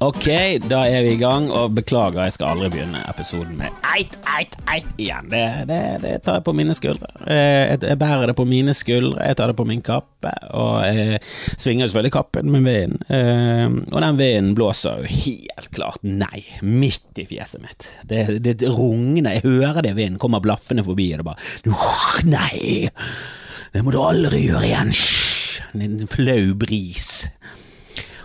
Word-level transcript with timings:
Ok, 0.00 0.24
da 0.64 0.78
er 0.88 1.02
vi 1.04 1.10
i 1.12 1.18
gang, 1.20 1.50
og 1.52 1.74
beklager, 1.76 2.22
jeg 2.24 2.32
skal 2.32 2.54
aldri 2.54 2.70
begynne 2.72 3.02
episoden 3.10 3.58
med 3.58 3.74
eit, 3.84 4.14
eit, 4.32 4.54
eit 4.72 4.86
igjen. 4.96 5.26
Det, 5.28 5.42
det, 5.68 5.80
det 6.00 6.12
tar 6.24 6.38
jeg 6.38 6.44
på 6.46 6.54
mine 6.56 6.72
skuldre. 6.76 7.10
Eh, 7.26 7.66
Jeg, 7.74 7.82
jeg 7.84 7.98
bærer 8.00 8.30
det 8.30 8.36
på 8.38 8.46
mine 8.48 8.72
skuldre, 8.72 9.20
jeg 9.28 9.36
tar 9.36 9.52
det 9.52 9.58
på 9.58 9.66
min 9.68 9.82
kappe, 9.84 10.32
og 10.56 10.78
jeg 10.88 11.18
svinger 11.60 11.84
selvfølgelig 11.90 12.14
kappen 12.16 12.48
med 12.54 12.64
vinden. 12.64 13.04
Eh, 13.12 13.66
Og 13.92 14.00
den 14.06 14.16
vinden 14.22 14.54
blåser 14.56 15.02
jo 15.04 15.12
helt 15.12 15.68
klart 15.76 16.00
nei, 16.02 16.46
midt 16.64 17.20
i 17.20 17.26
fjeset 17.28 17.60
mitt. 17.66 17.90
Det, 18.08 18.24
det 18.40 18.72
rungner, 18.72 19.36
jeg 19.36 19.44
hører 19.50 19.84
det 19.84 19.92
vinden 20.00 20.16
kommer 20.22 20.40
blaffende 20.40 20.86
forbi, 20.86 21.10
og 21.12 21.20
det 21.20 21.28
bare 21.28 22.24
Nei! 22.24 22.88
Det 23.76 23.84
må 23.84 23.92
du 23.92 24.00
aldri 24.02 24.46
gjøre 24.48 24.64
igjen! 24.72 24.96
En 25.76 26.00
flau 26.10 26.54
bris. 26.58 27.10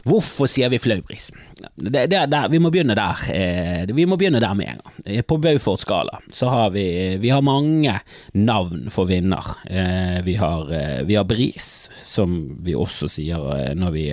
Hvorfor 0.05 0.45
sier 0.51 0.69
vi 0.69 0.77
flaubris? 0.77 1.31
Det, 1.75 2.05
det, 2.11 2.19
det, 2.29 2.41
vi 2.53 2.59
må 2.61 2.69
begynne 2.73 2.93
der. 2.97 3.23
Eh, 3.33 3.85
vi 3.95 4.05
må 4.05 4.17
begynne 4.21 4.41
der 4.43 4.53
med 4.57 4.67
en 4.75 4.81
gang. 4.83 4.99
Eh, 5.05 5.23
På 5.25 5.39
Beaufort-skala 5.41 6.19
så 6.29 6.49
har 6.53 6.69
vi, 6.75 6.85
vi 7.23 7.31
har 7.33 7.41
mange 7.45 7.95
navn 8.37 8.85
for 8.93 9.09
vinner. 9.09 9.49
Eh, 9.65 10.19
Vi 10.25 10.35
har, 10.37 10.69
eh, 10.73 11.01
vi 11.09 11.15
har 11.17 11.25
bris, 11.25 11.89
som 12.03 12.37
vi 12.61 12.75
også 12.77 13.09
sier 13.09 13.49
eh, 13.57 13.73
når 13.75 13.91
vi 13.97 14.05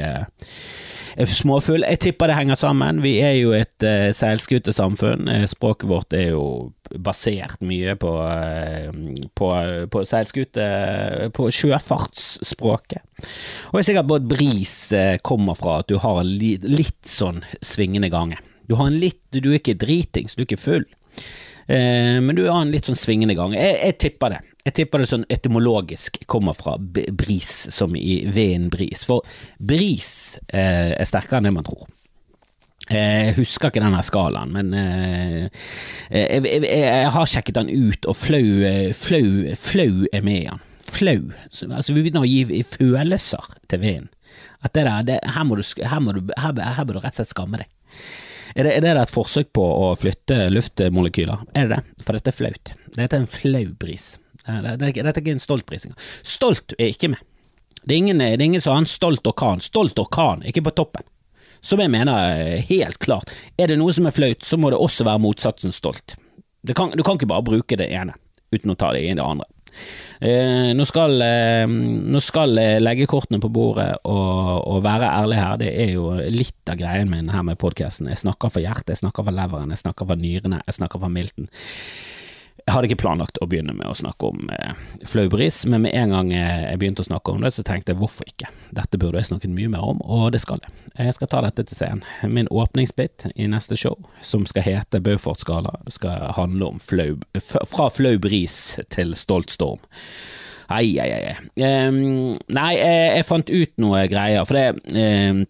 eh, 1.16 1.26
er. 1.26 1.84
Jeg 1.90 2.00
tipper 2.00 2.30
det 2.30 2.36
henger 2.36 2.58
sammen. 2.58 3.02
Vi 3.02 3.18
er 3.20 3.36
jo 3.38 3.52
et 3.56 3.86
uh, 3.86 4.10
seilskutesamfunn. 4.14 5.28
Eh, 5.28 5.46
Språket 5.50 5.88
vårt 5.90 6.16
er 6.16 6.32
jo 6.32 6.72
basert 7.00 7.62
mye 7.64 7.94
på, 7.96 8.12
eh, 8.28 8.90
på, 9.38 9.50
på 9.92 10.04
seilskute 10.08 10.66
På 11.36 11.48
sjøfartsspråket. 11.52 13.02
Og 13.70 13.78
jeg 13.78 13.84
er 13.84 13.88
sikker 13.90 14.08
på 14.08 14.18
at 14.20 14.28
bris 14.28 14.74
eh, 14.96 15.16
kommer 15.24 15.58
fra 15.58 15.80
at 15.80 15.88
du 15.92 15.98
har 16.02 16.22
li, 16.26 16.56
litt 16.62 17.00
sånn 17.08 17.42
svingende 17.64 18.12
gange. 18.12 18.40
Du 18.68 18.76
har 18.78 18.88
en 18.88 19.00
litt 19.02 19.20
Du 19.32 19.50
er 19.50 19.58
ikke 19.60 19.78
dritings, 19.78 20.36
du 20.36 20.44
er 20.44 20.50
ikke 20.50 20.60
full. 20.60 20.86
Eh, 21.66 22.18
men 22.20 22.34
du 22.36 22.44
har 22.48 22.60
en 22.62 22.72
litt 22.72 22.88
sånn 22.88 22.98
svingende 22.98 23.36
gange. 23.38 23.58
Jeg, 23.60 23.78
jeg 23.86 23.98
tipper 24.06 24.36
det. 24.36 24.42
Jeg 24.62 24.76
tipper 24.78 25.02
det 25.02 25.08
sånn 25.10 25.24
etymologisk 25.32 26.20
kommer 26.30 26.54
fra 26.54 26.76
bris, 26.78 27.50
som 27.74 27.96
i 27.98 28.20
veden 28.30 28.68
bris. 28.70 29.02
For 29.08 29.26
bris 29.58 30.38
eh, 30.54 30.92
er 30.94 31.08
sterkere 31.08 31.40
enn 31.40 31.48
det 31.50 31.54
man 31.56 31.66
tror. 31.66 31.88
Eh, 32.90 33.32
Jeg 33.32 33.34
husker 33.40 33.72
ikke 33.72 33.82
denne 33.82 34.02
skalaen, 34.06 34.54
men 34.54 34.70
eh, 34.78 35.66
jeg, 36.14 36.44
jeg, 36.46 36.62
jeg 36.70 37.10
har 37.16 37.30
sjekket 37.30 37.58
den 37.58 37.72
ut, 37.74 38.06
og 38.06 38.18
flau, 38.18 38.44
eh, 38.68 38.92
flau, 38.94 39.26
flau 39.58 40.06
er 40.12 40.22
med 40.22 40.40
i 40.44 40.48
den. 40.52 40.62
Flau. 40.92 41.18
Altså, 41.50 41.94
vi 41.96 42.02
begynner 42.04 42.22
å 42.22 42.30
gi 42.30 42.62
følelser 42.76 43.50
til 43.70 43.82
veden. 43.82 44.10
At 44.62 44.74
det 44.76 44.86
der, 44.86 45.06
det, 45.08 45.20
her, 45.34 45.46
må 45.48 45.58
du, 45.58 45.64
her, 45.82 46.02
må 46.04 46.14
du, 46.14 46.22
her, 46.38 46.54
her 46.78 46.86
bør 46.86 47.00
du 47.00 47.02
rett 47.02 47.16
og 47.16 47.18
slett 47.18 47.34
skamme 47.34 47.58
deg. 47.64 47.70
Er 48.52 48.66
det, 48.68 48.76
er 48.76 48.84
det 48.84 48.94
et 49.00 49.14
forsøk 49.14 49.50
på 49.56 49.62
å 49.64 49.94
flytte 49.98 50.44
luftmolekyler? 50.52 51.46
Er 51.56 51.66
det 51.70 51.78
det? 51.80 52.04
For 52.04 52.14
dette 52.14 52.30
er 52.30 52.36
flaut. 52.36 52.74
Dette 52.94 53.16
er 53.16 53.22
en 53.24 53.30
flau 53.30 53.64
bris. 53.80 54.12
Det, 54.46 54.58
det, 54.64 54.76
det, 54.80 54.92
dette 54.98 55.14
er 55.14 55.22
ikke 55.22 55.36
en 55.36 55.42
stolt 55.42 55.66
bris 55.68 55.86
engang. 55.86 56.00
Stolt 56.26 56.74
er 56.78 56.92
ikke 56.92 57.12
med. 57.14 57.22
Det 57.82 57.94
er 57.94 57.98
ingen, 57.98 58.22
det 58.22 58.36
er 58.38 58.44
ingen 58.46 58.62
som 58.62 58.76
har 58.76 58.84
en 58.84 58.90
stolt 58.90 59.26
orkan. 59.26 59.62
Stolt 59.62 59.98
orkan, 59.98 60.44
ikke 60.46 60.64
på 60.68 60.74
toppen. 60.78 61.06
Som 61.62 61.82
jeg 61.82 61.90
mener 61.94 62.58
helt 62.66 62.98
klart. 63.02 63.30
Er 63.58 63.70
det 63.70 63.78
noe 63.78 63.94
som 63.94 64.06
er 64.10 64.14
flaut, 64.14 64.42
så 64.42 64.58
må 64.58 64.70
det 64.72 64.80
også 64.82 65.06
være 65.06 65.22
motsatsen 65.22 65.74
stolt. 65.74 66.16
Kan, 66.74 66.94
du 66.94 67.02
kan 67.02 67.18
ikke 67.18 67.30
bare 67.30 67.46
bruke 67.46 67.78
det 67.78 67.90
ene 67.90 68.14
uten 68.52 68.74
å 68.74 68.78
ta 68.78 68.92
det 68.94 69.02
i 69.06 69.14
det 69.14 69.24
andre. 69.24 69.48
Eh, 70.22 70.70
nå, 70.76 70.84
skal, 70.86 71.16
eh, 71.24 71.64
nå 71.66 72.20
skal 72.22 72.54
jeg 72.60 72.82
legge 72.82 73.08
kortene 73.10 73.40
på 73.42 73.50
bordet 73.50 73.88
og, 74.06 74.60
og 74.68 74.82
være 74.84 75.08
ærlig 75.08 75.38
her. 75.40 75.56
Det 75.62 75.70
er 75.86 75.94
jo 75.96 76.10
litt 76.30 76.70
av 76.70 76.78
greien 76.78 77.10
min 77.10 77.32
her 77.32 77.46
med 77.46 77.58
podkasten. 77.58 78.10
Jeg 78.12 78.20
snakker 78.22 78.52
for 78.52 78.62
hjertet, 78.62 78.94
jeg 78.94 79.02
snakker 79.02 79.26
for 79.26 79.34
leveren, 79.34 79.72
jeg 79.74 79.82
snakker 79.82 80.10
for 80.10 80.20
nyrene, 80.20 80.60
jeg 80.68 80.78
snakker 80.78 81.02
for 81.02 81.12
milten. 81.12 81.48
Jeg 82.62 82.76
hadde 82.76 82.88
ikke 82.88 83.00
planlagt 83.02 83.40
å 83.42 83.46
begynne 83.50 83.74
med 83.74 83.88
å 83.90 83.94
snakke 83.96 84.28
om 84.28 84.50
eh, 84.54 84.82
flaubris, 85.08 85.64
men 85.66 85.82
med 85.82 85.96
en 85.98 86.12
gang 86.14 86.28
eh, 86.36 86.68
jeg 86.68 86.78
begynte 86.78 87.02
å 87.02 87.08
snakke 87.08 87.34
om 87.34 87.42
det, 87.42 87.50
så 87.56 87.64
tenkte 87.66 87.90
jeg 87.90 87.98
hvorfor 87.98 88.28
ikke? 88.30 88.52
Dette 88.70 89.00
burde 89.02 89.18
jeg 89.18 89.32
snakket 89.32 89.54
mye 89.56 89.72
mer 89.72 89.86
om, 89.88 89.98
og 90.06 90.28
det 90.34 90.42
skal 90.44 90.62
jeg. 90.62 90.74
Jeg 90.94 91.16
skal 91.16 91.30
ta 91.32 91.40
dette 91.42 91.64
til 91.66 91.78
scenen. 91.80 92.04
Min 92.30 92.50
åpningsbit 92.52 93.26
i 93.34 93.48
neste 93.50 93.78
show, 93.80 93.98
som 94.22 94.46
skal 94.46 94.66
hete 94.68 95.02
Beaufort-skala, 95.02 95.74
skal 95.90 96.30
handle 96.38 96.74
om 96.74 96.78
flau, 96.82 97.16
fra 97.42 97.88
flaubris 97.90 98.60
til 98.94 99.16
stolt 99.18 99.50
storm. 99.50 99.82
Ai, 100.72 100.94
ai, 101.02 101.10
ai. 101.10 101.34
Um, 101.58 102.36
nei, 102.46 102.70
jeg, 102.78 103.08
jeg 103.18 103.26
fant 103.28 103.50
ut 103.50 103.74
noe 103.82 104.06
greier, 104.08 104.46
for 104.48 104.56
det 104.56 104.68
Eh, 104.92 105.42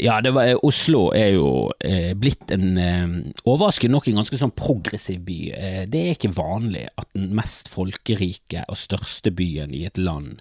ja, 0.00 0.18
det 0.24 0.32
var, 0.34 0.48
eh, 0.48 0.60
Oslo 0.66 1.08
er 1.16 1.32
jo 1.34 1.48
eh, 1.84 2.14
blitt 2.18 2.52
en 2.54 2.78
eh, 2.80 3.06
overraskende 3.44 3.96
nok 3.96 4.08
en 4.10 4.20
ganske 4.22 4.40
sånn 4.40 4.54
progressiv 4.56 5.22
by. 5.26 5.38
Eh, 5.52 5.80
det 5.90 6.02
er 6.02 6.16
ikke 6.16 6.34
vanlig 6.36 6.86
at 6.94 7.08
den 7.16 7.32
mest 7.36 7.70
folkerike 7.72 8.64
og 8.68 8.80
største 8.80 9.32
byen 9.34 9.74
i 9.74 9.84
et 9.88 10.00
land 10.00 10.40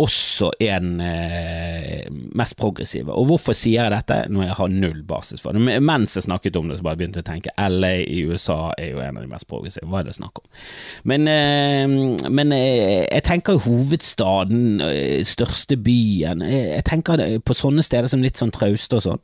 også 0.00 0.50
den 0.60 1.00
eh, 1.04 2.06
mest 2.36 2.56
progressive. 2.60 3.12
Og 3.12 3.28
hvorfor 3.30 3.56
sier 3.56 3.84
jeg 3.84 3.94
dette 3.94 4.18
når 4.32 4.46
jeg 4.46 4.56
har 4.60 4.72
null 4.72 5.00
basis 5.06 5.44
for 5.44 5.56
det? 5.56 5.80
Mens 5.84 6.16
jeg 6.16 6.26
snakket 6.26 6.58
om 6.58 6.70
det, 6.70 6.78
så 6.80 6.86
bare 6.86 7.00
begynte 7.00 7.20
jeg 7.20 7.26
å 7.26 7.30
tenke 7.30 7.54
LA 7.56 7.92
i 8.04 8.22
USA 8.28 8.58
er 8.78 8.94
jo 8.94 9.02
en 9.04 9.20
av 9.20 9.26
de 9.26 9.30
mest 9.30 9.48
progressive. 9.50 9.88
Hva 9.90 10.02
er 10.02 10.10
det 10.10 10.16
snakk 10.16 10.42
om? 10.42 10.48
Men, 11.12 11.28
eh, 11.30 12.28
men 12.28 12.54
eh, 12.56 13.06
jeg 13.06 13.26
tenker 13.28 13.60
hovedstaden, 13.66 14.80
eh, 14.86 15.24
største 15.26 15.76
byen 15.80 16.44
jeg, 16.44 16.66
Jeg 16.70 16.84
tenker 16.84 17.22
på 17.44 17.56
sånne 17.56 17.82
steder 17.84 18.08
som 18.10 18.22
litt 18.22 18.38
sånn 18.40 18.52
Trauste 18.54 18.98
og 18.98 19.06
sånn. 19.06 19.22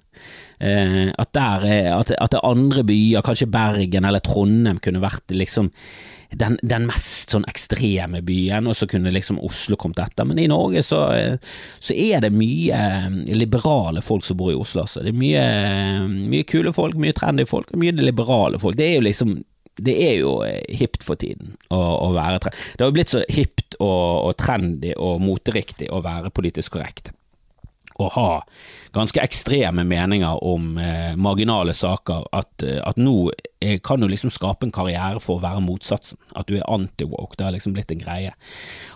Eh, 0.58 1.08
at, 1.18 1.32
der, 1.36 1.64
er- 1.68 1.94
at, 1.98 2.12
at 2.16 2.36
andre 2.42 2.84
byer, 2.88 3.24
kanskje 3.26 3.48
Bergen 3.52 4.04
eller 4.08 4.22
Trondheim, 4.24 4.78
kunne 4.82 5.02
vært 5.04 5.34
liksom 5.36 5.70
den, 6.36 6.56
den 6.66 6.88
mest 6.88 7.30
sånn 7.30 7.44
ekstreme 7.46 8.18
byen, 8.26 8.66
og 8.66 8.74
så 8.74 8.88
kunne 8.90 9.12
liksom 9.14 9.38
Oslo 9.46 9.76
kommet 9.78 10.00
etter. 10.02 10.26
Men 10.26 10.40
i 10.42 10.48
Norge 10.50 10.82
så, 10.82 11.02
eh, 11.14 11.36
så 11.80 11.94
er 11.94 12.24
det 12.24 12.32
mye 12.34 12.74
eh, 12.76 13.20
liberale 13.36 14.02
folk 14.02 14.24
som 14.26 14.36
bor 14.40 14.50
i 14.52 14.58
Oslo. 14.58 14.82
Altså. 14.82 15.04
Det 15.06 15.12
er 15.14 15.20
mye, 15.20 15.44
mye 16.32 16.48
kule 16.48 16.72
folk, 16.76 16.96
mye 17.00 17.14
trendy 17.16 17.46
folk, 17.48 17.70
og 17.72 17.82
mye 17.84 17.94
liberale 18.00 18.58
folk. 18.62 18.76
Det 18.78 18.88
er 18.90 18.98
jo 18.98 19.06
liksom 19.06 19.36
det 19.76 19.92
er 20.00 20.14
jo 20.22 20.30
hipt 20.72 21.02
for 21.04 21.18
tiden 21.20 21.50
å, 21.68 21.76
å 21.76 22.06
være 22.16 22.38
trendy. 22.40 22.60
Det 22.72 22.80
har 22.80 22.88
jo 22.88 22.94
blitt 22.96 23.10
så 23.12 23.20
hipt 23.28 23.74
og, 23.76 24.30
og 24.30 24.32
trendy 24.40 24.94
og 24.96 25.18
moteriktig 25.20 25.90
å 25.92 25.98
være 26.00 26.30
politisk 26.32 26.78
korrekt 26.78 27.10
å 28.02 28.08
ha 28.14 28.30
ganske 28.96 29.20
ekstreme 29.20 29.84
meninger 29.88 30.44
om 30.44 30.76
eh, 30.80 31.16
marginale 31.20 31.74
saker, 31.76 32.28
at, 32.36 32.64
eh, 32.64 32.80
at 32.84 33.00
nå 33.00 33.30
eh, 33.60 33.78
kan 33.84 34.00
du 34.00 34.08
liksom 34.08 34.32
skape 34.34 34.68
en 34.68 34.74
karriere 34.74 35.20
for 35.22 35.38
å 35.38 35.44
være 35.44 35.64
motsatsen. 35.64 36.20
At 36.36 36.48
du 36.48 36.56
er 36.58 36.68
anti-woke. 36.68 37.36
Det 37.36 37.46
har 37.48 37.54
liksom 37.56 37.76
blitt 37.76 37.92
en 37.92 38.02
greie. 38.02 38.32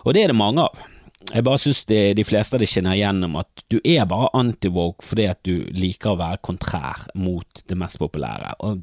Og 0.05 0.15
det 0.15 0.25
er 0.25 0.33
det 0.33 0.39
mange 0.39 0.65
av. 0.65 0.89
Jeg 1.31 1.45
bare 1.45 1.61
synes 1.61 1.83
de 1.85 2.23
fleste 2.25 2.57
av 2.57 2.63
det 2.63 2.67
kjenner 2.71 2.97
igjennom 2.97 3.35
at 3.39 3.61
du 3.69 3.77
er 3.85 4.07
bare 4.09 4.31
anti-woke 4.35 5.05
fordi 5.05 5.27
at 5.29 5.39
du 5.45 5.67
liker 5.69 6.15
å 6.15 6.19
være 6.19 6.41
kontrær 6.43 7.05
mot 7.13 7.61
det 7.69 7.77
mest 7.77 8.01
populære. 8.01 8.55
Og 8.65 8.81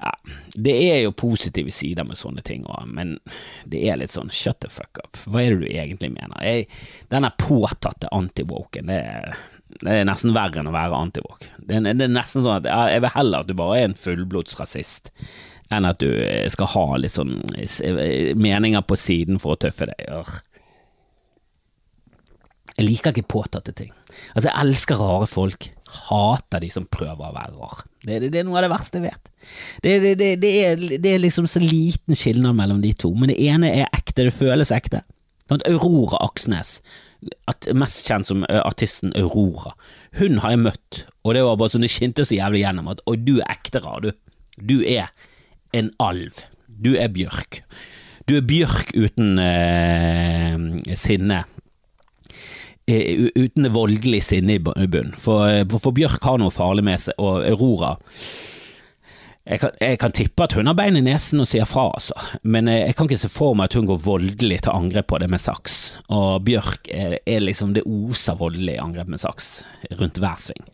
ja, 0.00 0.12
det 0.54 0.74
er 0.90 1.00
jo 1.04 1.14
positive 1.16 1.72
sider 1.72 2.04
med 2.04 2.18
sånne 2.20 2.42
ting 2.44 2.66
men 2.86 3.16
det 3.64 3.82
er 3.88 3.98
litt 4.00 4.12
sånn 4.12 4.32
shut 4.32 4.60
the 4.60 4.70
fuck 4.72 5.00
up. 5.02 5.16
Hva 5.24 5.42
er 5.42 5.54
det 5.54 5.64
du 5.64 5.68
egentlig 5.72 6.12
mener? 6.12 6.36
Jeg, 6.44 6.68
denne 7.12 7.32
påtatte 7.40 8.10
anti-woken, 8.12 8.92
det, 8.92 9.00
det 9.80 9.98
er 10.00 10.08
nesten 10.08 10.34
verre 10.36 10.60
enn 10.60 10.70
å 10.70 10.74
være 10.76 11.00
anti-woke. 11.00 11.50
Det, 11.58 11.80
det 11.86 12.08
er 12.08 12.12
nesten 12.12 12.44
sånn 12.44 12.60
at 12.60 12.70
jeg 12.70 13.04
vil 13.04 13.14
heller 13.16 13.44
at 13.44 13.50
du 13.50 13.56
bare 13.58 13.80
er 13.80 13.88
en 13.90 13.98
fullblodsrasist 13.98 15.12
enn 15.74 15.88
at 15.88 15.98
du 15.98 16.10
skal 16.52 16.70
ha 16.76 16.84
litt 17.00 17.16
sånn 17.16 17.40
eh, 17.58 18.34
meninger 18.38 18.84
på 18.86 18.98
siden 19.00 19.40
for 19.42 19.56
å 19.56 19.60
tøffe 19.64 19.88
deg. 19.90 20.04
Jeg 22.76 22.84
liker 22.84 23.14
ikke 23.14 23.32
påtatte 23.32 23.72
ting. 23.74 23.92
Altså, 24.34 24.50
jeg 24.50 24.60
elsker 24.60 25.00
rare 25.00 25.26
folk. 25.30 25.70
Hater 26.08 26.62
de 26.62 26.70
som 26.72 26.86
prøver 26.90 27.28
å 27.28 27.34
være 27.34 27.56
rar. 27.56 27.82
Det, 28.06 28.20
det, 28.22 28.30
det 28.34 28.40
er 28.40 28.46
noe 28.46 28.60
av 28.60 28.66
det 28.66 28.72
verste 28.72 29.00
jeg 29.00 29.08
vet. 29.08 29.32
Det, 29.82 29.96
er, 29.96 30.86
det 31.02 31.12
er 31.12 31.22
liksom 31.22 31.48
så 31.50 31.62
liten 31.62 32.18
skilnad 32.18 32.56
mellom 32.58 32.80
de 32.84 32.92
to, 32.98 33.12
men 33.18 33.32
det 33.32 33.38
ene 33.46 33.72
er 33.82 33.90
ekte, 33.90 34.26
det 34.26 34.34
føles 34.36 34.72
ekte. 34.74 35.02
Aurora 35.56 36.18
Aksnes, 36.26 36.80
mest 37.74 38.08
kjent 38.08 38.28
som 38.28 38.42
artisten 38.58 39.14
Aurora, 39.18 39.76
hun 40.18 40.40
har 40.42 40.54
jeg 40.54 40.64
møtt, 40.64 41.02
og 41.26 41.36
det 41.36 41.44
var 41.46 41.58
bare 41.60 41.74
sånn 41.74 41.84
det 41.84 41.92
skinte 41.92 42.24
så 42.26 42.38
jævlig 42.38 42.64
gjennom 42.64 42.90
at 42.92 43.02
og 43.06 43.26
du 43.26 43.36
er 43.38 43.50
ekte 43.52 43.82
rar, 43.84 44.02
du. 44.02 44.12
Du 44.56 44.80
er 44.80 45.12
en 45.76 45.90
alv. 46.00 46.40
Du 46.66 46.94
er 46.96 47.12
bjørk. 47.12 47.60
Du 48.26 48.34
er 48.38 48.46
bjørk 48.46 48.94
uten 48.96 49.36
eh, 49.38 50.94
sinne 50.98 51.42
eh, 51.44 51.52
uten 52.86 53.66
det 53.66 53.72
voldelige 53.74 54.22
sinne 54.22 54.58
i 54.58 54.58
bunnen. 54.62 55.14
eh, 55.14 55.18
for, 55.18 55.78
for 55.78 55.92
Bjørk 55.92 56.22
har 56.22 56.38
noe 56.38 56.54
farlig 56.54 56.84
med 56.86 57.02
seg, 57.02 57.18
og 57.18 57.42
Aurora 57.46 57.96
jeg 59.46 59.60
kan, 59.62 59.74
jeg 59.78 59.98
kan 60.02 60.14
tippe 60.14 60.42
at 60.42 60.56
hun 60.58 60.66
har 60.66 60.74
bein 60.74 60.98
i 60.98 61.04
nesen 61.06 61.38
og 61.38 61.46
sier 61.46 61.68
fra, 61.70 61.84
altså. 61.94 62.16
Men 62.42 62.66
eh, 62.66 62.82
jeg 62.88 62.96
kan 62.98 63.06
ikke 63.06 63.20
se 63.20 63.30
for 63.30 63.54
meg 63.54 63.70
at 63.70 63.76
hun 63.78 63.86
går 63.86 64.00
voldelig 64.02 64.64
til 64.66 64.74
angrep 64.74 65.06
på 65.12 65.20
det 65.22 65.28
med 65.30 65.42
saks. 65.42 65.76
Og 66.10 66.42
Bjørk 66.46 66.90
er, 66.90 67.20
er 67.22 67.44
liksom 67.44 67.76
det 67.76 67.86
oser 67.86 68.38
voldelig 68.40 68.80
angrep 68.82 69.12
med 69.12 69.22
saks 69.22 69.60
rundt 70.00 70.18
hver 70.18 70.42
sving. 70.42 70.66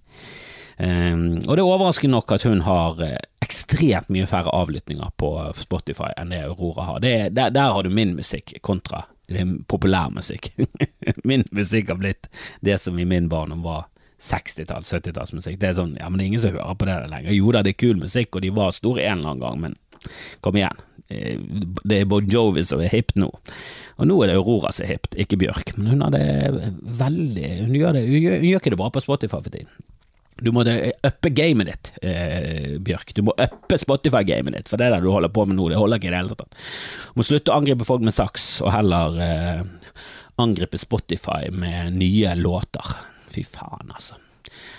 Um, 0.82 1.42
og 1.44 1.52
det 1.52 1.60
er 1.60 1.68
overraskende 1.68 2.16
nok 2.16 2.32
at 2.32 2.46
hun 2.48 2.62
har 2.64 2.96
ekstremt 3.44 4.08
mye 4.10 4.26
færre 4.26 4.50
avlyttinger 4.56 5.12
på 5.20 5.28
Spotify 5.60 6.08
enn 6.16 6.32
det 6.32 6.40
Aurora 6.46 6.88
har. 6.88 7.02
Det, 7.04 7.12
der, 7.36 7.52
der, 7.52 7.74
har 7.76 7.84
du 7.84 7.92
min 7.92 8.16
musikk 8.16 8.56
kontra 8.64 9.04
populærmusikk. 9.66 10.52
min 11.28 11.44
musikk 11.50 11.88
har 11.88 12.00
blitt 12.00 12.28
det 12.60 12.78
som 12.80 12.98
i 12.98 13.08
min 13.08 13.28
barndom 13.28 13.62
var 13.62 13.86
60-talls, 14.22 14.92
70-tallsmusikk. 14.94 15.58
Det 15.58 15.72
er 15.72 15.78
sånn, 15.78 15.96
ja, 15.98 16.08
men 16.08 16.18
det 16.18 16.24
er 16.24 16.30
ingen 16.32 16.42
som 16.44 16.54
hører 16.54 16.78
på 16.78 16.86
det 16.86 16.98
lenger. 17.10 17.34
Jo 17.34 17.54
da, 17.54 17.62
det 17.66 17.74
er 17.74 17.82
kul 17.82 17.98
musikk, 17.98 18.36
og 18.36 18.44
de 18.44 18.52
var 18.54 18.74
store 18.76 19.02
en 19.02 19.18
eller 19.18 19.34
annen 19.34 19.42
gang, 19.42 19.62
men 19.64 20.12
kom 20.44 20.58
igjen. 20.58 20.82
Eh, 21.12 21.40
det 21.82 22.02
er 22.02 22.10
Bon 22.10 22.26
Jovi 22.26 22.64
som 22.66 22.82
er 22.82 22.92
hipt 22.92 23.16
nå. 23.18 23.30
Og 23.98 24.08
nå 24.08 24.20
er 24.22 24.30
det 24.30 24.38
Aurora 24.38 24.72
som 24.74 24.86
er 24.86 24.94
hipt, 24.94 25.16
ikke 25.18 25.40
Bjørk. 25.42 25.74
Men 25.78 25.94
hun 25.94 26.06
har 26.06 26.14
det 26.14 26.72
veldig 27.02 27.50
Hun 27.66 27.74
gjør, 27.76 27.98
det, 27.98 28.06
hun 28.06 28.20
gjør, 28.20 28.38
hun 28.38 28.48
gjør 28.50 28.62
ikke 28.62 28.74
det 28.74 28.80
bra 28.80 28.92
på 28.94 29.04
Spotify 29.04 29.40
for 29.42 29.50
tiden. 29.50 29.90
Du 30.42 30.50
må 30.54 30.64
uppe 30.66 31.30
gamet 31.30 31.70
ditt, 31.70 31.92
eh, 32.02 32.78
Bjørk. 32.82 33.14
Du 33.14 33.22
må 33.26 33.34
uppe 33.38 33.78
Spotify-gamet 33.78 34.56
ditt, 34.56 34.70
for 34.70 34.80
det 34.80 34.88
er 34.88 34.96
det 34.96 35.04
du 35.04 35.12
holder 35.14 35.32
på 35.32 35.46
med 35.46 35.58
nå. 35.58 35.68
Det 35.70 35.78
holder 35.78 36.00
ikke 36.00 36.10
i 36.10 36.14
det 36.14 36.20
hele 36.22 36.38
tatt. 36.38 36.60
Du 37.12 37.20
må 37.20 37.26
slutte 37.26 37.52
å 37.52 37.60
angripe 37.60 37.86
folk 37.86 38.02
med 38.02 38.16
saks, 38.16 38.48
og 38.66 38.72
heller 38.74 39.18
eh, 39.22 39.62
angripe 40.42 40.80
Spotify 40.80 41.52
med 41.54 41.94
nye 41.98 42.34
låter. 42.38 42.94
Fy 43.32 43.44
faen, 43.46 43.92
altså. 43.94 44.18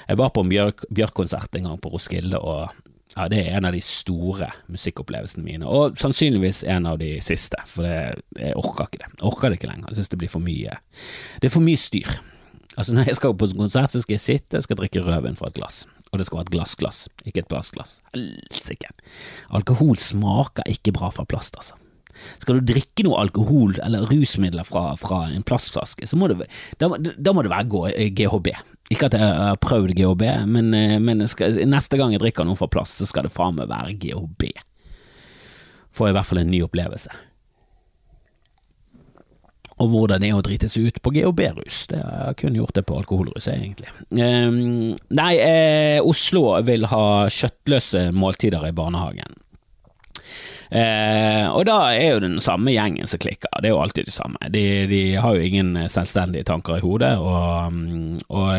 Jeg 0.08 0.20
var 0.20 0.34
på 0.36 0.44
en 0.44 0.52
Bjørk-konsert 0.52 1.48
Bjørk 1.50 1.62
en 1.62 1.70
gang 1.72 1.80
på 1.82 1.94
Roskilde, 1.94 2.40
og 2.40 2.68
ja, 3.16 3.28
det 3.30 3.40
er 3.44 3.58
en 3.58 3.68
av 3.70 3.76
de 3.76 3.82
store 3.86 4.50
musikkopplevelsene 4.74 5.46
mine, 5.46 5.70
og 5.70 5.98
sannsynligvis 6.02 6.64
en 6.74 6.88
av 6.90 7.00
de 7.02 7.16
siste, 7.24 7.60
for 7.70 7.86
det, 7.86 8.24
jeg 8.40 8.58
orker 8.60 8.90
ikke 8.90 9.04
det. 9.04 9.10
Jeg 9.16 9.28
orker 9.30 9.50
det 9.50 9.60
ikke 9.60 9.72
lenger, 9.72 9.90
jeg 9.92 10.00
synes 10.00 10.14
det 10.14 10.22
blir 10.24 10.34
for 10.34 10.44
mye 10.44 10.78
Det 11.40 11.50
er 11.50 11.54
for 11.54 11.66
mye 11.66 11.80
styr. 11.80 12.16
Altså 12.78 12.96
Når 12.96 13.10
jeg 13.10 13.20
skal 13.20 13.36
på 13.38 13.50
konsert, 13.54 13.94
så 13.94 14.02
skal 14.02 14.18
jeg 14.18 14.24
sitte, 14.24 14.62
skal 14.64 14.80
drikke 14.80 15.04
rødvin 15.06 15.38
fra 15.38 15.52
et 15.52 15.58
glass. 15.60 15.84
Og 16.12 16.20
det 16.20 16.28
skal 16.28 16.40
være 16.40 16.50
et 16.50 16.56
glassglass, 16.58 17.06
ikke 17.26 17.44
et 17.44 17.50
plastglass. 17.50 18.00
Helsike. 18.14 18.92
Alkohol 19.54 19.98
smaker 19.98 20.68
ikke 20.70 20.94
bra 20.96 21.10
fra 21.14 21.26
plast, 21.26 21.58
altså. 21.58 21.80
Skal 22.38 22.60
du 22.60 22.68
drikke 22.70 23.02
noe 23.08 23.18
alkohol 23.24 23.80
eller 23.82 24.06
rusmidler 24.06 24.68
fra, 24.68 24.92
fra 25.02 25.24
en 25.34 25.42
plastflaske, 25.42 26.06
så 26.06 26.18
må 26.20 26.30
det, 26.30 26.46
da, 26.78 26.92
da 26.94 27.34
må 27.34 27.42
det 27.42 27.50
være 27.50 28.10
GHB. 28.14 28.52
Ikke 28.94 29.10
at 29.10 29.18
jeg 29.18 29.26
har 29.26 29.58
prøvd 29.58 29.96
GHB, 29.98 30.24
men, 30.46 30.70
men 31.02 31.26
skal, 31.30 31.58
neste 31.66 31.98
gang 31.98 32.14
jeg 32.14 32.22
drikker 32.22 32.46
noe 32.46 32.60
fra 32.60 32.70
plast, 32.70 33.02
så 33.02 33.10
skal 33.10 33.26
det 33.26 33.34
faen 33.34 33.58
meg 33.58 33.72
være 33.72 33.98
GHB. 33.98 34.52
Får 35.98 36.12
i 36.12 36.14
hvert 36.14 36.30
fall 36.30 36.44
en 36.44 36.54
ny 36.54 36.62
opplevelse 36.66 37.10
og 39.82 39.90
hvordan 39.90 40.22
det 40.22 40.30
er 40.30 40.38
å 40.38 40.44
drite 40.46 40.70
seg 40.70 40.90
ut 40.90 41.00
på 41.02 41.14
GHB-rus. 41.16 41.86
Det 41.90 42.02
har 42.02 42.28
jeg 42.30 42.40
kun 42.44 42.58
gjort 42.60 42.76
det 42.78 42.86
på 42.90 42.98
alkoholrus, 43.00 43.48
egentlig. 43.50 43.90
Um, 44.14 44.94
nei, 45.18 45.32
eh, 45.42 46.00
Oslo 46.06 46.46
vil 46.66 46.86
ha 46.92 47.06
kjøttløse 47.34 48.12
måltider 48.14 48.68
i 48.70 48.76
barnehagen. 48.76 49.40
Eh, 50.70 51.44
og 51.50 51.66
da 51.70 51.78
er 51.96 52.16
jo 52.16 52.24
den 52.24 52.40
samme 52.44 52.74
gjengen 52.76 53.10
som 53.10 53.22
klikker, 53.22 53.52
det 53.62 53.70
er 53.70 53.76
jo 53.76 53.84
alltid 53.84 54.10
det 54.10 54.16
samme. 54.16 54.40
De, 54.54 54.64
de 54.90 55.04
har 55.20 55.36
jo 55.36 55.46
ingen 55.46 55.76
selvstendige 55.92 56.48
tanker 56.50 56.80
i 56.80 56.86
hodet, 56.86 57.16
og, 57.20 57.74
og 58.30 58.50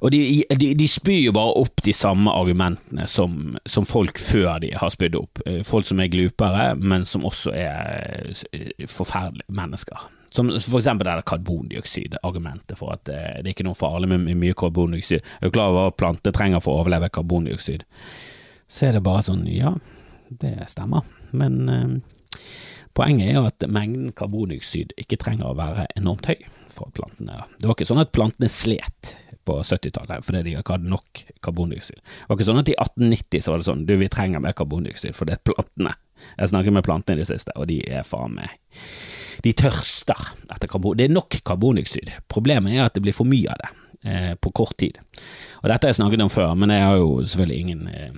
og 0.00 0.12
de, 0.14 0.44
de, 0.60 0.72
de, 0.78 0.86
spyr 0.88 1.24
jo 1.26 1.32
bare 1.34 1.56
opp 1.58 1.82
de 1.84 1.92
samme 1.96 2.30
argumentene 2.30 3.06
som, 3.10 3.56
som, 3.66 3.86
folk 3.88 4.20
før 4.22 4.60
de 4.62 4.70
har 4.78 4.92
spydd 4.94 5.16
opp. 5.18 5.42
Eh, 5.46 5.64
folk 5.66 5.86
som 5.88 6.00
er 6.02 6.12
glupere, 6.12 6.70
men 6.78 7.06
som 7.08 7.26
også 7.26 7.54
er 7.56 8.30
eh, 8.52 8.86
forferdelige 8.86 9.58
mennesker. 9.58 10.06
Som 10.30 10.52
for 10.60 10.78
eksempel 10.78 11.08
det 11.08 11.26
karbondioksid-argumentet 11.28 12.78
for 12.78 12.94
at 12.94 13.10
eh, 13.10 13.40
det 13.40 13.48
er 13.50 13.54
ikke 13.56 13.66
noe 13.66 13.78
farlig 13.78 14.12
med 14.12 14.28
mye 14.38 14.56
karbondioksid. 14.58 15.18
Jeg 15.18 15.50
er 15.50 15.54
klar 15.54 15.72
over 15.72 15.88
hva 15.88 15.98
planter 16.04 16.34
trenger 16.36 16.62
for 16.62 16.76
å 16.76 16.84
overleve 16.84 17.10
karbondioksid. 17.14 17.86
Så 18.68 18.88
er 18.88 18.98
det 18.98 19.06
bare 19.06 19.24
sånn, 19.26 19.46
ja, 19.50 19.74
det 20.42 20.68
stemmer, 20.72 21.06
men 21.32 21.58
eh, 21.72 22.42
poenget 22.96 23.30
er 23.30 23.38
jo 23.38 23.46
at 23.48 23.68
mengden 23.70 24.12
karbondioksid 24.16 24.94
ikke 25.00 25.20
trenger 25.20 25.50
å 25.50 25.58
være 25.58 25.86
enormt 25.98 26.28
høy 26.30 26.38
for 26.72 26.92
plantene. 26.94 27.40
Det 27.58 27.68
var 27.68 27.76
ikke 27.76 27.88
sånn 27.88 28.02
at 28.02 28.14
plantene 28.14 28.50
slet 28.52 29.14
på 29.48 29.56
70-tallet 29.64 30.24
fordi 30.26 30.44
de 30.44 30.56
ikke 30.58 30.76
hadde 30.76 30.92
nok 30.92 31.22
karbondioksid. 31.44 32.02
Det 32.02 32.28
var 32.28 32.38
ikke 32.38 32.48
sånn 32.50 32.60
at 32.62 32.70
i 32.72 32.76
1890 32.76 33.44
så 33.44 33.54
var 33.54 33.62
det 33.62 33.68
sånn 33.70 33.86
du, 33.88 33.94
vi 34.00 34.10
trenger 34.12 34.44
mer 34.44 34.56
karbondioksid 34.58 35.16
for 35.16 35.28
det 35.28 35.38
er 35.38 35.44
plantene. 35.48 35.94
Jeg 36.34 36.50
snakker 36.52 36.74
med 36.74 36.86
plantene 36.86 37.16
i 37.16 37.22
det 37.22 37.28
siste, 37.30 37.54
og 37.54 37.68
de 37.70 37.78
er 37.86 38.06
faen 38.06 38.34
meg 38.34 38.56
De 39.44 39.52
tørster 39.54 40.18
etter 40.50 40.70
karbon. 40.70 40.96
Det 40.98 41.06
er 41.06 41.14
nok 41.14 41.36
karbondioksid. 41.46 42.10
Problemet 42.30 42.74
er 42.74 42.88
at 42.88 42.96
det 42.96 43.04
blir 43.04 43.14
for 43.14 43.28
mye 43.28 43.52
av 43.52 43.60
det 43.62 43.68
eh, 44.10 44.32
på 44.34 44.50
kort 44.50 44.74
tid. 44.82 44.98
Og 45.62 45.68
dette 45.70 45.86
har 45.86 45.94
jeg 45.94 46.00
snakket 46.00 46.24
om 46.24 46.32
før, 46.32 46.56
men 46.58 46.74
jeg 46.74 46.82
har 46.82 46.98
jo 46.98 47.12
selvfølgelig 47.22 47.60
ingen 47.62 47.84
eh, 47.92 48.16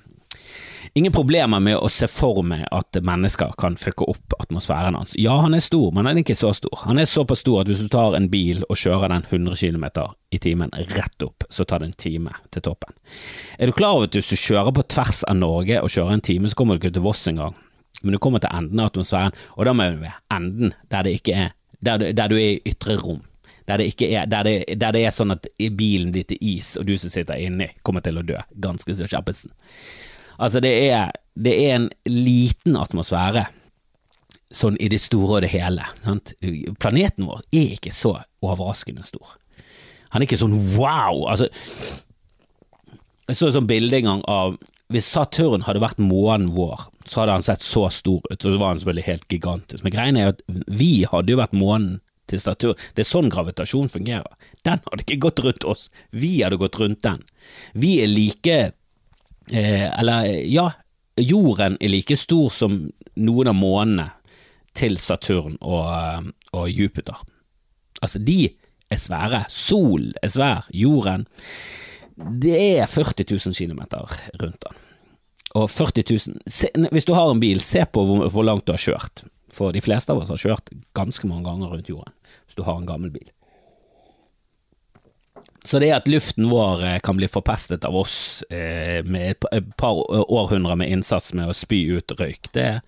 ingen 0.94 1.12
problemer 1.12 1.60
med 1.62 1.78
å 1.78 1.88
se 1.92 2.08
for 2.10 2.42
meg 2.46 2.64
at 2.74 2.98
mennesker 3.06 3.54
kan 3.60 3.76
fucke 3.80 4.08
opp 4.10 4.34
atmosfæren 4.38 4.96
hans. 4.98 5.14
Ja, 5.18 5.36
han 5.44 5.54
er 5.54 5.64
stor, 5.64 5.92
men 5.94 6.08
han 6.08 6.18
er 6.18 6.24
ikke 6.24 6.38
så 6.38 6.52
stor. 6.56 6.74
Han 6.84 6.98
er 6.98 7.08
såpass 7.10 7.44
stor 7.44 7.62
at 7.62 7.70
hvis 7.70 7.84
du 7.84 7.90
tar 7.92 8.16
en 8.18 8.30
bil 8.32 8.64
og 8.68 8.78
kjører 8.80 9.12
den 9.12 9.26
100 9.28 9.60
km 9.60 9.86
i 10.30 10.42
timen 10.42 10.74
rett 10.96 11.26
opp, 11.26 11.46
så 11.48 11.64
tar 11.64 11.82
det 11.82 11.90
en 11.90 11.98
time 12.04 12.34
til 12.50 12.66
toppen. 12.66 12.94
Er 13.58 13.70
du 13.70 13.76
klar 13.76 13.98
over 13.98 14.10
at 14.10 14.18
hvis 14.18 14.32
du 14.32 14.38
kjører 14.40 14.74
på 14.76 14.86
tvers 14.90 15.24
av 15.30 15.38
Norge 15.38 15.80
og 15.82 15.92
kjører 15.92 16.18
en 16.18 16.28
time, 16.32 16.50
så 16.50 16.58
kommer 16.58 16.76
du 16.76 16.84
ikke 16.84 16.96
til 16.98 17.06
Voss 17.06 17.26
engang, 17.30 17.56
men 18.02 18.16
du 18.16 18.22
kommer 18.22 18.42
til 18.42 18.52
enden 18.54 18.80
av 18.80 18.92
atmosfæren, 18.92 19.36
og 19.56 19.66
da 19.66 19.74
må 19.76 19.90
du 19.90 20.04
være 20.04 20.20
enden 20.36 20.76
der 20.90 21.06
det 21.06 21.18
ikke 21.20 21.40
er 21.46 21.56
der 21.80 21.98
du, 21.98 22.12
der 22.12 22.28
du 22.28 22.36
er 22.36 22.58
i 22.58 22.62
ytre 22.74 22.96
rom. 23.00 23.22
Der 23.68 23.76
det, 23.76 24.02
er, 24.02 24.26
der, 24.26 24.42
det, 24.42 24.80
der 24.80 24.92
det, 24.92 25.04
er, 25.06 25.12
sånn 25.14 25.30
at 25.30 25.46
bilen 25.78 26.10
ditt 26.12 26.32
er 26.34 26.40
is, 26.42 26.74
og 26.80 26.88
du 26.88 26.96
som 26.98 27.12
sitter 27.12 27.38
inni, 27.38 27.68
kommer 27.86 28.02
til 28.02 28.18
å 28.18 28.24
dø 28.26 28.40
ganske 28.58 28.96
så 28.98 29.06
kjappesen. 29.06 29.52
Altså, 30.40 30.62
det 30.64 30.72
er, 30.88 31.12
det 31.36 31.54
er 31.66 31.76
en 31.76 31.90
liten 32.08 32.78
atmosfære 32.80 33.46
sånn 34.50 34.78
i 34.82 34.88
det 34.90 34.98
store 35.02 35.38
og 35.38 35.44
det 35.44 35.52
hele. 35.52 35.84
Sant? 36.02 36.34
Planeten 36.82 37.28
vår 37.28 37.44
er 37.54 37.76
ikke 37.76 37.92
så 37.94 38.16
overraskende 38.42 39.04
stor. 39.06 39.36
Han 40.10 40.22
er 40.22 40.26
ikke 40.26 40.40
sånn 40.40 40.56
wow. 40.74 41.26
Altså, 41.30 41.50
jeg 43.30 43.38
så 43.38 43.50
et 43.50 43.54
sånt 43.54 43.70
bilde 43.70 44.00
en 44.00 44.08
gang 44.08 44.22
av 44.30 44.58
hvis 44.90 45.06
Saturn 45.06 45.62
hadde 45.68 45.82
vært 45.84 46.00
månen 46.02 46.48
vår, 46.50 46.88
så 47.06 47.22
hadde 47.22 47.36
han 47.36 47.44
sett 47.46 47.62
så 47.62 47.84
stor 47.94 48.24
ut, 48.26 48.34
og 48.34 48.42
så 48.42 48.56
var 48.58 48.72
han 48.72 48.80
selvfølgelig 48.80 49.06
helt 49.06 49.26
gigantisk. 49.30 49.84
Men 49.86 49.94
greien 49.94 50.18
er 50.18 50.32
at 50.32 50.40
vi 50.66 51.04
hadde 51.06 51.30
jo 51.30 51.38
vært 51.38 51.54
månen 51.54 52.00
til 52.30 52.42
Saturn. 52.42 52.80
Det 52.98 53.04
er 53.04 53.10
sånn 53.10 53.30
gravitasjon 53.30 53.90
fungerer. 53.92 54.34
Den 54.66 54.82
hadde 54.82 55.06
ikke 55.06 55.20
gått 55.28 55.44
rundt 55.46 55.66
oss, 55.70 55.86
vi 56.10 56.40
hadde 56.42 56.58
gått 56.58 56.80
rundt 56.82 57.04
den. 57.06 57.22
Vi 57.78 58.00
er 58.02 58.10
like 58.10 58.58
Eller, 59.48 60.26
ja, 60.46 60.68
jorden 61.20 61.76
er 61.80 61.90
like 61.90 62.16
stor 62.16 62.50
som 62.54 62.80
noen 63.20 63.50
av 63.50 63.56
månene 63.58 64.10
til 64.76 64.98
Saturn 65.00 65.56
og, 65.60 65.86
eh, 65.90 66.28
og 66.56 66.68
Jupiter. 66.70 67.18
Altså, 68.00 68.20
de 68.22 68.52
er 68.90 69.00
svære. 69.00 69.44
Sol 69.50 70.12
er 70.22 70.28
svær. 70.32 70.68
Jorden 70.72 71.26
Det 72.40 72.56
er 72.78 72.86
40 72.86 73.24
000 73.24 73.54
km 73.54 73.80
rundt 74.42 74.64
den. 74.66 74.78
Og 75.54 75.70
40 75.70 76.04
000 76.10 76.40
se, 76.46 76.68
Hvis 76.92 77.04
du 77.04 77.14
har 77.14 77.30
en 77.30 77.40
bil, 77.40 77.60
se 77.60 77.84
på 77.84 78.04
hvor, 78.04 78.28
hvor 78.28 78.44
langt 78.44 78.66
du 78.66 78.72
har 78.72 78.78
kjørt. 78.78 79.24
For 79.50 79.72
de 79.72 79.80
fleste 79.80 80.12
av 80.12 80.20
oss 80.20 80.30
har 80.30 80.38
kjørt 80.38 80.70
ganske 80.94 81.26
mange 81.26 81.48
ganger 81.48 81.72
rundt 81.72 81.88
jorden, 81.88 82.12
hvis 82.46 82.54
du 82.56 82.62
har 82.62 82.78
en 82.78 82.86
gammel 82.86 83.10
bil. 83.10 83.26
Så 85.64 85.78
det 85.78 85.90
at 85.92 86.08
luften 86.08 86.48
vår 86.50 86.84
eh, 86.84 86.98
kan 87.04 87.16
bli 87.16 87.28
forpestet 87.28 87.84
av 87.84 87.96
oss 87.96 88.42
eh, 88.50 89.04
med 89.04 89.34
et 89.52 89.76
par 89.76 89.98
århundrer 90.32 90.78
med 90.80 90.90
innsats 90.90 91.34
med 91.36 91.50
å 91.50 91.56
spy 91.56 91.82
ut 91.98 92.14
røyk, 92.16 92.48
det, 92.56 92.80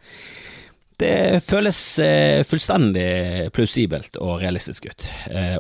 det 1.03 1.43
føles 1.45 1.81
eh, 2.01 2.41
fullstendig 2.49 3.51
plausibelt 3.53 4.17
og 4.17 4.41
realistisk 4.41 4.89
ut. 4.89 5.09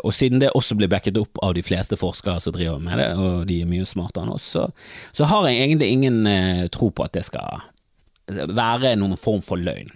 Og 0.02 0.12
siden 0.16 0.40
det 0.40 0.54
også 0.56 0.78
blir 0.78 0.90
backet 0.92 1.20
opp 1.20 1.40
av 1.44 1.52
de 1.58 1.64
fleste 1.66 1.98
forskere 2.00 2.40
som 2.40 2.56
driver 2.56 2.80
med 2.80 3.02
det, 3.02 3.10
og 3.20 3.44
de 3.50 3.60
er 3.60 3.68
mye 3.68 3.88
smartere 3.88 4.24
enn 4.24 4.36
oss, 4.38 4.48
så, 4.56 4.68
så 5.12 5.28
har 5.28 5.50
jeg 5.50 5.66
egentlig 5.66 5.92
ingen 5.92 6.22
tro 6.72 6.88
på 6.94 7.04
at 7.04 7.16
det 7.18 7.26
skal 7.28 7.60
være 8.32 8.94
noen 8.96 9.20
form 9.20 9.44
for 9.44 9.60
løgn. 9.60 9.90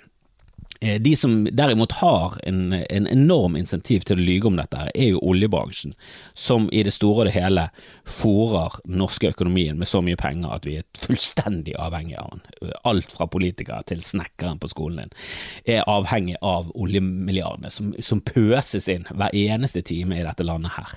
Eh, 0.80 1.00
de 1.00 1.16
som 1.16 1.48
derimot 1.52 1.92
har 1.92 2.36
en, 2.42 2.72
en, 2.72 3.06
enorm 3.06 3.56
insentiv 3.56 4.04
til 4.06 4.18
å 4.18 4.26
lyge 4.26 4.48
om 4.50 4.58
dette, 4.58 4.88
er 4.94 5.12
jo 5.12 5.22
oljebransjen, 5.24 5.94
som 6.34 6.68
i 6.72 6.82
det 6.86 6.94
store 6.94 7.24
og 7.24 7.28
det 7.30 7.36
hele 7.36 7.68
fòrer 8.08 8.78
norske 8.88 9.30
økonomien 9.32 9.78
med 9.78 9.88
så 9.88 10.02
mye 10.04 10.18
penger 10.20 10.52
at 10.56 10.68
vi 10.68 10.78
er 10.80 10.86
fullstendig 10.98 11.76
avhengig 11.80 12.18
av 12.20 12.34
den. 12.34 12.72
Alt 12.88 13.14
fra 13.16 13.28
politikere 13.30 13.82
til 13.88 14.02
snekkeren 14.04 14.60
på 14.62 14.70
skolen 14.72 15.06
din 15.06 15.76
er 15.76 15.86
avhengig 15.90 16.36
av 16.44 16.70
oljemilliardene 16.76 17.70
som, 17.72 17.92
som 18.00 18.22
pøses 18.24 18.88
inn 18.92 19.06
hver 19.10 19.34
eneste 19.36 19.82
time 19.86 20.18
i 20.18 20.24
dette 20.26 20.46
landet 20.46 20.76
her. 20.76 20.96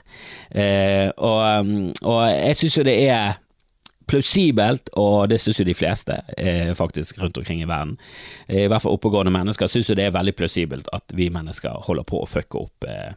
Eh, 0.50 1.08
og, 1.18 1.94
og 2.04 2.24
jeg 2.30 2.60
synes 2.60 2.80
jo 2.80 2.88
det 2.88 2.98
er 3.10 3.40
plausibelt, 4.10 4.90
og 4.98 5.30
det 5.32 5.40
synes 5.42 5.62
jo 5.62 5.68
de 5.68 5.78
fleste 5.78 6.18
eh, 6.38 6.74
faktisk 6.78 7.22
rundt 7.22 7.38
omkring 7.38 7.62
i 7.64 7.70
verden, 7.70 7.98
eh, 8.48 8.66
i 8.66 8.68
hvert 8.72 8.84
fall 8.84 8.98
oppegående 8.98 9.34
mennesker, 9.34 9.70
synes 9.70 9.92
jo 9.92 9.98
det 10.00 10.10
er 10.10 10.18
veldig 10.18 10.36
plausibelt 10.40 10.90
at 10.96 11.16
vi 11.16 11.30
mennesker 11.34 11.86
holder 11.88 12.08
på 12.10 12.24
å 12.24 12.30
fucke 12.30 12.66
opp 12.66 12.90
eh, 12.90 13.14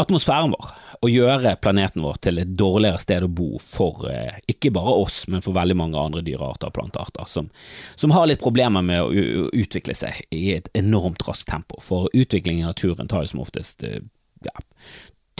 atmosfæren 0.00 0.54
vår 0.54 0.70
og 1.00 1.12
gjøre 1.12 1.54
planeten 1.62 2.04
vår 2.04 2.18
til 2.24 2.40
et 2.42 2.52
dårligere 2.58 3.00
sted 3.02 3.24
å 3.24 3.30
bo 3.32 3.58
for 3.62 4.06
eh, 4.10 4.40
ikke 4.50 4.72
bare 4.74 4.96
oss, 5.00 5.22
men 5.32 5.44
for 5.44 5.56
veldig 5.56 5.76
mange 5.80 6.00
andre 6.00 6.22
dyrearter 6.24 6.70
og 6.70 6.76
plantearter 6.76 7.28
som, 7.30 7.48
som 7.96 8.14
har 8.14 8.28
litt 8.28 8.42
problemer 8.42 8.84
med 8.84 9.02
å 9.02 9.48
utvikle 9.56 9.96
seg 9.96 10.22
i 10.34 10.50
et 10.58 10.68
enormt 10.76 11.24
raskt 11.28 11.48
tempo. 11.50 11.80
For 11.84 12.10
utvikling 12.12 12.60
i 12.60 12.68
naturen 12.68 13.08
tar 13.10 13.24
jo 13.24 13.32
som 13.34 13.44
oftest 13.44 13.84
eh, 13.86 14.02
ja, 14.46 14.56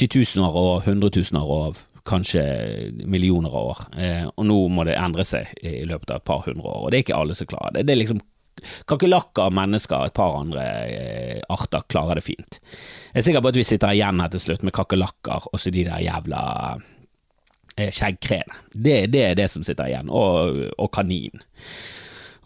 titusener 0.01 0.57
og 0.57 0.87
hundretusener 0.89 1.55
av 1.61 1.85
kanskje 2.11 2.43
millioner 3.07 3.55
av 3.55 3.71
år, 3.71 3.87
eh, 4.03 4.27
og 4.29 4.47
nå 4.49 4.59
må 4.75 4.85
det 4.89 4.99
endre 4.99 5.25
seg 5.27 5.55
i 5.63 5.81
løpet 5.89 6.11
av 6.11 6.21
et 6.21 6.29
par 6.29 6.45
hundre 6.49 6.67
år, 6.67 6.85
og 6.85 6.91
det 6.91 7.01
er 7.01 7.07
ikke 7.07 7.23
alle 7.23 7.39
som 7.39 7.51
klarer 7.51 7.79
det. 7.79 7.87
Det 7.89 7.97
er 7.97 8.03
liksom 8.03 8.23
Kakerlakker, 8.61 9.51
mennesker, 9.57 10.07
et 10.07 10.17
par 10.17 10.35
andre 10.37 10.65
eh, 10.91 11.43
arter 11.49 11.85
klarer 11.89 12.19
det 12.19 12.25
fint. 12.27 12.59
Jeg 13.13 13.23
er 13.23 13.25
sikker 13.25 13.45
på 13.45 13.53
at 13.53 13.59
vi 13.61 13.67
sitter 13.67 13.95
igjen 13.95 14.21
her 14.21 14.33
til 14.33 14.43
slutt 14.43 14.65
med 14.67 14.75
kakerlakker 14.77 15.49
og 15.49 15.61
så 15.61 15.73
de 15.73 15.87
der 15.87 16.03
jævla 16.05 16.43
eh, 17.77 17.89
skjeggkreene. 17.89 18.61
Det, 18.73 18.99
det, 19.15 19.25
er 19.31 19.39
det 19.39 19.49
som 19.53 19.65
sitter 19.67 19.89
igjen, 19.89 20.13
og, 20.13 20.61
og 20.77 20.93
kanin. 20.93 21.41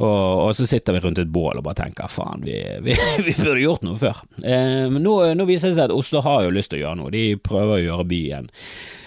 Og, 0.03 0.49
og, 0.49 0.51
så 0.59 0.67
sitter 0.67 0.97
vi 0.97 1.05
rundt 1.05 1.21
et 1.23 1.31
bål 1.31 1.61
og 1.61 1.67
bare 1.69 1.85
tenker 1.85 2.11
faen, 2.11 2.43
vi, 2.47 2.59
vi, 2.83 2.97
vi 3.27 3.37
burde 3.39 3.63
gjort 3.63 3.87
noe 3.87 3.99
før. 3.99 4.25
Eh, 4.43 4.85
men 4.91 5.03
nå, 5.03 5.17
nå, 5.39 5.49
viser 5.51 5.73
det 5.73 5.79
seg 5.79 5.89
at 5.89 5.97
Oslo 5.97 6.23
har 6.27 6.45
jo 6.47 6.55
lyst 6.55 6.73
til 6.73 6.83
å 6.83 6.87
gjøre 6.87 7.01
noe, 7.03 7.15
de 7.15 7.27
prøver 7.43 7.79
å 7.79 7.85
gjøre 7.89 8.11
byen 8.11 8.53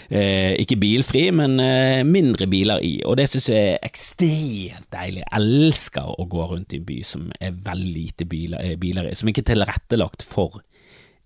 ikke 0.09 0.77
bilfri, 0.79 1.25
men 1.35 1.59
eh, 1.59 2.03
mindre 2.07 2.47
biler 2.47 2.83
i. 2.85 2.93
Og 3.03 3.17
det 3.19 3.27
synes 3.31 3.49
jeg 3.51 3.73
er 3.73 3.83
ekstremt 3.83 4.87
deilig. 4.93 5.25
Jeg 5.25 5.41
elsker 5.41 6.07
å 6.15 6.27
gå 6.31 6.47
rundt 6.47 6.75
i 6.75 6.79
en 6.79 6.87
by 6.87 7.01
som 7.03 7.27
er 7.41 7.57
veldig 7.65 7.93
lite 7.97 8.27
biler, 8.29 8.63
eh, 8.63 8.79
biler 8.79 9.09
i, 9.09 9.15
som 9.17 9.27
ikke 9.27 9.43
er 9.43 9.51
tilrettelagt 9.53 10.23
for 10.27 10.61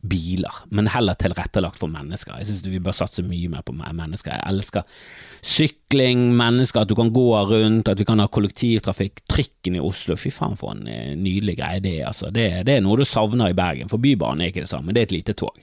biler, 0.01 0.63
men 0.73 0.87
heller 0.89 1.13
tilrettelagt 1.13 1.77
for 1.77 1.91
mennesker. 1.91 2.39
Jeg 2.39 2.49
synes 2.49 2.69
vi 2.73 2.81
bør 2.81 2.95
satse 2.97 3.21
mye 3.25 3.49
mer 3.53 3.61
på 3.65 3.75
mennesker. 3.77 4.33
Jeg 4.33 4.49
elsker 4.49 5.01
sykling, 5.45 6.31
mennesker, 6.37 6.81
at 6.81 6.89
du 6.89 6.95
kan 6.97 7.11
gå 7.13 7.27
rundt, 7.51 7.91
at 7.91 8.01
vi 8.01 8.07
kan 8.09 8.21
ha 8.21 8.25
kollektivtrafikk. 8.25 9.21
Trikken 9.29 9.77
i 9.77 9.83
Oslo, 9.83 10.17
fy 10.17 10.33
faen 10.33 10.57
for 10.57 10.73
en 10.73 10.87
eh, 10.89 11.13
nydelig 11.13 11.59
greie 11.61 11.83
det 11.85 11.99
er. 11.99 12.07
Altså. 12.09 12.31
Det, 12.33 12.47
det, 12.65 12.79
er 12.79 12.85
noe 12.85 12.97
du 12.97 13.05
savner 13.05 13.53
i 13.53 13.57
Bergen, 13.57 13.91
for 13.91 14.01
Bybanen 14.01 14.41
er 14.41 14.53
ikke 14.53 14.65
det 14.65 14.73
samme, 14.73 14.95
det 14.95 15.03
er 15.03 15.11
et 15.11 15.19
lite 15.19 15.37
tog. 15.37 15.61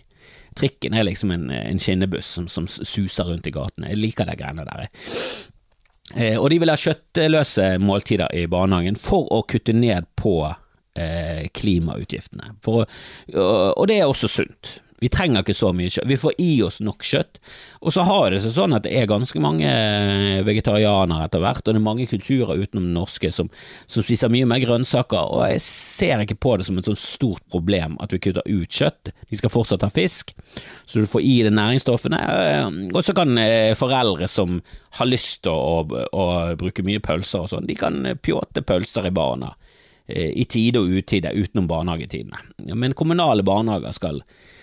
Trikken 0.58 0.96
er 0.96 1.06
liksom 1.06 1.32
en, 1.34 1.50
en 1.54 1.80
skinnebuss 1.82 2.32
som, 2.38 2.48
som, 2.50 2.66
suser 2.68 3.28
rundt 3.28 3.46
i 3.46 3.54
gatene. 3.54 3.92
Jeg 3.92 4.02
liker 4.02 4.28
de 4.28 4.36
greiene 4.38 4.66
der. 4.66 4.88
Eh, 6.16 6.36
og 6.38 6.48
de 6.50 6.58
vil 6.62 6.72
ha 6.72 6.78
kjøttløse 6.78 7.68
måltider 7.82 8.32
i 8.34 8.46
barnehagen 8.50 8.98
for 8.98 9.28
å 9.34 9.42
kutte 9.48 9.76
ned 9.76 10.08
på 10.18 10.34
eh, 10.98 11.46
klimautgiftene. 11.54 12.56
For, 12.64 12.88
og, 13.34 13.84
det 13.90 14.00
er 14.00 14.08
også 14.08 14.30
sunt. 14.32 14.78
Vi 14.98 15.10
trenger 15.12 15.44
ikke 15.44 15.54
så 15.54 15.70
mye 15.76 15.90
kjøtt. 15.92 16.08
Vi 16.10 16.18
får 16.18 16.34
i 16.42 16.50
oss 16.66 16.80
nok 16.82 17.04
kjøtt. 17.06 17.38
Og 17.78 17.94
så 17.94 18.02
har 18.06 18.32
det 18.32 18.40
seg 18.42 18.54
sånn 18.56 18.74
at 18.74 18.82
det 18.86 18.94
er 18.98 19.10
ganske 19.10 19.40
mange 19.42 19.68
vegetarianere 20.46 21.28
etter 21.28 21.42
hvert, 21.42 21.62
og 21.62 21.70
det 21.70 21.78
er 21.78 21.84
mange 21.84 22.08
kulturer 22.10 22.58
utenom 22.58 22.88
den 22.88 22.96
norske 22.96 23.30
som, 23.34 23.50
som, 23.86 24.02
spiser 24.02 24.32
mye 24.32 24.48
mer 24.48 24.62
grønnsaker, 24.62 25.30
og 25.36 25.44
jeg 25.52 25.62
ser 25.64 26.24
ikke 26.24 26.38
på 26.42 26.56
det 26.58 26.66
som 26.68 26.80
et 26.80 26.88
sånt 26.88 27.00
stort 27.02 27.44
problem 27.52 27.94
at 28.02 28.14
vi 28.14 28.20
kutter 28.24 28.46
ut 28.48 28.80
kjøtt. 28.80 29.12
De 29.30 29.38
skal 29.38 29.52
fortsatt 29.52 29.86
ha 29.86 29.92
fisk, 29.92 30.34
så 30.88 31.04
du 31.04 31.08
får 31.10 31.24
i 31.24 31.36
deg 31.46 31.54
næringsstoffene. 31.54 32.20
Og 32.90 33.00
så 33.06 33.14
kan 33.16 33.38
eh, 33.42 33.76
foreldre 33.78 34.28
som 34.30 34.58
har 34.98 35.10
lyst 35.10 35.44
til 35.46 35.54
å, 35.54 35.84
å, 36.10 36.26
bruke 36.58 36.84
mye 36.86 37.02
pølser 37.04 37.44
og 37.44 37.52
sånn, 37.52 37.68
de 37.68 37.78
kan 37.78 38.02
pjåte 38.24 38.64
pølser 38.66 39.06
i 39.10 39.14
barna 39.14 39.52
eh, 40.06 40.32
i 40.34 40.48
tide 40.50 40.82
og 40.82 40.90
utide 40.98 41.34
utenom 41.36 41.68
barnehagetidene. 41.70 42.74
Men 42.74 42.96
kommunale 42.98 43.46
barnehager 43.46 43.94
skal 43.94 44.22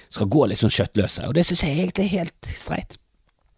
skal 0.09 0.29
gå 0.31 0.45
litt 0.49 0.61
sånn 0.61 0.73
kjøttløse, 0.73 1.27
og 1.27 1.35
det 1.37 1.45
synes 1.47 1.63
jeg 1.65 1.77
egentlig 1.77 2.07
er 2.07 2.23
helt 2.23 2.51
streit. 2.55 2.97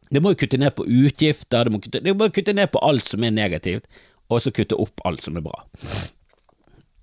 Det 0.07 0.21
må 0.23 0.31
jo 0.31 0.39
kutte 0.43 0.59
ned 0.59 0.75
på 0.75 0.85
utgifter, 0.87 1.67
det 1.67 1.73
må 1.73 1.81
kutte, 1.83 2.03
det 2.03 2.13
må 2.15 2.29
kutte 2.31 2.55
ned 2.55 2.71
på 2.71 2.81
alt 2.85 3.09
som 3.09 3.25
er 3.27 3.35
negativt, 3.35 3.89
og 4.31 4.43
så 4.43 4.53
kutte 4.55 4.77
opp 4.79 5.03
alt 5.07 5.23
som 5.23 5.39
er 5.39 5.45
bra. 5.45 5.57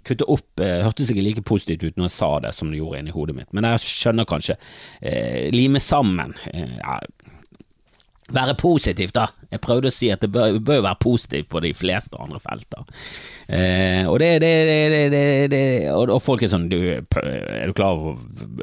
Kutte 0.05 0.27
opp 0.29 0.61
eh, 0.61 0.83
hørtes 0.85 1.13
ikke 1.13 1.25
like 1.25 1.45
positivt 1.49 1.85
ut 1.85 2.01
når 2.01 2.11
jeg 2.11 2.17
sa 2.19 2.31
det 2.45 2.53
som 2.57 2.73
det 2.73 2.81
gjorde 2.81 3.01
inni 3.01 3.15
hodet 3.15 3.37
mitt, 3.39 3.53
men 3.57 3.69
jeg 3.69 3.85
skjønner 3.85 4.29
kanskje 4.29 4.59
eh, 5.01 5.49
Lime 5.55 5.81
sammen 5.81 6.35
eh, 6.53 6.77
være 8.33 8.55
positivt, 8.57 9.15
da. 9.17 9.27
Jeg 9.53 9.61
prøvde 9.61 9.91
å 9.91 9.95
si 9.95 10.09
at 10.13 10.23
det 10.25 10.31
bør, 10.33 10.57
bør 10.65 10.85
være 10.87 11.01
positivt 11.03 11.51
på 11.53 11.61
de 11.65 11.75
fleste 11.77 12.17
andre 12.21 12.41
felter. 12.41 12.87
Eh, 13.47 14.09
og, 14.09 14.17
det, 14.23 14.39
det, 14.41 15.51
det, 15.53 15.65
og, 15.93 16.09
og, 16.09 16.23
folk 16.25 16.43
er 16.43 16.53
sånn 16.53 16.71
du, 16.73 16.79
Er 16.97 17.69
du 17.69 17.75
klar 17.77 17.99
over 17.99 18.17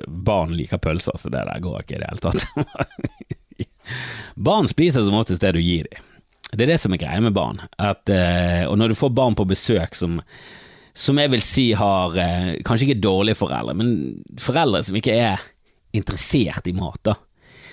barn 0.08 0.56
liker 0.58 0.82
pølser, 0.82 1.20
så 1.22 1.30
det 1.30 1.46
der 1.46 1.62
går 1.62 1.84
ikke 1.84 2.00
i 2.00 2.02
det 2.02 2.10
hele 2.10 2.26
tatt. 2.26 3.68
barn 4.50 4.70
spiser 4.72 5.06
som 5.06 5.20
oftest 5.20 5.46
det 5.46 5.54
du 5.58 5.62
gir 5.62 5.86
dem. 5.92 6.10
Det 6.52 6.66
er 6.66 6.74
det 6.74 6.82
som 6.84 6.92
er 6.92 7.00
greia 7.00 7.22
med 7.24 7.38
barn. 7.38 7.62
At, 7.80 8.10
eh, 8.12 8.66
og 8.66 8.76
når 8.82 8.92
du 8.92 9.00
får 9.00 9.14
barn 9.16 9.38
på 9.38 9.48
besøk 9.48 9.94
som, 9.96 10.20
som 10.92 11.22
jeg 11.22 11.32
vil 11.32 11.46
si 11.46 11.70
har 11.78 12.18
eh, 12.20 12.54
kanskje 12.66 12.90
ikke 12.90 13.04
dårlige 13.06 13.40
foreldre, 13.40 13.78
men 13.78 13.94
foreldre 14.42 14.82
som 14.84 14.98
ikke 14.98 15.16
er 15.22 15.52
interessert 15.96 16.66
i 16.68 16.74
mat, 16.76 17.00
da 17.06 17.16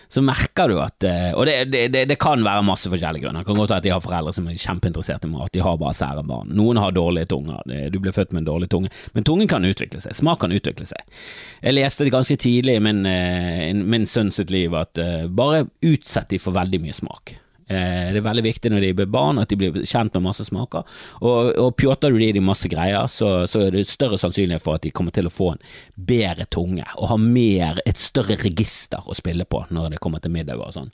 så 0.09 0.23
merker 0.25 0.73
du 0.73 0.79
at 0.81 1.05
eh, 1.05 1.31
Og 1.37 1.47
det, 1.47 1.57
det, 1.73 2.05
det, 2.09 2.19
kan 2.21 2.41
være 2.45 2.65
masse 2.67 2.91
forskjellige 2.91 3.27
grunner. 3.27 3.45
Det 3.45 3.51
kan 3.51 3.61
godt 3.61 3.73
være 3.75 3.83
at 3.83 3.87
de 3.87 3.93
har 3.93 4.05
foreldre 4.05 4.33
som 4.35 4.49
er 4.49 4.61
kjempeinteressert 4.61 5.27
i 5.29 5.33
mat, 5.33 5.53
de 5.53 5.65
har 5.65 5.81
bare 5.81 5.97
sære 5.97 6.25
barn. 6.29 6.53
Noen 6.57 6.81
har 6.81 6.95
dårlige 6.97 7.31
tunger, 7.35 7.63
du 7.93 7.99
ble 8.03 8.15
født 8.17 8.33
med 8.33 8.43
en 8.43 8.51
dårlig 8.51 8.71
tunge, 8.73 8.93
men 9.15 9.27
tungen 9.29 9.51
kan 9.51 9.65
utvikle 9.69 10.01
seg, 10.03 10.17
smak 10.17 10.41
kan 10.43 10.55
utvikle 10.55 10.89
seg. 10.89 11.21
Jeg 11.63 11.77
leste 11.77 12.07
det 12.07 12.15
ganske 12.15 12.39
tidlig 12.41 12.79
i 12.79 12.85
min, 12.85 13.05
eh, 13.07 13.75
min 13.77 14.07
sønns 14.09 14.41
liv 14.49 14.75
at 14.79 14.99
eh, 15.03 15.27
bare 15.29 15.67
utsett 15.85 16.33
de 16.33 16.41
for 16.41 16.57
veldig 16.57 16.81
mye 16.87 16.97
smak. 16.97 17.37
Eh, 17.69 18.13
det 18.15 18.21
er 18.23 18.25
veldig 18.25 18.45
viktig 18.47 18.71
når 18.73 18.85
de 18.85 18.93
blir 18.97 19.11
barn 19.13 19.41
at 19.43 19.51
de 19.51 19.59
blir 19.61 19.83
kjent 19.85 20.15
med 20.17 20.25
masse 20.31 20.47
smaker. 20.49 20.87
Og, 21.21 21.51
og 21.61 21.75
pjåter 21.77 22.15
du 22.15 22.21
de 22.21 22.31
i 22.41 22.45
masse 22.45 22.71
greier, 22.73 23.05
så, 23.13 23.45
så, 23.51 23.67
er 23.67 23.77
det 23.77 23.85
større 23.91 24.21
sannsynlighet 24.21 24.65
for 24.65 24.79
at 24.79 24.87
de 24.87 24.95
kommer 24.95 25.13
til 25.15 25.29
å 25.29 25.35
få 25.35 25.53
en 25.55 25.61
bedre 25.95 26.49
tunge 26.49 26.87
og 26.97 27.13
ha 27.13 27.19
mer, 27.21 27.83
et 27.85 28.01
større 28.01 28.39
register 28.41 29.05
å 29.05 29.17
spille 29.17 29.45
på 29.45 29.67
når 29.75 29.95
det 29.95 30.03
kommer 30.03 30.25
til 30.25 30.33
middag 30.33 30.63
og 30.65 30.73
sånn. 30.79 30.91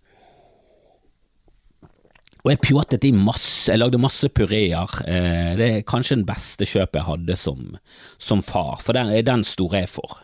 Og 2.45 2.51
jeg 2.53 2.61
pjåtet 2.61 3.07
i 3.09 3.15
masse, 3.17 3.71
jeg 3.71 3.81
lagde 3.81 4.03
masse 4.03 4.29
pureer. 4.29 4.99
Eh, 5.09 5.55
det 5.57 5.69
er 5.71 5.87
kanskje 5.89 6.19
den 6.19 6.29
beste 6.29 6.67
kjøpet 6.69 7.01
jeg 7.01 7.09
hadde 7.09 7.37
som, 7.41 7.79
som 8.21 8.43
far, 8.45 8.83
for 8.85 8.99
den, 8.99 9.15
den 9.25 9.47
store 9.49 9.87
jeg 9.87 9.95
for. 9.95 10.19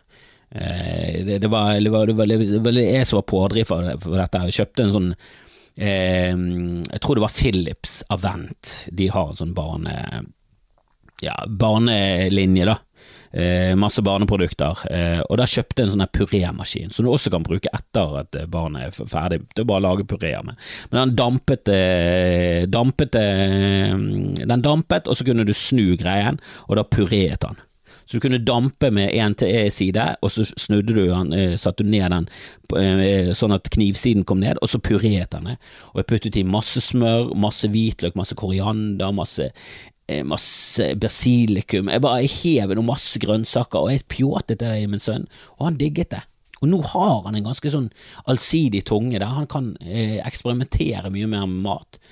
Eh, 0.50 1.24
det, 1.24 1.38
det, 1.38 1.48
var, 1.48 1.78
det, 1.80 1.88
var, 1.94 2.10
det, 2.10 2.18
var, 2.18 2.26
det 2.26 2.60
var 2.60 2.76
jeg 2.76 3.06
som 3.06 3.22
var 3.22 3.28
pådriver 3.30 3.96
for 4.02 4.18
dette. 4.18 4.42
Jeg 4.50 4.58
kjøpte 4.58 4.84
en 4.84 4.94
sånn 4.98 5.08
eh, 5.80 6.34
Jeg 6.84 7.00
tror 7.00 7.18
det 7.18 7.24
var 7.24 7.34
Philips 7.34 7.96
Avent. 8.08 8.74
De 8.92 9.08
har 9.12 9.32
en 9.32 9.40
sånn 9.40 9.56
barne... 9.56 9.96
Ja, 11.20 11.34
barnelinje, 11.44 12.64
da. 12.64 12.78
Eh, 13.32 13.76
masse 13.76 14.02
barneprodukter. 14.02 14.78
Eh, 14.90 15.20
og 15.20 15.38
da 15.38 15.46
kjøpte 15.46 15.82
jeg 15.82 15.90
en 15.90 15.92
sånn 15.94 16.10
purémaskin 16.16 16.90
som 16.90 17.06
du 17.06 17.12
også 17.12 17.30
kan 17.30 17.44
bruke 17.46 17.70
etter 17.76 18.16
at 18.24 18.38
barnet 18.50 18.88
er 18.88 19.10
ferdig. 19.10 19.42
Det 19.54 19.62
er 19.62 19.68
bare 19.70 19.84
å 19.84 19.86
lage 19.86 20.08
pureer 20.10 20.42
med. 20.46 20.58
Men 20.90 21.02
den 21.02 21.16
dampet, 21.20 21.70
eh, 21.70 22.66
dampet 22.66 23.14
eh, 23.20 23.94
Den 24.40 24.64
dampet, 24.64 25.08
og 25.08 25.16
så 25.16 25.26
kunne 25.26 25.46
du 25.46 25.54
snu 25.54 25.94
greien, 26.00 26.40
og 26.66 26.80
da 26.80 26.84
pureet 26.84 27.40
den. 27.44 27.60
Så 28.10 28.18
du 28.18 28.24
kunne 28.24 28.40
dampe 28.42 28.88
med 28.90 29.12
én 29.14 29.36
side, 29.70 30.04
og 30.18 30.32
så 30.34 30.42
snudde 30.58 30.96
du 30.96 31.04
den, 31.06 31.32
eh, 31.32 31.56
satte 31.56 31.84
du 31.84 31.90
ned 31.90 32.10
den 32.10 32.26
eh, 32.74 33.30
sånn 33.38 33.54
at 33.54 33.70
knivsiden 33.70 34.24
kom 34.26 34.40
ned, 34.42 34.58
og 34.58 34.68
så 34.68 34.80
purerte 34.82 35.38
den. 35.38 35.54
Og 35.94 36.00
jeg 36.00 36.08
puttet 36.10 36.38
i 36.40 36.42
masse 36.42 36.82
smør, 36.82 37.30
masse 37.38 37.70
hvitløk, 37.70 38.16
masse 38.18 38.34
koriander, 38.34 39.12
masse 39.14 39.46
eh, 40.08 40.24
masse 40.26 40.88
basilikum. 40.98 41.86
Jeg 41.86 42.02
bare 42.02 42.26
hev 42.26 42.74
noe 42.74 42.88
masse 42.88 43.22
grønnsaker, 43.22 43.78
og 43.78 43.92
jeg 43.94 44.08
pjåtet 44.10 44.58
det 44.58 44.72
i 44.80 44.90
min 44.90 44.98
sønn, 44.98 45.28
og 45.60 45.68
han 45.68 45.78
digget 45.78 46.10
det. 46.10 46.24
Og 46.60 46.68
nå 46.68 46.82
har 46.92 47.22
han 47.28 47.38
en 47.38 47.46
ganske 47.46 47.70
sånn 47.72 47.92
allsidig 48.26 48.82
tunge 48.90 49.22
der 49.22 49.38
han 49.38 49.46
kan 49.46 49.76
eh, 49.86 50.18
eksperimentere 50.26 51.14
mye 51.14 51.30
mer 51.30 51.46
med 51.46 51.62
mat. 51.62 52.02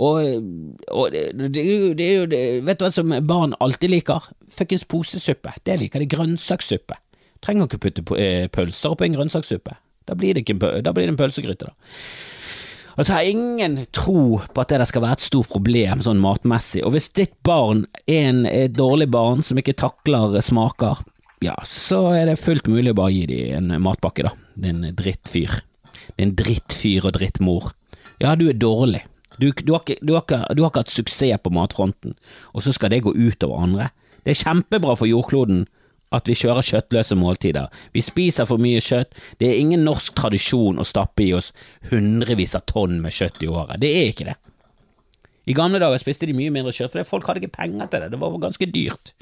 Og, 0.00 0.48
og 0.88 1.12
det, 1.12 1.26
det, 1.52 1.60
er 1.60 2.14
jo 2.14 2.26
det, 2.30 2.40
Vet 2.64 2.80
du 2.80 2.86
hva 2.86 2.92
som 2.94 3.12
barn 3.28 3.52
alltid 3.60 3.92
liker? 3.92 4.30
Fuckings 4.48 4.86
posesuppe. 4.88 5.52
Det 5.66 5.76
liker 5.82 6.00
de. 6.00 6.08
Grønnsakssuppe. 6.08 6.96
Trenger 7.44 7.68
ikke 7.68 7.82
putte 7.84 8.20
eh, 8.20 8.48
pølser 8.52 8.94
oppi 8.94 9.08
en 9.08 9.16
grønnsakssuppe. 9.18 9.76
Da 10.08 10.16
blir 10.18 10.36
det, 10.36 10.46
en, 10.50 10.60
da 10.60 10.92
blir 10.96 11.06
det 11.06 11.14
en 11.14 11.20
pølsegryte, 11.20 11.70
da. 11.70 11.74
Og 12.98 13.06
så 13.06 13.14
har 13.14 13.28
ingen 13.30 13.78
tro 13.96 14.40
på 14.42 14.60
at 14.60 14.72
det 14.74 14.88
skal 14.90 15.04
være 15.04 15.16
et 15.20 15.24
stort 15.24 15.48
problem 15.52 16.02
sånn 16.04 16.20
matmessig, 16.20 16.82
og 16.84 16.92
hvis 16.92 17.08
ditt 17.16 17.36
barn 17.46 17.84
er 18.02 18.26
en, 18.28 18.40
et 18.50 18.74
dårlig 18.76 19.06
barn 19.14 19.44
som 19.46 19.60
ikke 19.60 19.76
takler 19.78 20.34
smaker, 20.44 21.00
ja, 21.40 21.54
så 21.64 22.02
er 22.12 22.28
det 22.28 22.40
fullt 22.42 22.68
mulig 22.68 22.92
å 22.92 22.98
bare 22.98 23.14
gi 23.14 23.22
dem 23.30 23.70
en 23.70 23.84
matpakke, 23.86 24.26
da. 24.26 24.34
Din 24.60 24.82
drittfyr. 24.96 25.62
Din 26.18 26.34
drittfyr 26.36 27.06
og 27.08 27.14
drittmor. 27.16 27.70
Ja, 28.20 28.34
du 28.36 28.50
er 28.50 28.58
dårlig. 28.60 29.06
Du, 29.40 29.50
du, 29.50 29.72
har 29.72 29.84
du, 29.88 30.14
har 30.14 30.26
du, 30.28 30.62
har 30.62 30.70
ikke, 30.70 30.84
hatt 30.84 30.92
suksess 30.92 31.40
på 31.42 31.52
matfronten, 31.54 32.16
og 32.52 32.64
så 32.64 32.74
skal 32.76 32.92
det 32.92 33.04
gå 33.06 33.14
utover 33.16 33.64
andre. 33.64 33.90
Det 34.24 34.34
er 34.34 34.42
kjempebra 34.42 34.96
for 35.00 35.08
jordkloden 35.08 35.64
at 36.14 36.26
vi 36.26 36.34
kjører 36.34 36.66
kjøttløse 36.66 37.16
måltider. 37.18 37.70
Vi 37.94 38.02
spiser 38.02 38.48
for 38.50 38.60
mye 38.62 38.82
kjøtt. 38.82 39.14
Det 39.38 39.46
er 39.48 39.60
ingen 39.62 39.84
norsk 39.86 40.16
tradisjon 40.18 40.80
å 40.82 40.86
stappe 40.86 41.22
i 41.22 41.32
oss 41.36 41.52
hundrevis 41.92 42.56
av 42.58 42.66
tonn 42.70 42.98
med 43.02 43.14
kjøtt 43.14 43.44
i 43.46 43.50
året. 43.50 43.78
Det 43.82 43.90
er 43.94 44.10
ikke 44.10 44.26
det. 44.32 44.36
I 45.50 45.56
gamle 45.56 45.80
dager 45.82 46.02
spiste 46.02 46.28
de 46.28 46.34
mye 46.36 46.52
mindre 46.52 46.74
kjøtt, 46.74 46.98
for 46.98 47.14
folk 47.16 47.30
hadde 47.30 47.44
ikke 47.44 47.56
penger 47.62 47.88
til 47.90 48.04
det. 48.04 48.10
Det 48.12 48.20
var 48.20 48.36
ganske 48.42 48.70
dyrt. 48.74 49.14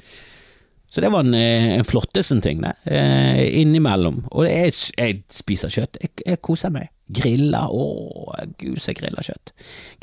Så 0.89 1.01
det 1.01 1.11
var 1.13 1.21
en, 1.25 1.33
eh, 1.37 1.77
en 1.77 1.85
flottesen-ting, 1.85 2.61
det. 2.65 2.73
Eh, 2.85 3.61
innimellom. 3.61 4.23
Og 4.31 4.49
jeg, 4.49 4.73
jeg 4.97 5.23
spiser 5.29 5.69
kjøtt. 5.69 6.01
Jeg, 6.01 6.11
jeg 6.25 6.41
koser 6.41 6.73
meg. 6.73 6.89
Griller, 7.09 7.71
å 7.73 8.35
gud 8.61 8.77
så 8.77 8.93
grilla 8.93 9.23
kjøtt. 9.25 9.49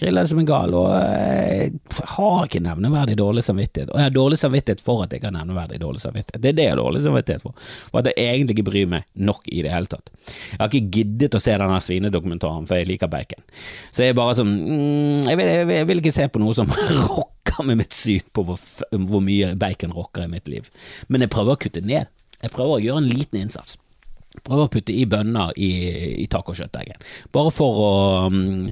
Griller 0.01 0.25
det 0.25 0.31
som 0.33 0.41
en 0.43 0.49
gal, 0.49 0.73
og 0.75 0.89
jeg 0.91 1.69
har 2.17 2.49
ikke 2.49 2.63
nevneverdig 2.65 3.15
dårlig 3.21 3.45
samvittighet. 3.47 3.93
Og 3.93 4.01
jeg 4.01 4.09
har 4.09 4.17
dårlig 4.17 4.39
samvittighet 4.41 4.83
for 4.83 5.05
at 5.05 5.15
jeg 5.15 5.23
har 5.23 5.35
nevneverdig 5.37 5.79
dårlig 5.85 6.03
samvittighet. 6.03 6.43
Det 6.43 6.51
er 6.51 6.59
det 6.59 6.67
jeg 6.67 6.75
har 6.75 6.81
dårlig 6.83 7.05
samvittighet 7.05 7.45
for, 7.45 7.71
for 7.93 8.03
at 8.03 8.11
jeg 8.11 8.27
egentlig 8.33 8.57
ikke 8.57 8.67
bryr 8.73 8.91
meg 8.97 9.07
nok 9.15 9.47
i 9.53 9.63
det 9.63 9.71
hele 9.71 9.93
tatt. 9.93 10.11
Jeg 10.27 10.59
har 10.65 10.73
ikke 10.73 10.99
giddet 10.99 11.39
å 11.39 11.43
se 11.47 11.55
denne 11.63 11.79
svinedokumentaren, 11.87 12.67
for 12.67 12.83
jeg 12.83 12.91
liker 12.91 13.13
bacon. 13.15 13.47
Så 13.93 14.03
jeg 14.03 14.17
er 14.17 14.19
bare 14.19 14.37
sånn 14.41 14.53
mm, 14.57 15.31
jeg, 15.31 15.39
vil, 15.39 15.47
jeg, 15.47 15.71
vil, 15.71 15.79
jeg, 15.79 15.91
vil, 15.93 16.03
ikke 16.03 16.17
se 16.19 16.29
på 16.33 16.43
noe 16.43 16.59
som 16.59 16.75
rocker 17.07 17.63
med 17.71 17.85
mitt 17.85 17.95
syn 17.95 18.27
på 18.35 18.49
hvor, 18.51 18.61
hvor 18.91 19.23
mye 19.23 19.55
bacon 19.55 19.95
rocker 19.95 20.27
i 20.27 20.33
mitt 20.35 20.51
liv, 20.51 20.67
men 21.07 21.23
jeg 21.23 21.33
prøver 21.33 21.55
å 21.55 21.67
kutte 21.69 21.87
ned. 21.87 22.11
Jeg 22.43 22.53
prøver 22.53 22.75
å 22.75 22.83
gjøre 22.83 23.01
en 23.05 23.13
liten 23.15 23.47
innsats. 23.47 23.79
Prøve 24.45 24.67
å 24.67 24.73
putte 24.73 24.95
i 24.95 25.07
bønner 25.09 25.55
i, 25.57 25.71
i 26.23 26.27
tacokjøttdeigen. 26.31 27.03
Bare 27.35 27.53
for 27.55 27.81
um, 28.27 28.69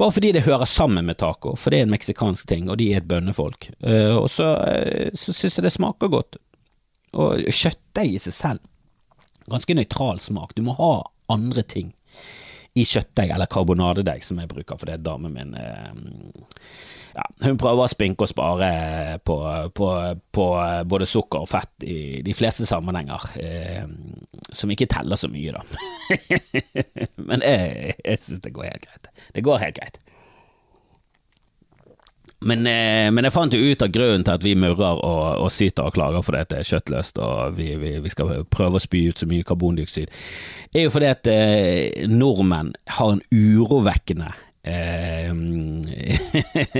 Bare 0.00 0.14
fordi 0.14 0.32
det 0.34 0.44
hører 0.48 0.68
sammen 0.70 1.06
med 1.06 1.18
taco, 1.20 1.54
for 1.60 1.70
det 1.70 1.82
er 1.82 1.88
en 1.88 1.94
meksikansk 1.94 2.48
ting, 2.50 2.70
og 2.70 2.78
de 2.80 2.92
er 2.92 3.02
et 3.02 3.10
bønnefolk. 3.10 3.70
Uh, 3.84 4.16
og 4.22 4.30
så, 4.32 4.54
uh, 4.58 5.10
så 5.18 5.34
syns 5.36 5.58
jeg 5.58 5.66
det 5.66 5.74
smaker 5.74 6.12
godt. 6.12 6.40
Og 7.14 7.44
kjøttdeig 7.46 8.16
i 8.16 8.22
seg 8.22 8.36
selv, 8.36 8.64
ganske 9.50 9.76
nøytral 9.76 10.18
smak. 10.22 10.56
Du 10.56 10.64
må 10.66 10.74
ha 10.80 10.94
andre 11.32 11.62
ting 11.62 11.92
i 12.74 12.82
kjøttdeig, 12.82 13.30
eller 13.30 13.50
karbonadedeig, 13.50 14.24
som 14.26 14.40
jeg 14.42 14.50
bruker, 14.50 14.80
for 14.80 14.90
det 14.90 14.98
er 14.98 15.06
damen 15.06 15.36
min 15.36 15.54
uh, 15.54 15.94
ja, 17.14 17.24
hun 17.44 17.58
prøver 17.60 17.84
å 17.84 17.90
spinke 17.90 18.26
og 18.26 18.30
spare 18.30 18.70
på, 19.24 19.36
på, 19.76 19.90
på, 20.34 20.46
både 20.90 21.06
sukker 21.08 21.44
og 21.44 21.50
fett 21.50 21.86
i 21.86 22.22
de 22.26 22.34
fleste 22.34 22.66
sammenhenger, 22.66 23.28
eh, 23.42 23.84
som 24.50 24.72
ikke 24.74 24.90
teller 24.90 25.20
så 25.20 25.30
mye, 25.30 25.54
da. 25.54 25.62
Men 27.28 27.44
jeg, 27.46 27.94
jeg 28.00 28.24
syns 28.24 28.42
det 28.44 28.54
går 28.56 28.72
helt 28.72 28.88
greit. 28.88 29.12
Det 29.36 29.46
går 29.46 29.62
helt 29.62 29.78
greit. 29.78 30.02
Men, 32.44 32.66
eh, 32.66 33.08
men, 33.08 33.24
jeg 33.24 33.32
fant 33.32 33.54
jo 33.56 33.72
ut 33.72 33.82
av 33.82 33.92
grunnen 33.92 34.24
til 34.26 34.36
at 34.36 34.42
vi 34.44 34.52
murrer 34.58 34.98
og, 35.00 35.44
og 35.46 35.52
syter 35.52 35.88
og 35.88 35.94
klager 35.96 36.24
fordi 36.24 36.42
det 36.50 36.58
er 36.60 36.68
kjøttløst 36.68 37.20
og 37.24 37.56
vi, 37.56 37.70
vi, 37.80 37.94
vi, 38.04 38.12
skal 38.12 38.44
prøve 38.52 38.76
å 38.76 38.84
spy 38.84 39.06
ut 39.08 39.22
så 39.22 39.28
mye 39.30 39.46
karbondioksid, 39.48 40.12
er 40.74 40.84
jo 40.84 40.92
fordi 40.92 41.08
at 41.08 41.30
eh, 41.30 42.04
nordmenn 42.10 42.74
har 42.98 43.14
en 43.14 43.24
urovekkende 43.32 44.34
eh, 44.64 45.30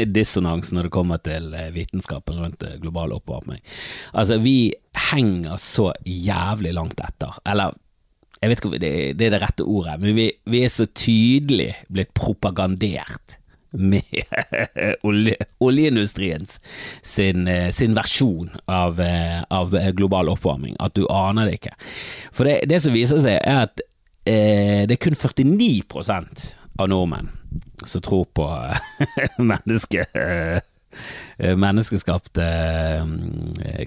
dissonans 0.16 0.72
når 0.74 0.88
det 0.88 0.94
kommer 0.94 1.22
til 1.24 1.52
eh, 1.54 1.70
vitenskapen 1.74 2.40
rundt 2.40 2.64
eh, 2.66 2.78
global 2.82 3.14
oppvarming. 3.16 3.62
Altså, 4.12 4.40
vi 4.42 4.72
henger 5.12 5.60
så 5.60 5.92
jævlig 6.04 6.74
langt 6.76 7.00
etter. 7.04 7.38
Eller 7.46 7.76
jeg 8.40 8.50
vet 8.50 8.60
ikke 8.60 8.68
om 8.68 8.76
det, 8.76 8.92
det 9.18 9.28
er 9.28 9.32
det 9.36 9.40
rette 9.44 9.64
ordet, 9.64 9.96
men 10.02 10.16
vi, 10.16 10.28
vi 10.50 10.64
er 10.64 10.72
så 10.72 10.86
tydelig 10.90 11.70
blitt 11.88 12.12
propagandert 12.16 13.38
med 13.74 14.04
olje, 15.08 15.36
oljeindustriens 15.64 16.60
sin, 17.02 17.48
eh, 17.48 17.70
sin 17.74 17.96
versjon 17.96 18.52
av, 18.70 19.00
av, 19.48 19.74
global 19.96 20.30
oppvarming, 20.34 20.76
at 20.78 20.94
du 20.94 21.08
aner 21.10 21.48
det 21.48 21.58
ikke. 21.58 21.74
For 22.36 22.48
det, 22.48 22.60
det 22.70 22.82
som 22.84 22.94
viser 22.94 23.22
seg, 23.24 23.40
er 23.40 23.64
at 23.66 23.82
eh, 24.28 24.84
det 24.86 24.98
er 24.98 25.02
kun 25.08 25.18
49% 25.18 26.46
av 26.78 26.90
nordmenn 26.90 27.32
som 27.90 28.02
tror 28.04 28.24
på 28.34 28.46
menneske, 29.50 30.00
eh, 30.14 30.60
menneskeskapt 31.56 32.38
eh, 32.38 33.06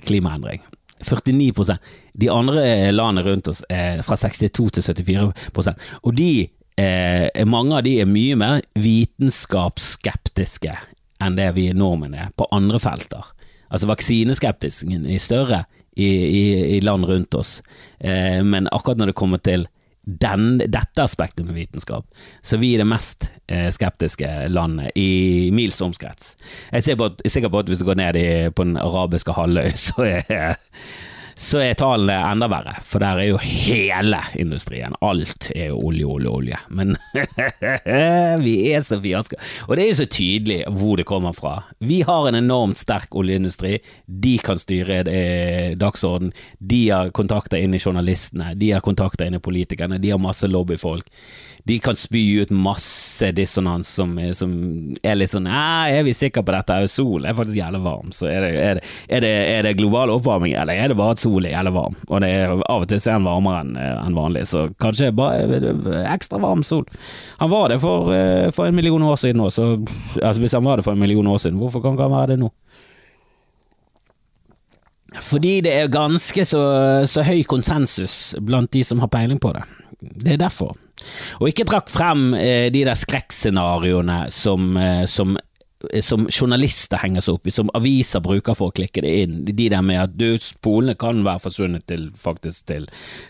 klimaendring. 0.03 0.61
49 0.99 1.77
De 2.13 2.29
andre 2.29 2.91
landene 2.91 3.29
rundt 3.29 3.47
oss 3.47 3.63
er 3.69 4.01
fra 4.05 4.15
62 4.17 4.71
til 4.73 4.83
74% 4.83 5.73
og 6.01 6.15
de, 6.17 6.49
eh, 6.77 7.45
mange 7.45 7.77
av 7.77 7.83
de 7.85 7.99
er 8.01 8.05
mye 8.09 8.35
mer 8.39 8.61
vitenskapsskeptiske 8.73 10.77
enn 11.21 11.37
det 11.37 11.51
vi 11.55 11.73
nordmenn 11.73 12.15
er 12.17 12.29
på 12.37 12.47
andre 12.53 12.79
felter. 12.81 13.25
Altså 13.69 13.89
vaksineskeptisken 13.89 15.07
er 15.09 15.21
større 15.21 15.63
i, 15.97 16.07
i, 16.07 16.43
i 16.77 16.81
land 16.81 17.07
rundt 17.09 17.35
oss, 17.35 17.61
eh, 17.99 18.43
men 18.45 18.69
akkurat 18.71 19.01
når 19.01 19.11
det 19.11 19.17
kommer 19.17 19.41
til 19.41 19.65
den, 20.07 20.61
dette 20.71 21.03
aspektet 21.03 21.45
med 21.45 21.57
vitenskap, 21.57 22.07
så 22.41 22.57
vi 22.57 22.73
er 22.73 22.83
det 22.83 22.87
mest 22.87 23.27
eh, 23.51 23.67
skeptiske 23.75 24.47
landet 24.47 24.95
i 24.95 25.49
mils 25.55 25.81
omkrets. 25.83 26.37
Jeg 26.71 26.95
er 26.95 27.29
sikker 27.29 27.51
på 27.51 27.59
at 27.59 27.67
hvis 27.67 27.81
du 27.81 27.85
går 27.89 27.99
ned 27.99 28.19
i, 28.19 28.27
på 28.49 28.63
den 28.63 28.79
arabiske 28.79 29.35
halvøy, 29.35 29.73
så 29.87 30.07
er 30.07 30.55
så 31.37 31.59
er 31.61 31.75
tallene 31.77 32.15
enda 32.31 32.47
verre, 32.49 32.73
for 32.81 33.03
der 33.03 33.19
er 33.21 33.27
jo 33.29 33.37
hele 33.37 34.19
industrien. 34.41 34.95
Alt 35.05 35.51
er 35.53 35.69
jo 35.69 35.81
olje, 35.85 36.07
olje, 36.09 36.31
olje. 36.33 36.61
Men 36.73 36.95
vi 38.45 38.55
er 38.71 38.81
så 38.85 38.97
fiasko. 39.03 39.37
Og 39.67 39.75
det 39.77 39.83
er 39.83 39.91
jo 39.91 39.99
så 39.99 40.07
tydelig 40.09 40.59
hvor 40.73 40.97
det 40.97 41.05
kommer 41.09 41.37
fra. 41.37 41.59
Vi 41.77 42.01
har 42.07 42.25
en 42.29 42.39
enormt 42.39 42.81
sterk 42.81 43.13
oljeindustri. 43.13 43.75
De 44.07 44.33
kan 44.41 44.57
styre 44.57 45.03
eh, 45.13 45.75
dagsorden. 45.77 46.33
De 46.57 46.81
har 46.89 47.13
kontakter 47.13 47.61
inn 47.61 47.77
i 47.77 47.83
journalistene. 47.83 48.55
De 48.57 48.73
har 48.73 48.81
kontakter 48.85 49.29
inn 49.29 49.37
i 49.37 49.43
politikerne. 49.43 50.01
De 50.01 50.15
har 50.15 50.23
masse 50.23 50.49
lobbyfolk 50.49 51.13
de 51.67 51.79
kan 51.83 51.97
spy 51.99 52.21
ut 52.41 52.51
masse 52.55 53.27
dissonans 53.35 53.89
som, 53.99 54.13
som 54.37 54.51
er 55.03 55.17
litt 55.17 55.33
sånn 55.33 55.49
Er 55.51 56.05
vi 56.07 56.13
sikre 56.15 56.43
på 56.45 56.53
dette? 56.55 56.77
Solen 56.91 57.27
er 57.27 57.35
faktisk 57.35 57.59
jævlig 57.59 57.81
varm, 57.83 58.13
så 58.15 58.29
er 58.31 58.45
det, 58.45 58.51
er, 58.55 58.79
det, 58.79 58.85
er, 59.09 59.25
det, 59.25 59.31
er 59.51 59.67
det, 59.67 59.73
global 59.81 60.13
oppvarming, 60.15 60.55
eller 60.55 60.79
er 60.79 60.91
det 60.91 60.97
bare 60.99 61.17
at 61.17 61.23
solen 61.27 61.51
eller 61.51 61.75
varm? 61.75 61.97
Og 62.07 62.23
det 62.23 62.31
er 62.31 62.55
av 62.55 62.85
og 62.85 62.87
til 62.89 63.01
er 63.01 63.17
han 63.17 63.27
varmere 63.27 63.63
enn 63.65 63.75
en 63.77 64.17
vanlig, 64.17 64.45
så 64.49 64.67
kanskje 64.81 65.11
bare 65.15 65.73
ekstra 66.07 66.39
varm 66.43 66.63
sol. 66.67 66.85
Han 67.41 67.51
var 67.51 67.73
det 67.73 67.81
for, 67.83 68.13
eh, 68.15 68.47
for 68.55 68.67
en 68.67 68.79
million 68.79 69.03
år 69.03 69.19
siden 69.19 69.43
òg, 69.43 69.51
så 69.51 69.75
altså 70.23 70.41
hvis 70.43 70.55
han 70.57 70.65
var 70.65 70.79
det 70.79 70.87
for 70.87 70.95
en 70.95 71.03
million 71.03 71.27
år 71.27 71.43
siden, 71.43 71.59
hvorfor 71.59 71.83
kan 71.83 71.99
han 71.99 72.15
være 72.15 72.33
det 72.35 72.41
nå? 72.45 72.51
Fordi 75.23 75.61
det 75.63 75.73
er 75.73 75.93
ganske 75.93 76.43
så, 76.45 76.63
så 77.07 77.23
høy 77.25 77.43
konsensus 77.47 78.35
blant 78.43 78.71
de 78.75 78.83
som 78.83 78.99
har 78.99 79.11
peiling 79.11 79.39
på 79.41 79.53
det. 79.55 79.63
Det 79.99 80.35
er 80.35 80.43
derfor. 80.43 80.75
Og 81.39 81.51
ikke 81.51 81.65
trakk 81.67 81.91
frem 81.93 82.31
eh, 82.37 82.67
de 82.73 82.83
der 82.87 82.97
skrekkscenarioene 82.97 84.25
som, 84.33 84.69
eh, 84.81 85.05
som, 85.09 85.35
eh, 85.37 85.46
som, 86.01 86.27
journalister 86.31 86.97
henger 86.97 87.21
seg 87.21 87.37
opp 87.37 87.47
i, 87.47 87.53
som 87.53 87.69
aviser 87.77 88.21
bruker 88.25 88.55
for 88.57 88.71
å 88.71 88.75
klikke 88.75 89.03
det 89.05 89.11
inn. 89.23 89.35
De 89.45 89.67
der 89.69 89.83
med 89.85 89.99
at 90.01 90.15
du, 90.17 90.25
polene 90.65 90.95
kan 90.99 91.21
være 91.25 91.43
forsvunnet 91.43 91.85
til, 91.89 92.07
faktisk 92.17 92.65
til, 92.71 92.87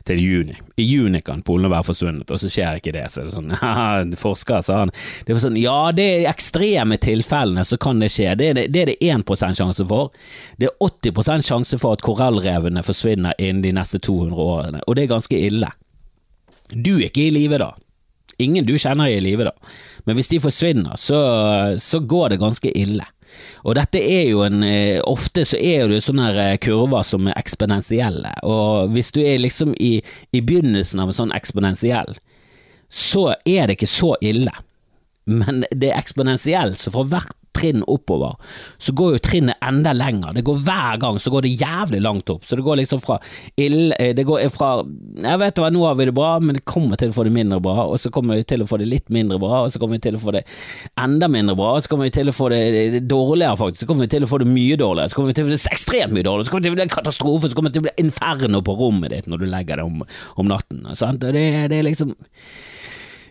til, 0.07 0.21
juni. 0.21 0.55
I 0.79 0.85
juni 0.87 1.21
kan 1.25 1.43
polene 1.45 1.71
være 1.73 1.89
forsvunnet, 1.89 2.31
og 2.31 2.39
så 2.41 2.51
skjer 2.51 2.79
ikke 2.79 2.93
det. 2.95 3.05
Så 3.11 3.21
er 3.21 3.27
det 3.27 3.35
sånn 3.35 3.55
haha, 3.61 4.05
forsker 4.19 4.63
sa 4.65 4.81
han. 4.85 4.93
Det 5.27 5.35
var 5.35 5.43
sånn, 5.43 5.59
ja, 5.59 5.79
det 5.95 6.07
er 6.13 6.29
ekstreme 6.31 6.99
tilfellene, 7.03 7.65
så 7.67 7.79
kan 7.81 7.99
det 8.03 8.11
skje. 8.15 8.31
Det 8.39 8.51
er 8.51 8.61
det, 8.61 8.67
det, 8.75 8.85
er 8.85 8.93
det 8.93 8.99
1 9.11 9.57
sjanse 9.59 9.87
for. 9.89 10.13
Det 10.57 10.69
er 10.69 10.87
80 10.87 11.43
sjanse 11.47 11.81
for 11.81 11.97
at 11.97 12.05
korallrevene 12.05 12.85
forsvinner 12.85 13.35
innen 13.37 13.65
de 13.65 13.75
neste 13.75 13.99
200 13.99 14.47
årene, 14.47 14.85
og 14.87 14.95
det 14.95 15.05
er 15.05 15.13
ganske 15.17 15.43
ille. 15.49 15.73
Du 16.71 16.97
er 16.97 17.09
ikke 17.09 17.27
i 17.27 17.35
live 17.35 17.59
da. 17.59 17.73
Ingen 18.43 18.67
du 18.67 18.75
kjenner 18.77 19.09
er 19.09 19.17
i 19.17 19.23
live 19.23 19.47
da. 19.47 19.53
Men 20.07 20.15
hvis 20.15 20.31
de 20.31 20.39
forsvinner, 20.39 20.95
så, 20.95 21.19
så 21.77 21.99
går 21.99 22.33
det 22.33 22.41
ganske 22.41 22.71
ille. 22.71 23.05
Og 23.67 23.75
dette 23.75 23.99
er 23.99 24.29
jo 24.29 24.43
en 24.45 24.63
eh, 24.63 25.01
Ofte 25.03 25.43
så 25.45 25.59
er 25.59 25.91
det 25.91 25.99
sånne 26.05 26.29
eh, 26.41 26.53
kurver 26.63 27.03
som 27.05 27.27
er 27.27 27.37
eksponentielle, 27.37 28.31
og 28.47 28.93
hvis 28.95 29.11
du 29.13 29.19
er 29.21 29.41
liksom 29.43 29.75
i, 29.83 29.97
i 30.31 30.41
begynnelsen 30.41 31.03
av 31.03 31.11
en 31.11 31.19
sånn 31.19 31.35
eksponentiell, 31.35 32.15
så 32.87 33.33
er 33.43 33.67
det 33.67 33.77
ikke 33.77 33.91
så 33.91 34.13
ille. 34.23 34.53
Men 35.27 35.65
det 35.75 35.91
er 35.91 35.99
eksponentielt, 35.99 36.79
så 36.79 36.93
for 36.93 37.09
hvert 37.11 37.35
trinn 37.57 37.83
oppover, 37.89 38.35
så 38.77 38.93
går 38.97 39.15
jo 39.15 39.23
trinnet 39.23 39.63
enda 39.65 39.93
lenger. 39.97 40.35
Det 40.37 40.45
går 40.47 40.61
Hver 40.67 40.99
gang 41.01 41.19
så 41.21 41.31
går 41.33 41.45
det 41.45 41.55
jævlig 41.61 42.01
langt 42.03 42.29
opp. 42.33 42.45
Så 42.45 42.57
det 42.57 42.65
går 42.65 42.79
liksom 42.81 43.01
fra 43.03 43.19
ill, 43.57 43.93
eh, 43.99 44.13
Det 44.15 44.25
går 44.25 44.49
fra 44.53 44.83
Jeg 45.17 45.39
vet 45.39 45.61
hva, 45.61 45.69
nå 45.73 45.85
har 45.85 45.95
vi 45.95 46.05
det 46.05 46.15
bra, 46.15 46.39
men 46.39 46.55
det 46.57 46.65
kommer 46.65 46.97
til 46.97 47.09
å 47.11 47.15
få 47.15 47.25
det 47.27 47.33
mindre 47.33 47.59
bra, 47.63 47.87
og 47.87 47.97
så 47.99 48.11
kommer 48.13 48.37
vi 48.37 48.43
til 48.43 48.63
å 48.63 48.67
få 48.69 48.79
det 48.81 48.87
litt 48.87 49.09
mindre 49.09 49.39
bra, 49.39 49.63
og 49.65 49.71
så 49.71 49.79
kommer 49.79 49.97
vi 49.97 50.05
til 50.07 50.17
å 50.17 50.21
få 50.21 50.33
det 50.35 50.43
enda 50.97 51.27
mindre 51.31 51.55
bra, 51.57 51.73
og 51.75 51.83
så 51.83 51.91
kommer 51.91 52.09
vi 52.09 52.15
til 52.17 52.29
å 52.29 52.35
få 52.35 52.49
det 52.53 53.03
dårligere, 53.07 53.57
faktisk. 53.57 53.83
Så 53.83 53.89
kommer 53.89 54.05
vi 54.05 54.13
til 54.15 54.25
å 54.25 54.29
få 54.29 54.41
det 54.43 54.49
mye 54.51 54.77
dårligere, 54.79 55.09
så 55.09 55.19
kommer 55.19 55.33
vi 55.33 55.37
til 55.39 55.47
å 55.47 55.49
få 55.49 55.55
det 55.55 55.71
ekstremt 55.71 56.15
mye 56.15 56.27
dårligere, 56.27 56.47
så 56.47 56.53
kommer 56.53 56.63
vi 56.63 56.69
til 56.69 56.75
å 56.75 56.77
få 56.77 56.81
det 56.83 56.95
katastrofe, 56.95 57.49
så 57.49 57.57
kommer 57.57 57.73
det 57.73 57.79
til 57.79 57.85
å 57.85 57.87
bli 57.87 58.05
inferno 58.05 58.61
på 58.61 58.77
rommet 58.77 59.13
ditt 59.13 59.31
når 59.31 59.43
du 59.43 59.47
legger 59.49 59.81
det 59.81 59.87
om, 59.87 60.03
om 60.37 60.51
natten. 60.51 60.85
Sant? 60.97 61.23
Det, 61.23 61.47
det 61.71 61.81
er 61.81 61.87
liksom 61.87 62.13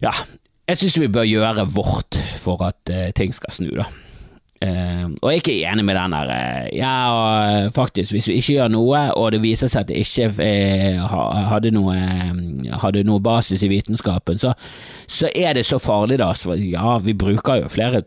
Ja, 0.03 0.13
jeg 0.67 0.81
synes 0.81 0.99
vi 0.99 1.13
bør 1.15 1.29
gjøre 1.29 1.69
vårt 1.71 2.19
for 2.43 2.63
at 2.67 2.91
uh, 2.91 3.09
ting 3.17 3.35
skal 3.35 3.55
snu, 3.55 3.71
da. 3.79 3.87
Uh, 4.57 5.13
og 5.21 5.29
jeg 5.29 5.35
er 5.35 5.43
ikke 5.43 5.55
enig 5.69 5.83
med 5.85 5.99
den 5.99 6.15
der 6.15 6.31
uh, 6.33 6.69
Ja, 6.73 6.93
og 7.13 7.73
faktisk, 7.77 8.15
hvis 8.15 8.29
vi 8.31 8.39
ikke 8.41 8.55
gjør 8.55 8.71
noe, 8.73 9.03
og 9.13 9.31
det 9.35 9.43
viser 9.43 9.69
seg 9.69 9.85
at 9.85 9.91
det 9.91 10.01
ikke 10.01 10.31
hadde 11.51 11.73
noe, 11.77 11.97
hadde, 12.81 13.05
noe, 13.05 13.21
basis 13.21 13.67
i 13.67 13.71
vitenskapen, 13.71 14.41
så, 14.41 14.55
så, 15.05 15.29
er 15.35 15.59
det 15.59 15.67
så 15.69 15.81
farlig, 15.83 16.21
da. 16.23 16.31
Så, 16.33 16.57
ja, 16.57 16.97
vi 17.05 17.13
bruker 17.13 17.61
jo 17.61 17.73
flere 17.73 18.03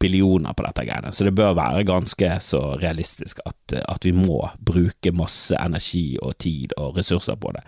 billioner 0.00 0.52
på 0.52 0.66
dette 0.66 0.84
greiene, 0.86 1.12
så 1.12 1.26
det 1.26 1.34
bør 1.36 1.56
være 1.56 1.86
ganske 1.88 2.36
så 2.44 2.60
realistisk 2.80 3.40
at, 3.48 3.78
at 3.80 4.04
vi 4.04 4.12
må 4.16 4.42
bruke 4.60 5.12
masse 5.16 5.56
energi 5.58 6.18
og 6.22 6.36
tid 6.42 6.76
og 6.76 7.00
ressurser 7.00 7.40
på 7.40 7.56
det. 7.56 7.64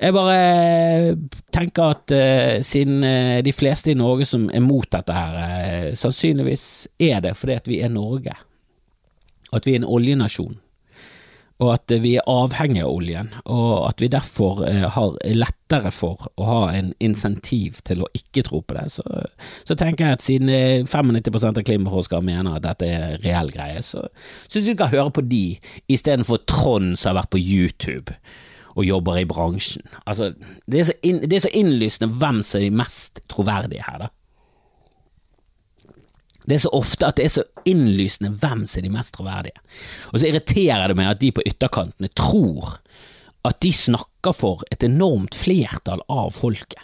Jeg 0.00 0.14
bare 0.14 1.14
tenker 1.54 1.94
at 1.94 2.14
uh, 2.14 2.62
siden 2.66 3.04
uh, 3.06 3.38
de 3.46 3.54
fleste 3.54 3.92
i 3.92 3.98
Norge 3.98 4.26
som 4.26 4.48
er 4.50 4.64
mot 4.64 4.88
dette 4.90 5.14
her, 5.14 5.38
uh, 5.38 5.94
sannsynligvis 5.94 6.66
er 6.98 7.22
det 7.22 7.36
fordi 7.38 7.54
at 7.60 7.70
vi 7.70 7.80
er 7.84 7.94
Norge, 7.94 8.34
at 9.54 9.66
vi 9.66 9.74
er 9.76 9.82
en 9.82 9.86
oljenasjon, 9.86 10.56
og 11.62 11.68
at 11.70 11.92
vi 12.02 12.16
er 12.18 12.26
avhengig 12.26 12.82
av 12.82 12.90
oljen, 12.90 13.28
og 13.46 13.84
at 13.86 14.02
vi 14.02 14.08
derfor 14.10 14.64
har 14.66 15.14
lettere 15.30 15.92
for 15.94 16.26
å 16.34 16.48
ha 16.48 16.62
en 16.74 16.90
insentiv 16.98 17.78
til 17.86 18.02
å 18.02 18.08
ikke 18.18 18.42
tro 18.48 18.64
på 18.66 18.74
det, 18.74 18.88
så, 18.96 19.04
så 19.62 19.76
tenker 19.78 20.08
jeg 20.08 20.18
at 20.18 20.24
siden 20.26 20.50
95% 20.90 21.62
av 21.62 21.68
klimaforskere 21.68 22.26
mener 22.26 22.58
at 22.58 22.66
dette 22.66 22.88
er 22.90 23.06
en 23.06 23.22
reell 23.22 23.54
greie, 23.54 23.84
så 23.86 24.02
syns 24.48 24.66
vi 24.66 24.74
skal 24.74 24.90
høre 24.96 25.14
på 25.14 25.24
de 25.30 25.44
istedenfor 25.86 26.42
Trond 26.50 26.98
som 26.98 27.12
har 27.12 27.22
vært 27.22 27.32
på 27.36 27.44
YouTube 27.44 28.18
og 28.74 28.86
jobber 28.86 29.20
i 29.20 29.28
bransjen. 29.28 29.86
Altså, 30.04 30.32
det 30.70 30.82
er, 30.82 30.92
inn, 31.06 31.22
det 31.24 31.38
er 31.38 31.46
så, 31.46 31.54
innlysende 31.54 32.10
hvem 32.20 32.42
som 32.42 32.60
er 32.60 32.66
de 32.66 32.76
mest 32.82 33.22
troverdige 33.30 33.86
her, 33.86 34.06
da. 34.06 34.12
Det 36.44 36.58
er 36.58 36.64
så 36.66 36.74
ofte 36.76 37.08
at 37.08 37.16
det 37.16 37.24
er 37.24 37.32
så 37.38 37.44
innlysende 37.64 38.34
hvem 38.36 38.66
som 38.68 38.82
er 38.82 38.84
de 38.84 38.92
mest 38.92 39.14
troverdige. 39.16 39.62
Og 40.12 40.20
så 40.20 40.28
irriterer 40.28 40.90
det 40.90 40.96
meg 40.98 41.08
at 41.14 41.22
de 41.22 41.30
på 41.32 41.44
ytterkantene 41.48 42.10
tror 42.12 42.74
at 43.48 43.60
de 43.64 43.70
snakker 43.72 44.36
for 44.36 44.64
et 44.72 44.84
enormt 44.84 45.36
flertall 45.36 46.04
av 46.12 46.34
folket. 46.36 46.83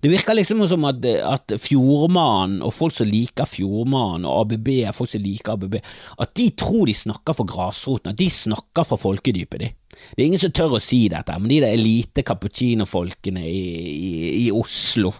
Det 0.00 0.08
virker 0.08 0.36
liksom 0.36 0.62
som 0.68 0.86
at, 0.88 1.04
at 1.04 1.54
Fjordmannen 1.60 2.62
og 2.64 2.72
folk 2.72 2.94
som 2.96 3.08
liker 3.08 3.48
Fjordmannen 3.48 4.28
og 4.28 4.46
ABB, 4.46 4.70
folk 4.96 5.12
som 5.12 5.24
liker 5.24 5.56
ABB, 5.56 5.76
at 6.24 6.32
de 6.38 6.48
tror 6.56 6.88
de 6.88 6.96
snakker 6.96 7.36
for 7.36 7.48
grasroten, 7.48 8.14
at 8.14 8.20
de 8.20 8.30
snakker 8.32 8.88
for 8.88 9.00
folkedypet, 9.00 9.60
de. 9.60 9.70
Det 10.14 10.22
er 10.22 10.28
ingen 10.30 10.40
som 10.40 10.52
tør 10.56 10.78
å 10.78 10.82
si 10.82 11.02
dette, 11.12 11.36
men 11.36 11.50
de 11.50 11.60
der 11.60 11.76
elite 11.76 12.24
cappuccino-folkene 12.24 13.44
i, 13.44 13.62
i, 13.90 14.12
i 14.46 14.50
Oslo 14.54 15.12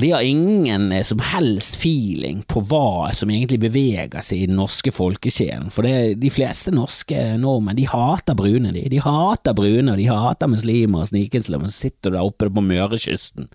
de 0.00 0.10
har 0.10 0.22
ingen 0.24 0.92
eh, 0.92 1.02
som 1.04 1.20
helst 1.20 1.76
feeling 1.76 2.42
på 2.48 2.62
hva 2.64 3.10
som 3.12 3.30
egentlig 3.30 3.60
beveger 3.60 4.24
seg 4.24 4.44
i 4.44 4.46
den 4.48 4.56
norske 4.56 4.92
folkesjelen, 4.94 5.68
for 5.74 5.84
det, 5.84 6.14
de 6.22 6.30
fleste 6.32 6.72
norske 6.72 7.18
nordmenn 7.40 7.76
de 7.76 7.84
hater 7.90 8.36
brune, 8.38 8.72
de. 8.72 8.86
De 8.92 9.02
hater 9.04 9.56
brune, 9.56 9.92
og 9.92 10.00
de 10.00 10.08
hater 10.08 10.48
muslimer 10.52 11.04
og 11.04 11.10
snikislam, 11.12 11.66
og 11.66 11.74
så 11.74 11.88
sitter 11.88 12.12
du 12.12 12.16
der 12.16 12.24
oppe 12.24 12.48
på 12.52 12.64
Mørekysten 12.64 13.50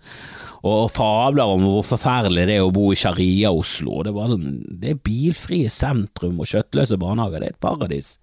og 0.66 0.88
fabler 0.90 1.46
om 1.46 1.62
hvor 1.62 1.84
forferdelig 1.86 2.48
det 2.48 2.56
er 2.58 2.64
å 2.66 2.72
bo 2.74 2.88
i 2.90 2.98
Sharia-Oslo. 2.98 4.00
Det 4.02 4.14
sånn, 4.32 4.48
det 4.82 4.90
er 4.90 5.02
bilfrie 5.06 5.70
sentrum 5.70 6.40
og 6.42 6.50
kjøttløse 6.50 6.98
barnehager, 6.98 7.42
det 7.44 7.50
er 7.50 7.54
et 7.54 7.62
paradis. 7.62 8.16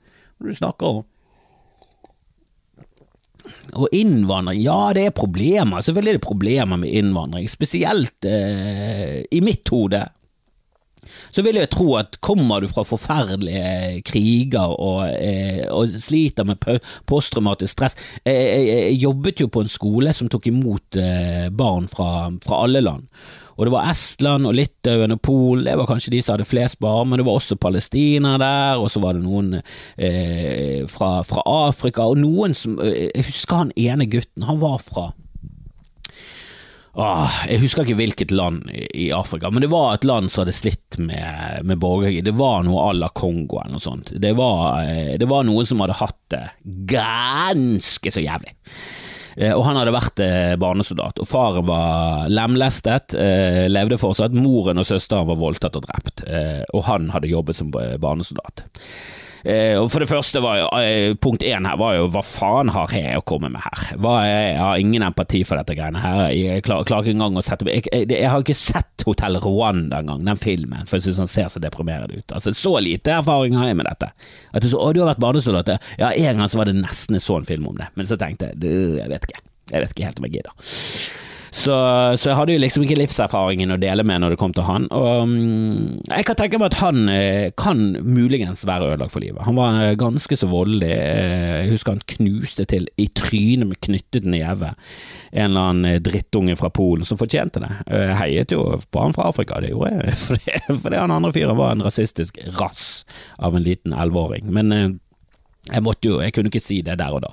Du 0.44 0.52
snakker 0.52 1.00
om? 1.00 1.06
Og 3.76 3.90
innvandring, 3.96 4.62
ja 4.64 4.92
det 4.96 5.08
er 5.10 5.16
problemer, 5.16 5.84
selvfølgelig 5.84 6.14
er 6.14 6.20
det 6.20 6.28
problemer 6.28 6.80
med 6.82 6.94
innvandring, 6.96 7.50
spesielt 7.52 8.28
eh, 8.30 9.24
i 9.32 9.42
mitt 9.44 9.68
hode. 9.74 10.04
Så 11.36 11.44
vil 11.46 11.60
jeg 11.60 11.70
tro 11.74 11.88
at 12.00 12.20
kommer 12.24 12.64
du 12.64 12.70
fra 12.72 12.86
forferdelige 12.88 14.02
kriger 14.08 14.72
og, 14.72 15.02
eh, 15.20 15.66
og 15.70 15.92
sliter 15.92 16.48
med 16.48 16.64
posttraumatisk 17.10 17.76
stress 17.76 17.98
jeg, 18.24 18.36
jeg, 18.36 18.68
jeg, 18.70 19.00
jobbet 19.04 19.44
jo 19.44 19.50
på 19.52 19.66
en 19.66 19.72
skole 19.72 20.14
som 20.16 20.32
tok 20.32 20.48
imot 20.52 21.00
eh, 21.02 21.50
barn 21.52 21.90
fra, 21.92 22.30
fra 22.46 22.64
alle 22.66 22.84
land. 22.86 23.10
Og 23.56 23.68
det 23.68 23.72
var 23.72 23.90
Estland 23.92 24.48
og 24.50 24.56
Litauen 24.58 25.16
og 25.16 25.22
Polen, 25.24 25.66
det 25.68 25.78
var 25.80 25.88
kanskje 25.90 26.16
de 26.16 26.22
som 26.24 26.36
hadde 26.36 26.48
flest 26.48 26.80
barn, 26.84 27.10
men 27.10 27.22
det 27.22 27.28
var 27.28 27.40
også 27.40 27.60
Palestina 27.60 28.36
der, 28.42 28.82
og 28.82 28.90
så 28.92 29.02
var 29.04 29.16
det 29.16 29.24
noen 29.24 29.54
eh, 29.58 30.84
fra, 30.92 31.20
fra, 31.28 31.44
Afrika, 31.70 32.08
og 32.10 32.20
noen 32.20 32.56
som 32.58 32.80
eh, 32.84 33.08
Jeg 33.14 33.30
husker 33.30 33.64
han 33.64 33.78
ene 33.80 34.10
gutten, 34.12 34.48
han 34.50 34.60
var 34.64 34.82
fra 34.84 35.12
Åh, 36.96 37.40
jeg 37.52 37.60
husker 37.60 37.84
ikke 37.84 37.98
hvilket 38.00 38.32
land 38.32 38.70
i 38.72 39.10
Afrika, 39.12 39.50
men 39.52 39.66
det 39.66 39.68
var 39.74 39.98
et 39.98 40.06
land 40.08 40.32
som 40.32 40.46
hadde 40.46 40.54
slitt 40.56 40.96
med, 40.96 41.66
med 41.68 41.82
borgerkrig. 41.82 42.22
Det 42.24 42.32
var 42.40 42.64
noe 42.64 42.86
à 42.88 42.94
la 42.96 43.10
Kongo 43.12 43.60
eller 43.60 43.76
noe 43.76 43.84
sånt. 43.84 44.14
Det 44.24 44.32
var, 44.40 44.80
eh, 44.88 45.18
det 45.20 45.28
var 45.28 45.44
noen 45.44 45.68
som 45.68 45.84
hadde 45.84 45.98
hatt 46.00 46.22
det 46.32 46.46
ganske 46.88 48.16
så 48.16 48.24
jævlig. 48.24 48.56
Eh, 49.36 49.52
og 49.52 49.66
han 49.68 49.80
hadde 49.80 49.94
vært 49.96 50.22
eh, 50.24 50.56
barnesoldat. 50.60 51.20
Og 51.22 51.30
faren 51.30 51.68
var 51.68 52.30
lemlestet, 52.32 53.16
eh, 53.20 53.66
levde 53.72 54.00
fortsatt. 54.00 54.36
Moren 54.36 54.82
og 54.82 54.88
søsteren 54.88 55.28
var 55.30 55.42
voldtatt 55.42 55.78
og 55.80 55.86
drept, 55.88 56.26
og 56.74 56.88
han 56.88 57.12
hadde 57.14 57.32
jobbet 57.32 57.58
som 57.58 57.72
barnesoldat. 57.74 58.66
Eh, 59.46 59.76
og 59.78 59.92
for 59.94 60.02
det 60.02 60.10
første 60.10 60.42
var 60.42 60.64
eh, 60.82 61.14
Punkt 61.22 61.44
én 61.46 61.68
her 61.70 61.78
var 61.78 61.94
jo 61.94 62.08
hva 62.10 62.24
faen 62.26 62.72
har 62.74 62.90
jeg 62.96 63.20
å 63.20 63.26
komme 63.30 63.52
med 63.54 63.62
her? 63.62 63.84
Hva 64.02 64.16
er, 64.26 64.40
jeg 64.56 64.62
har 64.64 64.82
ingen 64.82 65.06
empati 65.06 65.44
for 65.46 65.62
dette 65.62 65.76
greiene 65.78 66.02
her. 66.02 66.32
Jeg 66.34 66.66
klarer, 66.66 66.88
klarer 66.90 67.06
ikke 67.06 67.16
engang 67.20 67.38
å 67.38 67.46
sette 67.46 67.68
jeg, 67.70 67.86
jeg, 67.92 68.10
jeg, 68.10 68.30
har 68.32 68.42
ikke 68.42 68.58
sett 68.58 69.06
Hotell 69.06 69.38
Rwanda 69.44 70.02
engang, 70.02 70.24
den 70.26 70.42
filmen, 70.42 70.88
for 70.90 70.98
jeg 70.98 71.10
syns 71.10 71.22
han 71.22 71.32
ser 71.32 71.52
så 71.54 71.62
deprimerende 71.62 72.24
ut. 72.24 72.34
Altså 72.34 72.56
Så 72.58 72.74
lite 72.82 73.14
erfaring 73.20 73.58
har 73.60 73.70
jeg 73.70 73.78
med 73.78 73.90
dette. 73.90 74.10
At 74.52 74.66
du 74.66 74.72
så, 74.72 74.82
å, 74.82 74.90
du 74.96 75.04
har 75.04 75.12
vært 75.14 75.22
barnesoldat. 75.22 75.76
Ja, 76.02 76.10
en 76.10 76.42
gang 76.42 76.50
så 76.50 76.62
var 76.62 76.72
det 76.72 76.80
nesten 76.80 77.20
en 77.20 77.46
film 77.46 77.70
om 77.70 77.78
det, 77.78 77.92
men 77.94 78.10
så 78.10 78.18
tenkte 78.18 78.50
jeg, 78.54 78.74
jeg 78.98 79.12
vet 79.12 79.30
ikke. 79.30 79.46
Jeg 79.72 79.82
vet 79.82 79.94
ikke 79.94 80.10
helt 80.10 80.20
om 80.22 80.28
jeg 80.28 80.40
gidder. 80.40 81.24
Så, 81.56 81.72
så, 82.20 82.30
jeg 82.30 82.36
hadde 82.36 82.56
jo 82.56 82.60
liksom 82.60 82.84
ikke 82.84 82.98
livserfaringen 83.00 83.72
å 83.72 83.78
dele 83.80 84.04
med 84.08 84.20
når 84.20 84.34
det 84.34 84.40
kom 84.42 84.52
til 84.56 84.66
han. 84.68 84.90
Og 84.92 85.22
um, 85.24 85.94
jeg 86.10 86.26
kan 86.28 86.36
tenke 86.36 86.60
meg 86.60 86.74
at 86.74 86.82
han 86.82 87.08
eh, 87.12 87.48
kan 87.56 87.80
muligens 88.04 88.66
være 88.68 88.90
ødelagt 88.92 89.14
for 89.14 89.24
livet. 89.24 89.40
Han 89.48 89.56
var 89.56 89.78
eh, 89.80 89.94
ganske 90.00 90.36
så 90.36 90.50
voldelig. 90.52 90.92
Eh, 90.92 91.54
jeg 91.64 91.72
husker 91.72 91.96
han 91.96 92.04
knuste 92.18 92.68
til 92.68 92.90
i 93.00 93.08
trynet 93.16 93.70
med 93.72 93.80
knyttet 93.88 94.28
neve 94.28 94.74
en 95.32 95.54
eller 95.54 95.72
annen 95.72 96.04
drittunge 96.04 96.58
fra 96.60 96.72
Polen 96.76 97.08
som 97.08 97.20
fortjente 97.20 97.64
det. 97.64 97.72
Jeg 97.88 98.20
heiet 98.20 98.52
jo 98.56 98.68
på 98.92 99.06
han 99.06 99.16
fra 99.16 99.30
Afrika, 99.32 99.62
det 99.64 99.72
gjorde 99.72 99.94
jeg, 99.96 100.20
fordi, 100.28 100.60
fordi 100.84 101.00
han 101.00 101.16
andre 101.16 101.32
fyren 101.36 101.60
var 101.60 101.72
en 101.72 101.88
rasistisk 101.88 102.40
rass 102.60 103.06
av 103.40 103.56
en 103.56 103.64
liten 103.64 103.96
elleveåring. 103.96 104.52
Men 104.52 105.00
jeg 105.66 105.82
måtte 105.82 106.10
jo, 106.10 106.20
jeg 106.22 106.34
kunne 106.36 106.52
ikke 106.52 106.62
si 106.62 106.78
det 106.86 106.98
der 107.00 107.14
og 107.16 107.24
da. 107.24 107.32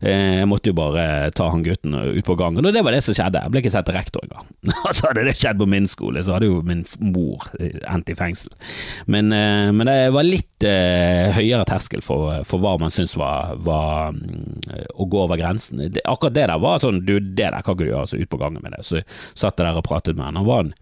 Eh, 0.00 0.38
jeg 0.38 0.48
måtte 0.50 0.70
jo 0.70 0.76
bare 0.78 1.32
ta 1.34 1.48
han 1.50 1.64
gutten 1.66 1.96
ut 1.98 2.26
på 2.26 2.36
gangen, 2.38 2.62
og 2.62 2.74
det 2.74 2.82
var 2.86 2.94
det 2.94 3.02
som 3.02 3.16
skjedde. 3.16 3.42
Jeg 3.42 3.52
ble 3.52 3.62
ikke 3.62 3.72
sett 3.74 3.88
til 3.88 3.98
rektor 3.98 4.26
engang. 4.26 4.46
Altså, 4.92 5.08
hadde 5.08 5.24
det 5.26 5.34
skjedd 5.38 5.58
på 5.60 5.68
min 5.70 5.86
skole, 5.90 6.22
så 6.22 6.36
hadde 6.36 6.50
jo 6.50 6.60
min 6.66 6.84
mor 7.02 7.46
eh, 7.58 7.80
endt 7.90 8.12
i 8.12 8.16
fengsel. 8.18 8.54
Men, 9.10 9.32
eh, 9.34 9.70
men, 9.74 9.90
det 9.90 10.12
var 10.14 10.26
litt 10.26 10.48
høyere 10.62 11.66
terskel 11.66 12.04
for, 12.06 12.44
for 12.46 12.62
hva 12.62 12.76
man 12.78 12.92
syntes 12.94 13.16
var, 13.18 13.56
var 13.66 14.14
um, 14.14 14.60
å 14.94 15.08
gå 15.10 15.24
over 15.24 15.40
grensen. 15.40 15.82
Akkurat 16.06 16.36
det 16.36 16.46
der 16.52 16.62
var 16.62 16.78
sånn, 16.82 17.00
du, 17.02 17.16
det 17.18 17.48
der 17.48 17.64
kan 17.66 17.74
ikke 17.74 17.88
du 17.88 17.90
gjøre, 17.90 18.10
så 18.12 18.20
ut 18.20 18.30
på 18.30 18.38
gangen 18.38 18.62
med 18.62 18.76
det. 18.76 18.84
Så 18.86 19.02
satt 19.34 19.58
jeg 19.58 19.66
der 19.66 19.80
og 19.80 19.86
pratet 19.88 20.14
med 20.14 20.28
han. 20.28 20.38
Han 20.38 20.46
var, 20.46 20.68
en, 20.68 20.74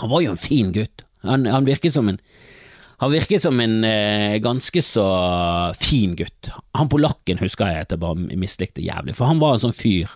han 0.00 0.12
var 0.14 0.24
jo 0.24 0.32
en 0.32 0.40
fin 0.40 0.72
gutt. 0.72 1.04
Han, 1.28 1.44
han 1.48 1.68
virket 1.68 1.96
som 1.96 2.08
en 2.08 2.20
han 3.04 3.12
virket 3.12 3.42
som 3.44 3.60
en 3.60 3.84
eh, 3.84 4.38
ganske 4.42 4.82
så 4.82 5.06
fin 5.76 6.14
gutt. 6.16 6.48
Han 6.78 6.88
polakken 6.88 7.40
husker 7.42 7.68
jeg 7.68 7.84
at 7.84 7.92
jeg 7.92 8.00
bare 8.00 8.38
mislikte 8.40 8.84
jævlig, 8.84 9.16
for 9.18 9.28
han 9.28 9.42
var 9.42 9.56
en 9.56 9.66
sånn 9.66 9.76
fyr 9.76 10.12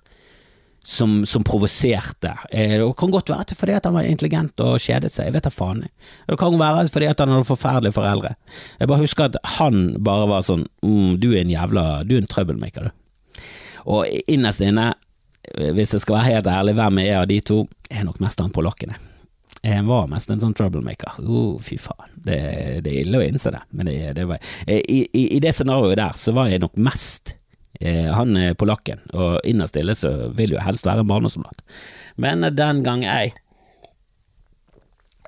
som, 0.89 1.27
som 1.29 1.45
provoserte. 1.45 2.33
Eh, 2.49 2.79
det 2.81 2.87
kan 2.97 3.13
godt 3.13 3.29
være 3.29 3.57
fordi 3.59 3.75
at 3.77 3.89
han 3.89 3.99
var 3.99 4.09
intelligent 4.09 4.65
og 4.65 4.79
kjedet 4.81 5.11
seg, 5.13 5.29
jeg 5.29 5.37
vet 5.37 5.49
da 5.49 5.53
faen. 5.53 5.83
Det 6.31 6.39
kan 6.41 6.57
være 6.61 6.87
fordi 6.95 7.11
at 7.11 7.21
han 7.21 7.35
hadde 7.35 7.49
forferdelige 7.51 7.97
foreldre. 7.99 8.33
Jeg 8.81 8.89
bare 8.89 9.05
husker 9.05 9.29
at 9.29 9.37
han 9.59 9.91
bare 10.01 10.31
var 10.33 10.49
sånn 10.49 10.65
mm, 10.81 11.19
du 11.21 11.29
er 11.35 11.43
en 11.43 11.53
jævla, 11.53 11.85
du 12.09 12.17
er 12.17 12.25
en 12.25 12.31
troublemaker, 12.31 12.89
du. 12.89 13.45
Og 13.89 14.09
innerst 14.29 14.65
inne, 14.65 14.91
hvis 15.77 15.95
jeg 15.95 16.03
skal 16.03 16.19
være 16.19 16.33
helt 16.33 16.51
ærlig, 16.53 16.75
hvem 16.81 17.05
er 17.05 17.11
jeg 17.11 17.21
av 17.21 17.29
de 17.31 17.39
to, 17.53 17.61
er 17.93 18.09
nok 18.09 18.19
mest 18.25 18.41
han 18.41 18.53
polakken. 18.53 18.97
Jeg 18.97 19.18
var 19.63 20.07
mest 20.11 20.31
en 20.31 20.41
sånn 20.43 20.55
troublemaker. 20.55 21.19
Oh, 21.25 21.59
fy 21.63 21.79
faen. 21.81 22.13
Det, 22.15 22.39
det, 22.85 22.93
er 22.93 23.01
ille 23.03 23.21
å 23.21 23.27
innse 23.27 23.53
det, 23.55 23.65
men 23.71 23.91
det, 23.91 23.99
det 24.19 24.29
var, 24.29 24.43
i, 24.67 24.79
i, 24.83 25.25
i, 25.37 25.41
det 25.43 25.55
scenarioet 25.57 25.99
der 25.99 26.17
så 26.19 26.35
var 26.37 26.51
jeg 26.51 26.63
nok 26.63 26.77
mest 26.79 27.35
eh, 27.81 28.09
han 28.13 28.37
polakken, 28.61 29.03
og 29.15 29.39
innerst 29.49 29.79
inne 29.81 29.97
så 29.99 30.13
vil 30.37 30.55
jo 30.55 30.63
helst 30.63 30.87
være 30.87 31.05
en 31.05 31.11
barnesoldat. 31.11 31.63
Men 32.21 32.47
den 32.55 32.83
gang 32.87 33.07
jeg 33.07 33.35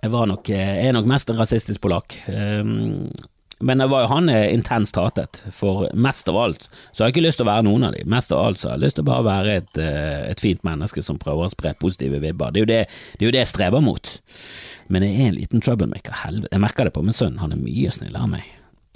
jeg 0.01 0.13
var 0.15 0.31
nok, 0.31 0.49
jeg 0.49 0.87
er 0.89 0.95
nok 0.97 1.09
mest 1.11 1.29
en 1.29 1.37
rasistisk 1.41 1.83
polakk. 1.85 2.15
Um, 2.33 3.11
Men 3.61 3.85
var 3.93 4.07
han 4.09 4.31
intenst 4.31 4.97
hatet, 4.97 5.43
for 5.53 5.89
mest 5.93 6.29
av 6.33 6.39
alt 6.41 6.63
så 6.71 7.03
har 7.03 7.11
jeg 7.11 7.17
ikke 7.17 7.25
lyst 7.27 7.41
til 7.41 7.45
å 7.45 7.51
være 7.51 7.67
noen 7.67 7.85
av 7.91 7.97
dem. 7.97 8.09
Mest 8.09 8.33
av 8.33 8.41
alt 8.45 8.61
så 8.61 8.71
har 8.71 8.79
jeg 8.79 8.87
lyst 8.87 8.97
til 8.97 9.05
å 9.05 9.11
bare 9.11 9.27
være 9.27 9.57
et, 9.61 9.81
et 10.33 10.41
fint 10.41 10.63
menneske 10.65 11.05
som 11.05 11.21
prøver 11.21 11.45
å 11.45 11.53
spre 11.53 11.75
positive 11.81 12.23
vibber. 12.23 12.55
Det 12.55 12.63
er, 12.63 12.65
jo 12.65 12.71
det, 12.71 12.81
det 13.19 13.27
er 13.27 13.29
jo 13.29 13.35
det 13.37 13.45
jeg 13.45 13.53
streber 13.53 13.85
mot. 13.85 14.15
Men 14.89 15.05
jeg 15.07 15.19
er 15.19 15.29
en 15.29 15.37
liten 15.37 15.65
troublemaker, 15.65 16.17
helvete. 16.25 16.55
Jeg 16.57 16.65
merker 16.65 16.89
det 16.89 16.97
på 16.97 17.05
min 17.05 17.17
sønn, 17.17 17.37
han 17.43 17.53
er 17.53 17.61
mye 17.61 17.93
snillere 17.95 18.25
enn 18.25 18.35
meg. 18.39 18.49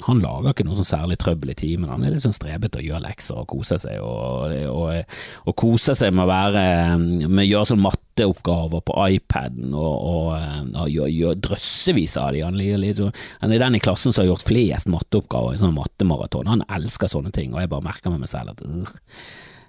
Han 0.03 0.19
lager 0.21 0.51
ikke 0.51 0.65
noe 0.67 0.77
sånn 0.77 0.89
særlig 0.89 1.17
trøbbel 1.23 1.53
i 1.53 1.57
timen, 1.57 1.89
han 1.89 2.03
er 2.05 2.13
litt 2.13 2.25
sånn 2.25 2.35
strebete 2.35 2.81
og 2.81 2.87
gjør 2.89 3.05
lekser 3.05 3.39
og 3.41 3.47
koser 3.53 3.79
seg, 3.81 4.01
og, 4.03 4.51
og, 4.69 5.15
og 5.47 5.57
koser 5.61 5.97
seg 5.97 6.11
med 6.13 6.27
å 6.27 6.29
være 6.33 6.65
med 6.99 7.41
å 7.45 7.47
gjøre 7.47 7.71
sånn 7.71 7.83
matteoppgaver 7.85 8.83
på 8.85 8.97
iPaden 9.15 9.71
og, 9.71 9.95
og, 10.11 10.75
og 10.83 10.91
gjør, 10.91 11.39
drøssevis 11.47 12.19
av 12.21 12.35
de. 12.35 12.43
Han, 12.45 12.59
liksom, 12.59 13.15
han, 13.41 13.55
er 13.55 13.65
den 13.65 13.79
i 13.79 13.83
klassen 13.87 14.13
som 14.13 14.25
har 14.25 14.33
gjort 14.33 14.45
flest 14.51 14.91
matteoppgaver 14.93 15.55
i 15.55 15.63
sånn 15.63 15.79
mattemaraton. 15.79 16.53
Han 16.53 16.67
elsker 16.75 17.15
sånne 17.15 17.33
ting, 17.35 17.55
og 17.55 17.63
jeg 17.63 17.73
bare 17.73 17.89
merker 17.89 18.13
med 18.13 18.27
meg 18.27 18.35
selv 18.35 18.53
at 18.53 18.67
uh, 18.67 18.93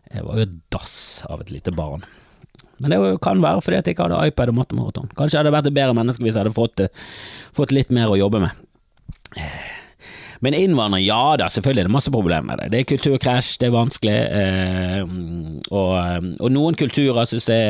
jeg 0.09 0.25
var 0.25 0.41
jo 0.41 0.49
dass 0.73 0.97
av 1.29 1.45
et 1.45 1.53
lite 1.53 1.71
barn. 1.75 2.03
Men 2.81 2.91
det 2.91 2.99
kan 3.23 3.39
være 3.45 3.61
fordi 3.63 3.77
at 3.77 3.87
jeg 3.87 3.95
ikke 3.95 4.09
hadde 4.09 4.33
iPad 4.33 4.51
og 4.51 4.59
mattemaraton. 4.59 5.15
Kanskje 5.15 5.37
jeg 5.37 5.45
hadde 5.45 5.55
vært 5.55 5.71
et 5.71 5.79
bedre 5.79 5.95
menneske 5.95 6.25
hvis 6.25 6.33
jeg 6.33 6.43
hadde 6.43 6.57
fått, 6.57 6.87
fått 7.55 7.77
litt 7.77 7.93
mer 7.95 8.11
å 8.11 8.19
jobbe 8.19 8.41
med. 8.49 8.63
Men 10.43 10.57
innvandring, 10.57 11.05
ja 11.05 11.35
da, 11.39 11.47
selvfølgelig 11.51 11.83
er 11.83 11.89
det 11.89 11.95
masse 11.95 12.13
problemer 12.13 12.49
med 12.49 12.61
det. 12.61 12.69
Det 12.73 12.81
er 12.81 12.89
kulturkrasj, 12.89 13.51
det 13.61 13.69
er 13.69 13.75
vanskelig, 13.75 14.15
eh, 14.39 15.01
og, 15.71 15.91
og, 16.39 16.49
noen 16.51 16.77
kulturer 16.79 17.27
syns 17.29 17.49
jeg 17.51 17.63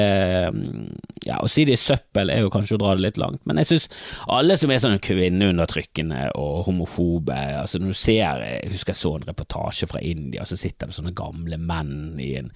Ja, 1.26 1.40
å 1.42 1.50
si 1.50 1.64
det 1.66 1.74
i 1.74 1.82
søppel 1.82 2.30
er 2.30 2.44
jo 2.44 2.52
kanskje 2.54 2.78
å 2.78 2.82
dra 2.82 2.94
det 2.96 3.06
litt 3.06 3.20
langt, 3.22 3.42
men 3.50 3.58
jeg 3.62 3.72
syns 3.72 3.88
alle 4.32 4.58
som 4.62 4.72
er 4.72 4.82
sånn 4.84 5.00
kvinneundertrykkende 5.02 6.28
og 6.38 6.68
homofobe 6.68 7.38
altså 7.62 7.80
når 7.82 7.94
du 7.94 7.98
ser, 7.98 8.44
Jeg 8.46 8.74
husker 8.74 8.94
jeg 8.94 9.00
så 9.00 9.14
en 9.18 9.28
reportasje 9.30 9.90
fra 9.90 10.02
India, 10.06 10.46
så 10.46 10.58
sitter 10.60 10.90
det 10.90 10.98
sånne 10.98 11.16
gamle 11.18 11.58
menn 11.62 12.20
i 12.22 12.36
en, 12.40 12.52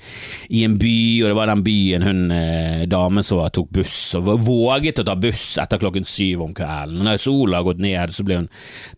i 0.54 0.63
en 0.67 0.78
by, 0.80 1.00
og 1.24 1.32
det 1.32 1.38
var 1.39 1.52
den 1.52 1.65
byen 1.65 2.06
hun 2.06 2.22
eh, 2.36 2.86
damen 2.89 3.26
som 3.26 3.41
tok 3.54 3.72
buss, 3.80 3.98
og 4.19 4.30
våget 4.45 5.02
å 5.02 5.08
ta 5.08 5.15
buss 5.19 5.43
etter 5.62 5.82
klokken 5.82 6.06
syv 6.08 6.43
om 6.45 6.54
kvelden. 6.56 7.02
Når 7.06 7.22
sola 7.22 7.60
har 7.60 7.67
gått 7.67 7.82
ned, 7.84 8.13
så 8.13 8.26
ble 8.28 8.41
hun 8.41 8.50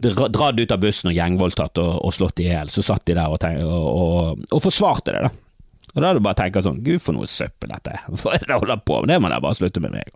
dratt 0.01 0.59
ut 0.59 0.75
av 0.75 0.81
bussen 0.81 1.00
og 1.09 1.15
gjengvoldtatt 1.15 1.79
og, 1.81 1.93
og 2.05 2.13
slått 2.13 2.43
i 2.43 2.49
hjel, 2.51 2.69
så 2.69 2.83
satt 2.85 3.07
de 3.09 3.15
der 3.17 3.31
og, 3.31 3.41
og, 3.41 4.43
og, 4.51 4.59
forsvarte 4.61 5.15
det, 5.15 5.23
da. 5.25 5.31
Og 5.91 5.99
Da 5.99 6.07
er 6.07 6.15
det 6.15 6.23
bare 6.23 6.37
å 6.37 6.39
tenke 6.39 6.61
sånn, 6.63 6.77
gud 6.85 7.01
for 7.03 7.17
noe 7.17 7.27
søppel 7.27 7.73
dette 7.73 7.97
hva 8.21 8.35
er 8.37 8.45
det 8.45 8.53
jeg 8.53 8.61
holder 8.61 8.83
på 8.87 8.99
med, 9.01 9.11
det 9.11 9.17
må 9.19 9.31
jeg 9.33 9.43
bare 9.43 9.57
slutte 9.57 9.83
med 9.83 9.95
meg. 9.97 10.13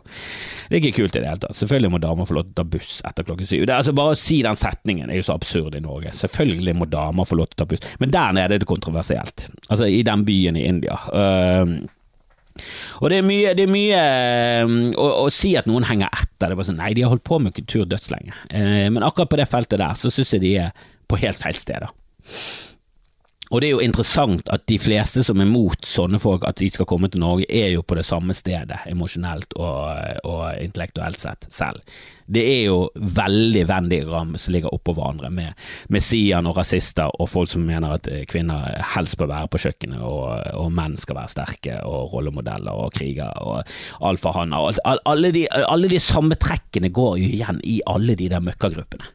Det 0.69 0.77
er 0.77 0.79
ikke 0.79 1.01
kult 1.01 1.17
i 1.17 1.23
det 1.23 1.27
hele 1.27 1.41
tatt. 1.43 1.57
Selvfølgelig 1.59 1.91
må 1.91 1.99
damer 2.03 2.29
få 2.29 2.37
lov 2.37 2.45
til 2.47 2.55
å 2.55 2.59
ta 2.61 2.67
buss 2.75 2.93
etter 3.09 3.27
klokken 3.27 3.49
syv. 3.49 3.65
Det 3.65 3.73
er 3.73 3.81
altså 3.81 3.95
Bare 3.97 4.15
å 4.15 4.21
si 4.21 4.39
den 4.45 4.59
setningen 4.59 5.11
er 5.11 5.19
jo 5.19 5.27
så 5.27 5.35
absurd 5.35 5.75
i 5.75 5.83
Norge. 5.83 6.13
Selvfølgelig 6.15 6.77
må 6.79 6.87
damer 6.91 7.27
få 7.27 7.41
lov 7.41 7.51
til 7.51 7.57
å 7.57 7.63
ta 7.63 7.69
buss, 7.73 7.91
men 7.99 8.15
der 8.15 8.37
nede 8.37 8.55
er 8.55 8.63
det 8.63 8.69
kontroversielt. 8.69 9.49
Altså 9.67 9.89
i 9.91 9.99
den 10.07 10.23
byen 10.27 10.59
i 10.59 10.65
India. 10.69 10.97
Uh, 11.11 11.75
og 13.01 13.11
det 13.11 13.19
er 13.19 13.25
mye, 13.27 13.53
det 13.57 13.65
er 13.65 13.71
mye 13.71 14.03
å, 14.95 15.07
å, 15.25 15.25
si 15.33 15.55
at 15.59 15.67
noen 15.69 15.87
henger 15.87 16.11
etter. 16.13 16.51
Det 16.51 16.59
var 16.59 16.67
sånn, 16.67 16.79
Nei, 16.79 16.93
de 16.95 17.03
har 17.05 17.11
holdt 17.11 17.25
på 17.27 17.39
med 17.43 17.55
kultur 17.55 17.83
dødslenge. 17.89 18.35
Uh, 18.47 18.87
men 18.95 19.03
akkurat 19.03 19.31
på 19.31 19.39
det 19.41 19.49
feltet 19.51 19.81
der, 19.81 19.97
så 19.99 20.11
syns 20.13 20.35
jeg 20.37 20.45
de 20.45 20.53
er 20.67 20.87
på 21.09 21.19
helt 21.21 21.41
feil 21.41 21.59
steder. 21.59 21.91
Og 23.53 23.61
det 23.61 23.67
er 23.67 23.75
jo 23.75 23.83
interessant 23.85 24.47
at 24.53 24.65
de 24.69 24.77
fleste 24.81 25.21
som 25.25 25.41
er 25.41 25.49
mot 25.49 25.85
sånne 25.85 26.17
folk, 26.21 26.47
at 26.47 26.57
de 26.57 26.69
skal 26.73 26.87
komme 26.89 27.11
til 27.13 27.21
Norge, 27.21 27.45
er 27.45 27.75
jo 27.75 27.83
på 27.85 27.97
det 27.97 28.05
samme 28.07 28.33
stedet, 28.33 28.79
emosjonelt 28.89 29.53
og, 29.59 30.21
og 30.25 30.43
intellektuelt 30.63 31.21
sett 31.21 31.45
selv. 31.53 31.81
Det 32.25 32.41
er 32.41 32.63
jo 32.71 32.77
veldig 32.95 33.65
Venn-diagram 33.69 34.31
som 34.41 34.55
ligger 34.55 34.73
oppå 34.73 34.95
hverandre, 34.97 35.29
med 35.29 35.67
Messian 35.93 36.49
og 36.49 36.57
rasister 36.57 37.11
og 37.21 37.29
folk 37.29 37.51
som 37.51 37.67
mener 37.67 37.99
at 37.99 38.09
kvinner 38.31 38.79
helst 38.95 39.19
bør 39.19 39.29
være 39.29 39.51
på 39.53 39.61
kjøkkenet, 39.67 40.01
og, 40.01 40.41
og 40.57 40.71
menn 40.73 40.97
skal 40.97 41.19
være 41.19 41.33
sterke 41.35 41.77
og 41.85 42.15
rollemodeller 42.15 42.73
og 42.73 42.95
kriger 42.97 43.29
og 43.45 43.61
alfahanner. 44.09 44.81
Alle, 45.05 45.29
de, 45.35 45.45
alle 45.51 45.91
de 45.91 46.01
samme 46.01 46.39
trekkene 46.41 46.89
går 46.89 47.21
jo 47.21 47.29
igjen 47.29 47.61
i 47.61 47.77
alle 47.93 48.17
de 48.17 48.31
der 48.33 48.41
møkkagruppene. 48.41 49.13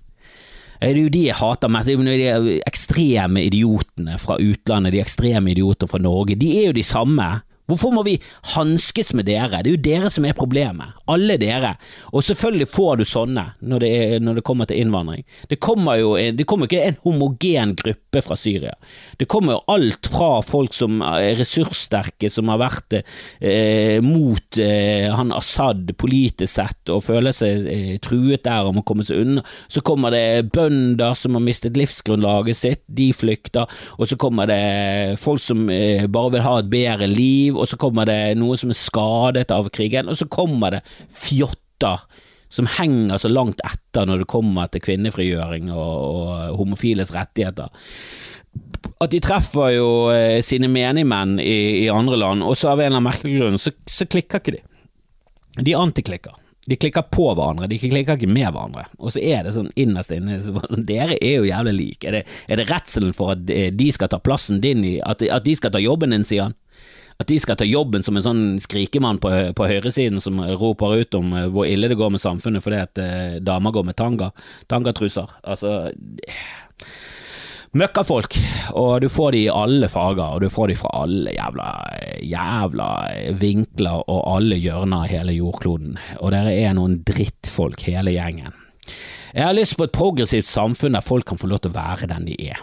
Det 0.80 0.88
er 0.88 0.96
jo 0.96 1.12
de 1.12 1.26
jeg 1.26 1.36
hater 1.36 1.68
mest. 1.68 1.90
De 1.92 2.60
ekstreme 2.66 3.44
idiotene 3.44 4.16
fra 4.20 4.38
utlandet, 4.40 4.94
de 4.94 5.02
ekstreme 5.02 5.52
idiotene 5.52 5.90
fra 5.90 6.00
Norge. 6.00 6.38
De 6.40 6.54
er 6.56 6.70
jo 6.70 6.76
de 6.76 6.84
samme 6.86 7.28
Hvorfor 7.70 7.94
må 7.94 8.04
vi 8.06 8.16
hanskes 8.56 9.12
med 9.16 9.28
dere? 9.30 9.62
Det 9.62 9.72
er 9.72 9.76
jo 9.76 9.82
dere 9.84 10.10
som 10.12 10.26
er 10.26 10.36
problemet. 10.36 10.96
Alle 11.10 11.38
dere. 11.40 11.74
Og 12.12 12.24
selvfølgelig 12.26 12.68
får 12.70 13.00
du 13.00 13.06
sånne 13.08 13.46
når 13.60 13.84
det, 13.84 13.90
er, 13.90 14.16
når 14.24 14.40
det 14.40 14.46
kommer 14.46 14.68
til 14.70 14.82
innvandring. 14.82 15.24
Det 15.50 15.60
kommer 15.62 16.00
jo 16.00 16.14
det 16.18 16.46
kommer 16.48 16.68
ikke 16.68 16.82
en 16.88 16.98
homogen 17.04 17.74
gruppe 17.78 18.22
fra 18.24 18.36
Syria. 18.38 18.74
Det 19.18 19.28
kommer 19.30 19.56
jo 19.56 19.64
alt 19.74 20.10
fra 20.10 20.40
folk 20.44 20.74
som 20.76 21.00
er 21.06 21.38
ressurssterke, 21.38 22.30
som 22.32 22.50
har 22.52 22.60
vært 22.60 22.98
eh, 23.00 23.98
mot 24.04 24.60
eh, 24.60 25.08
han 25.14 25.32
Assad 25.36 25.92
politisk 26.00 26.50
sett 26.50 26.90
og 26.92 27.04
føler 27.06 27.34
seg 27.36 27.66
eh, 27.70 27.94
truet 28.02 28.44
der 28.46 28.66
og 28.66 28.76
må 28.78 28.84
komme 28.86 29.04
seg 29.06 29.22
unna. 29.24 29.44
Så 29.70 29.82
kommer 29.86 30.14
det 30.14 30.50
bønder 30.54 31.14
som 31.18 31.36
har 31.36 31.44
mistet 31.44 31.78
livsgrunnlaget 31.78 32.58
sitt, 32.58 32.82
de 32.86 33.10
flykter. 33.16 33.70
Og 33.98 34.10
så 34.10 34.18
kommer 34.20 34.50
det 34.50 35.18
folk 35.22 35.42
som 35.42 35.66
eh, 35.72 36.06
bare 36.10 36.34
vil 36.36 36.46
ha 36.46 36.56
et 36.60 36.72
bedre 36.72 37.10
liv 37.10 37.59
og 37.60 37.68
så 37.68 37.78
kommer 37.80 38.08
det 38.08 38.34
noe 38.40 38.56
som 38.58 38.72
er 38.72 38.78
skadet 38.78 39.52
av 39.54 39.70
krigen, 39.74 40.10
og 40.10 40.18
så 40.18 40.28
kommer 40.30 40.78
det 40.78 40.82
fjotter 41.12 42.04
som 42.50 42.66
henger 42.66 43.20
så 43.22 43.30
langt 43.30 43.60
etter 43.62 44.08
når 44.08 44.24
det 44.24 44.30
kommer 44.30 44.70
til 44.72 44.82
kvinnefrigjøring 44.82 45.70
og, 45.70 45.92
og 46.02 46.58
homofiles 46.58 47.14
rettigheter. 47.14 47.70
At 49.00 49.12
de 49.12 49.20
treffer 49.22 49.76
jo 49.76 49.90
eh, 50.10 50.40
sine 50.42 50.68
menigmenn 50.68 51.38
i, 51.38 51.84
i, 51.84 51.88
andre 51.94 52.18
land, 52.18 52.42
og 52.42 52.58
så 52.58 52.72
av 52.72 52.82
en 52.82 52.88
eller 52.88 52.98
annen 52.98 53.06
merkelig 53.06 53.38
grunn 53.38 53.60
så, 53.62 53.72
så 53.86 54.06
klikker 54.10 54.42
ikke 54.42 54.56
de. 54.58 54.64
De 55.62 55.76
antiklikker. 55.78 56.34
De 56.66 56.76
klikker 56.76 57.06
på 57.10 57.30
hverandre, 57.32 57.68
de 57.70 57.78
klikker 57.80 58.18
ikke 58.18 58.30
med 58.30 58.50
hverandre. 58.50 58.84
Og 58.98 59.14
så 59.14 59.22
er 59.22 59.46
det 59.46 59.54
sånn 59.54 59.70
innerst 59.80 60.12
inne 60.14 60.40
så, 60.42 60.52
sånn, 60.68 60.84
Dere 60.88 61.16
er 61.16 61.38
jo 61.38 61.48
jævlig 61.48 61.76
like. 61.78 62.10
Er 62.10 62.18
det, 62.18 62.24
er 62.50 62.60
det 62.60 62.66
redselen 62.68 63.14
for 63.16 63.36
at 63.36 63.54
eh, 63.54 63.70
de 63.74 63.88
skal 63.94 64.10
ta 64.10 64.18
plassen 64.22 64.60
din 64.62 64.82
i 64.84 64.96
At, 65.06 65.22
at 65.22 65.46
de 65.46 65.54
skal 65.56 65.72
ta 65.74 65.80
jobben 65.82 66.12
din, 66.14 66.26
sier 66.26 66.50
han? 66.50 66.58
At 67.20 67.28
de 67.28 67.36
skal 67.40 67.58
ta 67.60 67.68
jobben 67.68 68.04
som 68.06 68.16
en 68.16 68.24
sånn 68.24 68.42
skrikemann 68.62 69.20
på, 69.20 69.30
på 69.56 69.68
høyresiden 69.68 70.22
som 70.24 70.40
roper 70.40 71.02
ut 71.02 71.18
om 71.18 71.34
eh, 71.36 71.50
hvor 71.52 71.68
ille 71.68 71.90
det 71.92 71.98
går 72.00 72.14
med 72.14 72.22
samfunnet 72.22 72.64
fordi 72.64 72.80
at 72.80 73.00
eh, 73.02 73.38
damer 73.44 73.74
går 73.76 73.90
med 73.90 73.98
tanga, 74.00 74.30
tangatruser. 74.72 75.28
Altså 75.44 75.90
Møkkafolk, 77.70 78.34
og 78.74 78.96
du 79.04 79.06
får 79.12 79.36
de 79.36 79.40
i 79.44 79.52
alle 79.52 79.86
farger, 79.86 80.24
og 80.24 80.40
du 80.42 80.48
får 80.50 80.72
de 80.72 80.76
fra 80.80 80.88
alle 81.04 81.36
jævla, 81.36 81.68
jævla 82.26 82.88
vinkler 83.38 84.02
og 84.10 84.24
alle 84.26 84.58
hjørner 84.58 85.04
av 85.04 85.12
hele 85.12 85.36
jordkloden, 85.36 85.94
og 86.18 86.32
dere 86.34 86.56
er 86.56 86.74
noen 86.74 86.98
drittfolk 87.06 87.84
hele 87.86 88.16
gjengen. 88.16 88.56
Jeg 89.30 89.46
har 89.46 89.54
lyst 89.54 89.76
på 89.78 89.86
et 89.86 89.94
progressivt 89.94 90.48
samfunn 90.48 90.98
der 90.98 91.06
folk 91.06 91.28
kan 91.30 91.38
få 91.38 91.52
lov 91.52 91.62
til 91.62 91.70
å 91.70 91.78
være 91.78 92.10
den 92.10 92.26
de 92.32 92.40
er. 92.50 92.58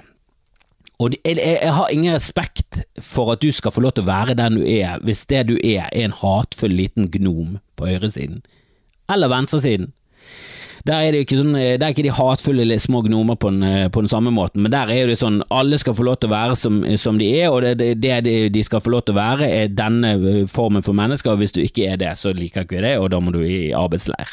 Og 0.98 1.14
jeg, 1.14 1.38
jeg, 1.38 1.74
har 1.74 1.92
ingen 1.94 2.16
respekt 2.16 2.80
for 3.06 3.30
at 3.36 3.44
du 3.44 3.52
skal 3.54 3.74
få 3.74 3.84
lov 3.86 3.94
til 3.98 4.08
å 4.08 4.10
være 4.10 4.38
den 4.38 4.58
du 4.58 4.64
er, 4.66 4.98
hvis 5.06 5.28
det 5.30 5.44
du 5.52 5.58
er 5.62 5.92
er 5.92 6.08
en 6.08 6.16
hatefull 6.24 6.74
liten 6.74 7.12
gnom 7.14 7.60
på 7.78 7.90
høyresiden. 7.90 8.42
Eller 9.14 9.30
venstresiden. 9.30 9.94
Der 10.88 11.04
er 11.04 11.12
det 11.12 11.26
ikke 11.26 11.38
sånn, 11.42 11.54
der 11.54 11.84
er 11.84 11.92
ikke 11.92 12.06
de 12.06 12.16
hatefulle 12.16 12.78
små 12.80 13.02
gnomer 13.06 13.36
på 13.36 13.52
den, 13.52 13.90
på 13.92 14.02
den, 14.02 14.10
samme 14.10 14.32
måten, 14.32 14.64
men 14.64 14.72
der 14.72 14.90
er 14.94 15.10
det 15.10 15.18
sånn 15.20 15.42
alle 15.52 15.78
skal 15.82 15.98
få 15.98 16.06
lov 16.08 16.20
til 16.22 16.32
å 16.32 16.36
være 16.36 16.56
som, 16.60 16.80
som 17.02 17.20
de 17.20 17.28
er, 17.42 17.50
og 17.52 17.66
det, 17.66 17.98
det, 18.00 18.22
de 18.54 18.64
skal 18.64 18.82
få 18.84 18.94
lov 18.94 19.04
til 19.06 19.18
å 19.18 19.20
være 19.20 19.50
er 19.52 19.74
denne 19.74 20.14
formen 20.52 20.86
for 20.86 20.96
mennesker, 20.98 21.34
og 21.34 21.44
hvis 21.44 21.56
du 21.58 21.60
ikke 21.66 21.90
er 21.92 22.00
det, 22.00 22.14
så 22.18 22.32
liker 22.36 22.64
ikke 22.64 22.86
det, 22.86 22.96
og 23.02 23.12
da 23.12 23.20
må 23.20 23.36
du 23.36 23.42
i 23.44 23.74
arbeidsleir. 23.76 24.32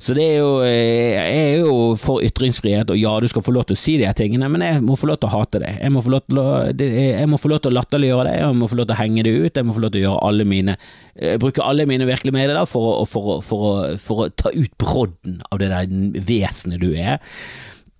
Så 0.00 0.14
det 0.16 0.24
er 0.24 0.38
jo, 0.40 0.52
eh, 0.64 1.12
jeg 1.12 1.40
er 1.40 1.58
jo 1.60 1.72
for 2.00 2.22
ytringsfrihet, 2.24 2.88
og 2.88 2.96
ja, 2.96 3.10
du 3.20 3.28
skal 3.28 3.44
få 3.44 3.52
lov 3.52 3.66
til 3.68 3.76
å 3.76 3.80
si 3.80 3.98
de 4.00 4.06
her 4.08 4.16
tingene, 4.16 4.48
men 4.48 4.64
jeg 4.64 4.78
må 4.80 4.96
få 4.96 5.10
lov 5.10 5.18
til 5.20 5.28
å 5.28 5.34
hate 5.34 5.60
det. 5.60 5.74
Jeg 5.76 5.92
må 5.92 6.00
få 6.00 6.14
lov 6.14 6.22
til 6.24 6.40
å, 6.40 6.46
jeg 6.72 7.74
latterliggjøre 7.76 8.30
det, 8.30 8.38
jeg 8.40 8.56
må 8.56 8.68
få 8.70 8.78
lov 8.80 8.88
til 8.88 8.96
å 8.96 9.00
henge 9.02 9.24
det 9.26 9.34
ut, 9.36 9.60
jeg 9.60 9.68
må 9.68 9.76
få 9.76 9.82
lov 9.84 9.92
til 9.92 10.00
å 10.00 10.04
gjøre 10.06 10.22
alle 10.30 10.46
mine 10.48 10.76
eh, 10.78 11.36
bruke 11.42 11.66
alle 11.66 11.84
mine 11.90 12.08
virkelige 12.08 12.38
medier 12.38 12.62
for, 12.70 13.04
for, 13.04 13.44
for, 13.44 13.98
for, 14.00 14.24
å 14.24 14.30
ta 14.32 14.54
ut 14.54 14.72
brodden 14.80 15.42
av 15.50 15.60
det 15.60 15.68
der 15.74 16.24
vesenet 16.30 16.80
du 16.80 16.94
er. 16.94 17.20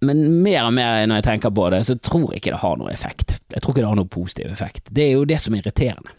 Men 0.00 0.24
mer 0.40 0.70
og 0.70 0.72
mer 0.78 1.04
når 1.04 1.20
jeg 1.20 1.28
tenker 1.28 1.52
på 1.52 1.68
det, 1.74 1.82
så 1.84 1.98
tror 2.00 2.30
jeg 2.32 2.40
ikke 2.40 2.54
det 2.56 2.62
har 2.64 2.80
noe 2.80 2.94
effekt. 2.94 3.36
Jeg 3.52 3.60
tror 3.60 3.76
ikke 3.76 3.84
det 3.84 3.92
har 3.92 4.00
noe 4.00 4.08
positiv 4.08 4.48
effekt. 4.48 4.88
Det 4.88 5.04
er 5.04 5.18
jo 5.18 5.28
det 5.28 5.36
som 5.44 5.52
er 5.52 5.60
irriterende. 5.60 6.16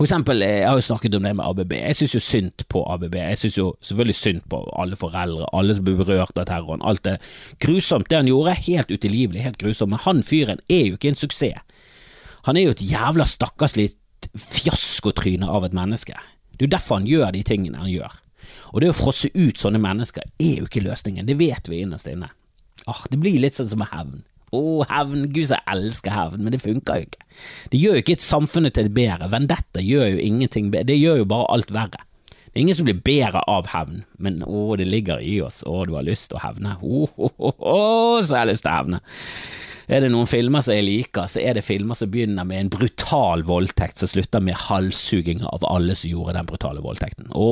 For 0.00 0.06
eksempel, 0.08 0.40
eh, 0.40 0.62
jeg 0.62 0.68
har 0.68 0.78
jo 0.78 0.80
snakket 0.80 1.14
om 1.14 1.26
det 1.26 1.30
med 1.36 1.44
ABB. 1.44 1.72
Jeg 1.76 1.96
synes 1.96 2.14
jo 2.14 2.20
synd 2.24 2.62
på 2.72 2.80
ABB. 2.88 3.14
Jeg 3.18 3.38
synes 3.38 3.58
jo 3.58 3.64
selvfølgelig 3.84 4.14
synd 4.16 4.40
på 4.48 4.60
alle 4.72 4.96
foreldre, 4.96 5.44
alle 5.52 5.74
som 5.76 5.84
blir 5.84 5.98
berørt 5.98 6.38
av 6.40 6.46
terroren. 6.48 6.80
Alt 6.80 7.04
det 7.04 7.18
grusomt 7.60 8.08
det 8.08 8.16
han 8.16 8.30
gjorde, 8.30 8.54
helt 8.64 8.88
utilgivelig, 8.88 9.42
helt 9.42 9.58
grusomt. 9.60 9.90
Men 9.90 10.00
han 10.06 10.22
fyren 10.24 10.62
er 10.70 10.86
jo 10.86 10.96
ikke 10.96 11.12
en 11.12 11.20
suksess. 11.20 11.84
Han 12.48 12.56
er 12.56 12.64
jo 12.64 12.72
et 12.72 12.80
jævla 12.80 13.26
stakkarslig 13.28 13.90
fiaskotryne 14.40 15.44
av 15.44 15.68
et 15.68 15.76
menneske. 15.76 16.16
Det 16.56 16.64
er 16.64 16.70
jo 16.70 16.76
derfor 16.78 17.02
han 17.02 17.10
gjør 17.10 17.36
de 17.36 17.44
tingene 17.44 17.84
han 17.84 17.92
gjør. 17.92 18.16
Og 18.72 18.80
det 18.80 18.94
å 18.94 18.96
frosse 18.96 19.28
ut 19.36 19.60
sånne 19.60 19.84
mennesker 19.84 20.24
er 20.24 20.62
jo 20.62 20.70
ikke 20.70 20.80
løsningen, 20.80 21.28
det 21.28 21.36
vet 21.36 21.68
vi 21.68 21.84
innerst 21.84 22.08
inne. 22.08 22.32
Ah, 22.88 23.04
det 23.12 23.20
blir 23.20 23.36
litt 23.44 23.60
sånn 23.60 23.68
som 23.68 23.84
med 23.84 23.92
hevn. 23.92 24.24
Å, 24.56 24.62
hevn, 24.90 25.28
gud 25.30 25.46
så 25.46 25.58
jeg 25.60 25.66
elsker 25.76 26.14
hevn, 26.14 26.44
men 26.44 26.54
det 26.54 26.62
funker 26.64 26.98
jo 26.98 27.06
ikke. 27.06 27.26
Det 27.70 27.80
gjør 27.80 27.98
jo 27.98 28.04
ikke 28.04 28.16
et 28.18 28.24
samfunnet 28.24 28.74
til 28.74 28.88
det 28.88 28.96
bedre. 28.96 29.30
Vendetta 29.30 29.82
gjør 29.84 30.16
jo 30.16 30.24
ingenting 30.24 30.72
bedre, 30.72 30.88
det 30.90 30.98
gjør 30.98 31.22
jo 31.22 31.28
bare 31.30 31.50
alt 31.54 31.74
verre. 31.74 32.04
Det 32.50 32.58
er 32.58 32.64
ingen 32.64 32.74
som 32.74 32.88
blir 32.88 32.98
bedre 33.06 33.44
av 33.46 33.68
hevn, 33.70 34.02
men 34.18 34.40
å, 34.42 34.72
det 34.78 34.88
ligger 34.90 35.22
i 35.22 35.36
oss, 35.46 35.62
å, 35.62 35.84
du 35.86 35.94
har 35.94 36.06
lyst 36.06 36.32
til 36.32 36.40
å 36.40 36.44
hevne, 36.48 36.74
å, 36.82 37.06
oh, 37.06 37.34
oh, 37.38 38.16
så 38.18 38.34
jeg 38.34 38.40
har 38.40 38.50
lyst 38.50 38.66
til 38.66 38.72
å 38.72 38.78
hevne. 38.80 39.02
Er 39.90 40.04
det 40.04 40.10
noen 40.12 40.28
filmer 40.30 40.62
som 40.62 40.74
jeg 40.76 40.86
liker, 40.86 41.26
så 41.30 41.40
er 41.42 41.56
det 41.58 41.64
filmer 41.66 41.98
som 41.98 42.10
begynner 42.10 42.46
med 42.46 42.60
en 42.60 42.68
brutal 42.70 43.42
voldtekt 43.46 43.98
som 43.98 44.10
slutter 44.10 44.42
med 44.42 44.58
halshuging 44.68 45.42
av 45.46 45.66
alle 45.66 45.96
som 45.98 46.12
gjorde 46.12 46.36
den 46.36 46.46
brutale 46.46 46.82
voldtekten. 46.84 47.30
Å, 47.34 47.48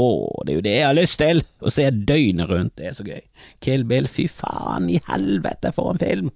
det 0.46 0.52
er 0.52 0.58
jo 0.58 0.66
det 0.66 0.74
jeg 0.76 0.86
har 0.86 0.98
lyst 0.98 1.18
til! 1.22 1.42
Å 1.58 1.72
se 1.74 1.88
døgnet 1.90 2.50
rundt, 2.50 2.76
det 2.78 2.90
er 2.90 2.94
så 2.94 3.06
gøy. 3.06 3.24
Kill 3.64 3.82
Bill, 3.90 4.06
fy 4.10 4.28
faen 4.30 4.86
i 4.90 5.00
helvete 5.10 5.74
for 5.74 5.94
en 5.94 6.02
film! 6.02 6.30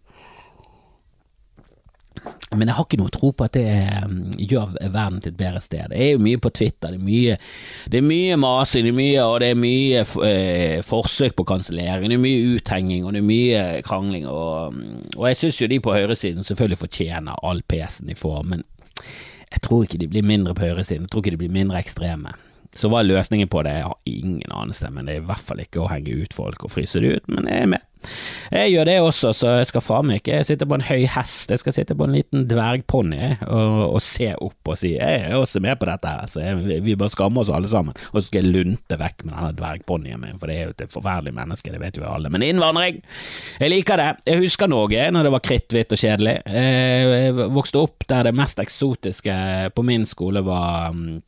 Men 2.52 2.68
jeg 2.68 2.76
har 2.76 2.86
ikke 2.86 3.00
noe 3.00 3.12
tro 3.12 3.30
på 3.32 3.46
at 3.46 3.56
det 3.56 3.66
um, 4.04 4.18
gjør 4.36 4.74
verden 4.80 5.20
til 5.22 5.32
et 5.32 5.38
bedre 5.38 5.62
sted. 5.64 5.92
Det 5.92 5.98
er 6.04 6.10
jo 6.12 6.22
mye 6.22 6.40
på 6.42 6.52
Twitter, 6.52 6.92
det 6.92 7.00
er 7.00 7.06
mye, 7.06 7.38
det 7.92 8.00
er 8.00 8.06
mye 8.06 8.38
masing, 8.42 8.86
det 8.86 8.92
er 8.92 8.98
mye, 8.98 9.24
og 9.24 9.36
det 9.42 9.50
er 9.52 9.60
mye 9.62 10.04
eh, 10.28 10.78
forsøk 10.86 11.36
på 11.38 11.46
kansellering, 11.48 12.08
det 12.12 12.18
er 12.18 12.24
mye 12.24 12.54
uthenging 12.56 13.06
og 13.06 13.16
det 13.16 13.22
er 13.22 13.28
mye 13.28 13.64
krangling. 13.86 14.28
Og, 14.28 14.78
og 15.16 15.28
jeg 15.30 15.40
syns 15.42 15.60
jo 15.62 15.70
de 15.72 15.80
på 15.82 15.96
høyresiden 15.96 16.46
selvfølgelig 16.46 16.82
fortjener 16.84 17.44
all 17.46 17.62
pesen 17.68 18.10
de 18.12 18.18
får, 18.18 18.42
men 18.52 18.66
jeg 19.52 19.64
tror 19.66 19.84
ikke 19.84 20.00
de 20.00 20.08
blir 20.08 20.24
mindre 20.24 20.56
på 20.56 20.64
høyresiden, 20.68 21.06
jeg 21.06 21.12
tror 21.12 21.24
ikke 21.24 21.36
de 21.36 21.44
blir 21.44 21.54
mindre 21.60 21.80
ekstreme. 21.80 22.36
Så 22.72 22.88
hva 22.88 23.02
er 23.02 23.10
løsningen 23.10 23.50
på 23.52 23.60
det? 23.66 23.74
Jeg 23.76 23.88
har 23.88 23.98
ingen 24.08 24.52
anelse, 24.52 24.88
men 24.90 25.08
det 25.08 25.16
er 25.16 25.24
i 25.24 25.28
hvert 25.28 25.44
fall 25.44 25.60
ikke 25.60 25.82
å 25.82 25.90
henge 25.92 26.14
ut 26.22 26.36
folk 26.36 26.64
og 26.64 26.72
fryse 26.72 27.02
det 27.04 27.18
ut, 27.18 27.26
men 27.28 27.48
jeg 27.50 27.66
er 27.66 27.74
med. 27.74 27.88
Jeg 28.52 28.72
gjør 28.74 28.88
det 28.88 28.96
også, 29.02 29.32
så 29.36 29.54
jeg 29.60 29.68
skal 29.70 29.84
faen 29.84 30.08
meg 30.08 30.20
ikke 30.20 30.42
sitte 30.46 30.68
på 30.68 30.76
en 30.76 30.84
høy 30.86 31.06
hest, 31.14 31.52
jeg 31.52 31.62
skal 31.62 31.76
sitte 31.76 31.96
på 31.98 32.06
en 32.06 32.16
liten 32.16 32.46
dvergponni 32.50 33.36
og, 33.46 33.78
og, 33.86 34.00
se 34.02 34.32
opp 34.34 34.72
og 34.72 34.78
si 34.80 34.94
jeg 34.96 35.22
er 35.28 35.36
også 35.38 35.62
med 35.64 35.78
på 35.80 35.88
dette, 35.88 36.12
her, 36.12 36.28
så 36.30 36.42
jeg, 36.44 36.82
vi 36.84 36.96
bør 36.98 37.12
skamme 37.12 37.42
oss 37.42 37.52
alle 37.52 37.70
sammen, 37.70 37.96
og 38.12 38.18
så 38.18 38.26
skal 38.26 38.42
jeg 38.42 38.54
lunte 38.56 38.98
vekk 39.00 39.26
med 39.26 39.34
denne 39.36 39.52
dvergponnien 39.58 40.22
min, 40.22 40.38
for 40.40 40.50
det 40.50 40.58
er 40.58 40.68
jo 40.68 40.76
et 40.76 40.94
forferdelig 40.94 41.34
menneske, 41.36 41.72
det 41.72 41.82
vet 41.82 42.00
jo 42.00 42.06
alle, 42.08 42.32
men 42.32 42.46
innvandring, 42.46 43.02
jeg 43.62 43.72
liker 43.72 44.00
det, 44.00 44.10
jeg 44.28 44.44
husker 44.44 44.70
Norge 44.72 45.08
når 45.14 45.28
det 45.28 45.34
var 45.36 45.46
kritthvitt 45.48 45.96
og 45.96 46.02
kjedelig, 46.02 46.38
jeg 46.52 47.50
vokste 47.56 47.82
opp 47.82 48.08
der 48.10 48.28
det 48.28 48.36
mest 48.36 48.60
eksotiske 48.62 49.36
på 49.76 49.86
min 49.86 50.06
skole 50.08 50.42
var 50.44 50.92
mm, 50.96 51.20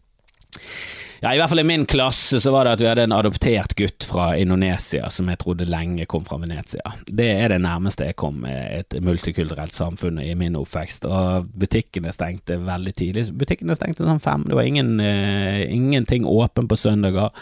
ja, 1.25 1.31
I 1.33 1.39
hvert 1.41 1.49
fall 1.55 1.63
i 1.63 1.65
min 1.65 1.87
klasse 1.89 2.37
så 2.41 2.51
var 2.53 2.67
det 2.67 2.73
at 2.75 2.83
vi 2.83 2.89
hadde 2.91 3.05
en 3.07 3.15
adoptert 3.17 3.73
gutt 3.79 4.05
fra 4.05 4.27
Indonesia 4.37 5.09
som 5.09 5.31
jeg 5.33 5.41
trodde 5.41 5.65
lenge 5.65 6.05
kom 6.11 6.27
fra 6.29 6.37
Venezia. 6.43 6.93
Det 7.07 7.31
er 7.33 7.55
det 7.55 7.63
nærmeste 7.65 8.11
jeg 8.11 8.19
kom 8.21 8.43
et 8.45 8.93
multikulturelt 9.01 9.73
samfunn 9.73 10.21
i 10.21 10.35
min 10.37 10.59
oppvekst, 10.61 11.09
og 11.09 11.49
butikkene 11.57 12.13
stengte 12.13 12.59
veldig 12.61 12.95
tidlig. 13.01 13.25
Butikkene 13.41 13.79
stengte 13.79 14.05
sånn 14.05 14.21
fem, 14.21 14.45
det 14.51 14.59
var 14.59 14.69
ingen, 14.69 14.99
uh, 15.01 15.65
ingenting 15.65 16.29
åpen 16.29 16.69
på 16.69 16.77
søndager. 16.77 17.33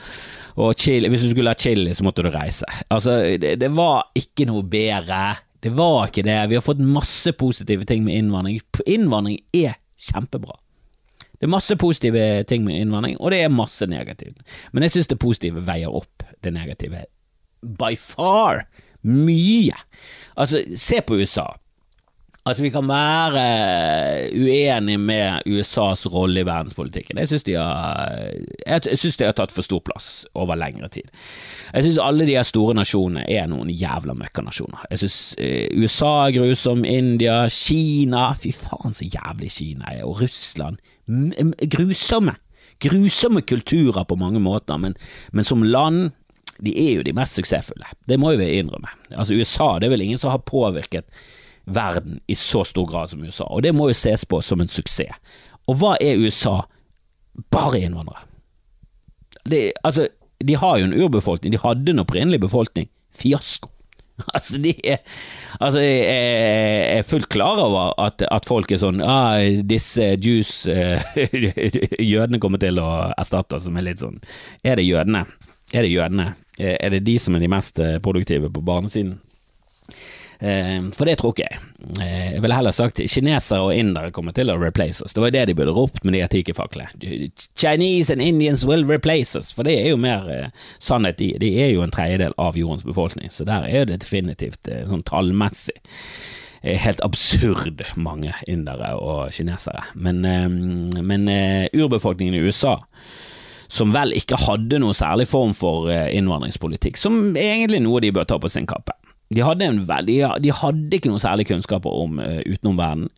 Og 0.62 0.78
chili, 0.78 1.10
hvis 1.10 1.26
du 1.26 1.32
skulle 1.32 1.50
ha 1.50 1.58
chili, 1.58 1.90
så 1.90 2.06
måtte 2.06 2.22
du 2.22 2.30
reise. 2.30 2.70
Altså, 2.86 3.18
det, 3.42 3.56
det 3.64 3.74
var 3.74 4.12
ikke 4.14 4.46
noe 4.46 4.62
bedre. 4.62 5.24
Det 5.58 5.74
var 5.74 6.06
ikke 6.06 6.28
det. 6.30 6.38
Vi 6.52 6.60
har 6.60 6.62
fått 6.62 6.86
masse 6.86 7.34
positive 7.34 7.88
ting 7.90 8.06
med 8.06 8.14
innvandring. 8.20 8.62
Innvandring 8.86 9.42
er 9.58 9.80
kjempebra. 9.98 10.61
Det 11.42 11.48
er 11.48 11.50
masse 11.56 11.74
positive 11.74 12.26
ting 12.46 12.62
med 12.62 12.76
innvandring, 12.78 13.16
og 13.18 13.32
det 13.34 13.40
er 13.42 13.48
masse 13.50 13.86
negativt. 13.90 14.44
Men 14.70 14.86
jeg 14.86 14.94
synes 14.94 15.08
det 15.10 15.18
positive 15.18 15.64
veier 15.66 15.90
opp 15.90 16.22
det 16.46 16.52
negative. 16.54 17.00
By 17.66 17.96
far! 17.98 18.62
Mye! 19.02 19.74
Altså, 20.38 20.62
se 20.78 21.00
på 21.02 21.18
USA. 21.18 21.48
Altså, 22.46 22.62
vi 22.62 22.70
kan 22.70 22.86
være 22.86 23.42
uenige 24.38 24.98
med 25.02 25.50
USAs 25.50 26.06
rolle 26.14 26.44
i 26.44 26.46
verdenspolitikken. 26.46 27.18
Jeg 27.18 27.32
synes 27.32 27.44
de 27.44 27.58
de 29.18 29.26
har 29.26 29.34
tatt 29.34 29.50
for 29.50 29.66
stor 29.66 29.82
plass 29.82 30.22
over 30.38 30.54
lengre 30.54 30.88
tid. 30.94 31.10
Jeg 31.74 31.82
synes 31.82 31.98
alle 31.98 32.26
de 32.26 32.38
her 32.38 32.46
store 32.46 32.78
nasjonene 32.78 33.26
er 33.26 33.50
noen 33.50 33.70
jævla 33.70 34.14
møkkanasjoner. 34.14 34.86
Jeg 34.90 34.98
synes 34.98 35.34
eh, 35.38 35.66
USA 35.74 36.14
er 36.28 36.38
grusom, 36.38 36.84
India, 36.84 37.48
Kina 37.48 38.30
Fy 38.38 38.54
faen 38.54 38.94
så 38.94 39.10
jævlig 39.10 39.50
Kina 39.50 39.90
er, 39.90 40.04
og 40.06 40.22
Russland 40.22 40.78
grusomme. 41.06 42.36
Grusomme 42.82 43.42
kulturer 43.46 44.04
på 44.04 44.18
mange 44.18 44.40
måter, 44.42 44.78
men, 44.78 44.96
men 45.30 45.46
som 45.46 45.62
land 45.62 46.10
de 46.62 46.74
er 46.78 46.98
jo 46.98 47.04
de 47.06 47.14
mest 47.16 47.38
suksessfulle. 47.38 47.86
Det 48.06 48.18
må 48.20 48.34
vi 48.38 48.48
innrømme. 48.58 48.90
Altså 49.10 49.34
USA, 49.34 49.78
det 49.78 49.88
er 49.88 49.94
vel 49.96 50.04
ingen 50.04 50.20
som 50.20 50.30
har 50.30 50.44
påvirket 50.46 51.08
verden 51.64 52.20
i 52.30 52.36
så 52.38 52.64
stor 52.66 52.86
grad 52.90 53.10
som 53.10 53.22
USA, 53.22 53.46
og 53.46 53.62
det 53.62 53.74
må 53.74 53.88
jo 53.90 53.98
ses 53.98 54.24
på 54.26 54.40
som 54.42 54.62
en 54.62 54.70
suksess. 54.70 55.18
Og 55.70 55.78
hva 55.78 55.94
er 56.02 56.20
USA? 56.22 56.62
Bare 57.50 57.80
innvandrere. 57.80 58.26
Det, 59.48 59.72
altså, 59.82 60.08
de 60.42 60.56
har 60.58 60.78
jo 60.78 60.88
en 60.88 60.96
urbefolkning, 61.04 61.54
de 61.54 61.62
hadde 61.62 61.94
en 61.94 62.02
opprinnelig 62.02 62.40
befolkning. 62.42 62.90
Fiasko. 63.14 63.70
Altså, 64.36 64.58
de 64.62 64.72
er, 64.86 65.00
altså 65.60 65.82
jeg 65.82 66.98
er 66.98 67.06
fullt 67.06 67.28
klar 67.32 67.60
over 67.62 67.92
at, 68.00 68.24
at 68.24 68.46
folk 68.48 68.72
er 68.72 68.80
sånn 68.82 69.02
ah, 69.04 69.38
Disse 69.68 70.14
Jews 70.16 70.66
eh, 70.70 71.02
Jødene 72.12 72.40
kommer 72.42 72.62
til 72.62 72.80
å 72.82 72.88
erstatte 73.16 73.58
oss, 73.58 73.66
som 73.68 73.76
er 73.78 73.90
litt 73.90 74.02
sånn 74.02 74.20
Er 74.64 74.80
det 74.80 74.86
jødene? 74.86 75.26
Er 75.72 75.86
det 75.86 75.92
jødene? 75.92 76.32
Er 76.58 76.92
det 76.92 77.04
de 77.06 77.16
som 77.20 77.36
er 77.36 77.42
de 77.44 77.50
mest 77.52 77.80
eh, 77.82 77.98
produktive 78.04 78.50
på 78.52 78.64
barnesiden? 78.64 79.16
Eh, 80.42 80.90
for 80.90 81.06
det 81.06 81.20
tror 81.20 81.36
ikke 81.36 81.44
jeg. 81.46 81.58
Eh, 82.02 82.32
jeg 82.34 82.42
ville 82.42 82.56
heller 82.58 82.74
sagt 82.74 82.98
kinesere 82.98 83.62
og 83.62 83.76
indere 83.78 84.10
kommer 84.14 84.34
til 84.34 84.50
å 84.50 84.58
replace 84.58 85.04
oss. 85.04 85.14
Det 85.14 85.22
var 85.22 85.30
det 85.34 85.44
de 85.46 85.54
burde 85.54 85.74
ropt 85.76 86.02
med 86.02 86.16
de 86.16 86.22
etikkefakklene. 86.24 86.90
Chinese 87.54 88.10
and 88.10 88.24
Indians 88.24 88.64
will 88.66 88.82
replace 88.88 89.38
us, 89.38 89.52
for 89.54 89.68
det 89.68 89.76
er 89.78 89.92
jo 89.92 90.00
mer 90.02 90.26
eh, 90.34 90.48
sannhet 90.82 91.22
i. 91.22 91.36
De 91.38 91.52
er 91.62 91.70
jo 91.76 91.84
en 91.86 91.94
tredjedel 91.94 92.34
av 92.42 92.58
jordens 92.58 92.82
befolkning, 92.82 93.30
så 93.30 93.46
der 93.46 93.68
er 93.70 93.86
det 93.86 94.00
definitivt 94.02 94.66
sånn 94.66 95.04
tallmessig 95.06 95.78
helt 96.62 97.00
absurd 97.02 97.80
mange 97.98 98.34
indere 98.50 98.92
og 98.94 99.32
kinesere. 99.34 99.82
Men, 99.98 100.22
men 101.02 101.26
urbefolkningen 101.74 102.36
i 102.38 102.42
USA 102.46 102.76
som 103.66 103.90
vel 103.94 104.14
ikke 104.14 104.38
hadde 104.38 104.78
noe 104.78 104.94
særlig 104.94 105.26
form 105.26 105.56
for 105.58 105.90
innvandringspolitikk, 105.90 107.00
som 107.00 107.34
egentlig 107.34 107.82
noe 107.82 108.02
de 108.04 108.12
bør 108.14 108.28
ta 108.30 108.38
på 108.38 108.50
sin 108.52 108.68
kappe. 108.70 108.94
De 109.32 109.44
hadde, 109.44 109.68
en, 109.68 109.82
de, 110.06 110.16
de 110.44 110.54
hadde 110.62 110.98
ikke 110.98 111.12
noe 111.12 111.22
særlig 111.22 111.48
kunnskaper 111.50 112.00
om 112.04 112.18
uh, 112.22 112.40
utenomverdenen. 112.46 113.10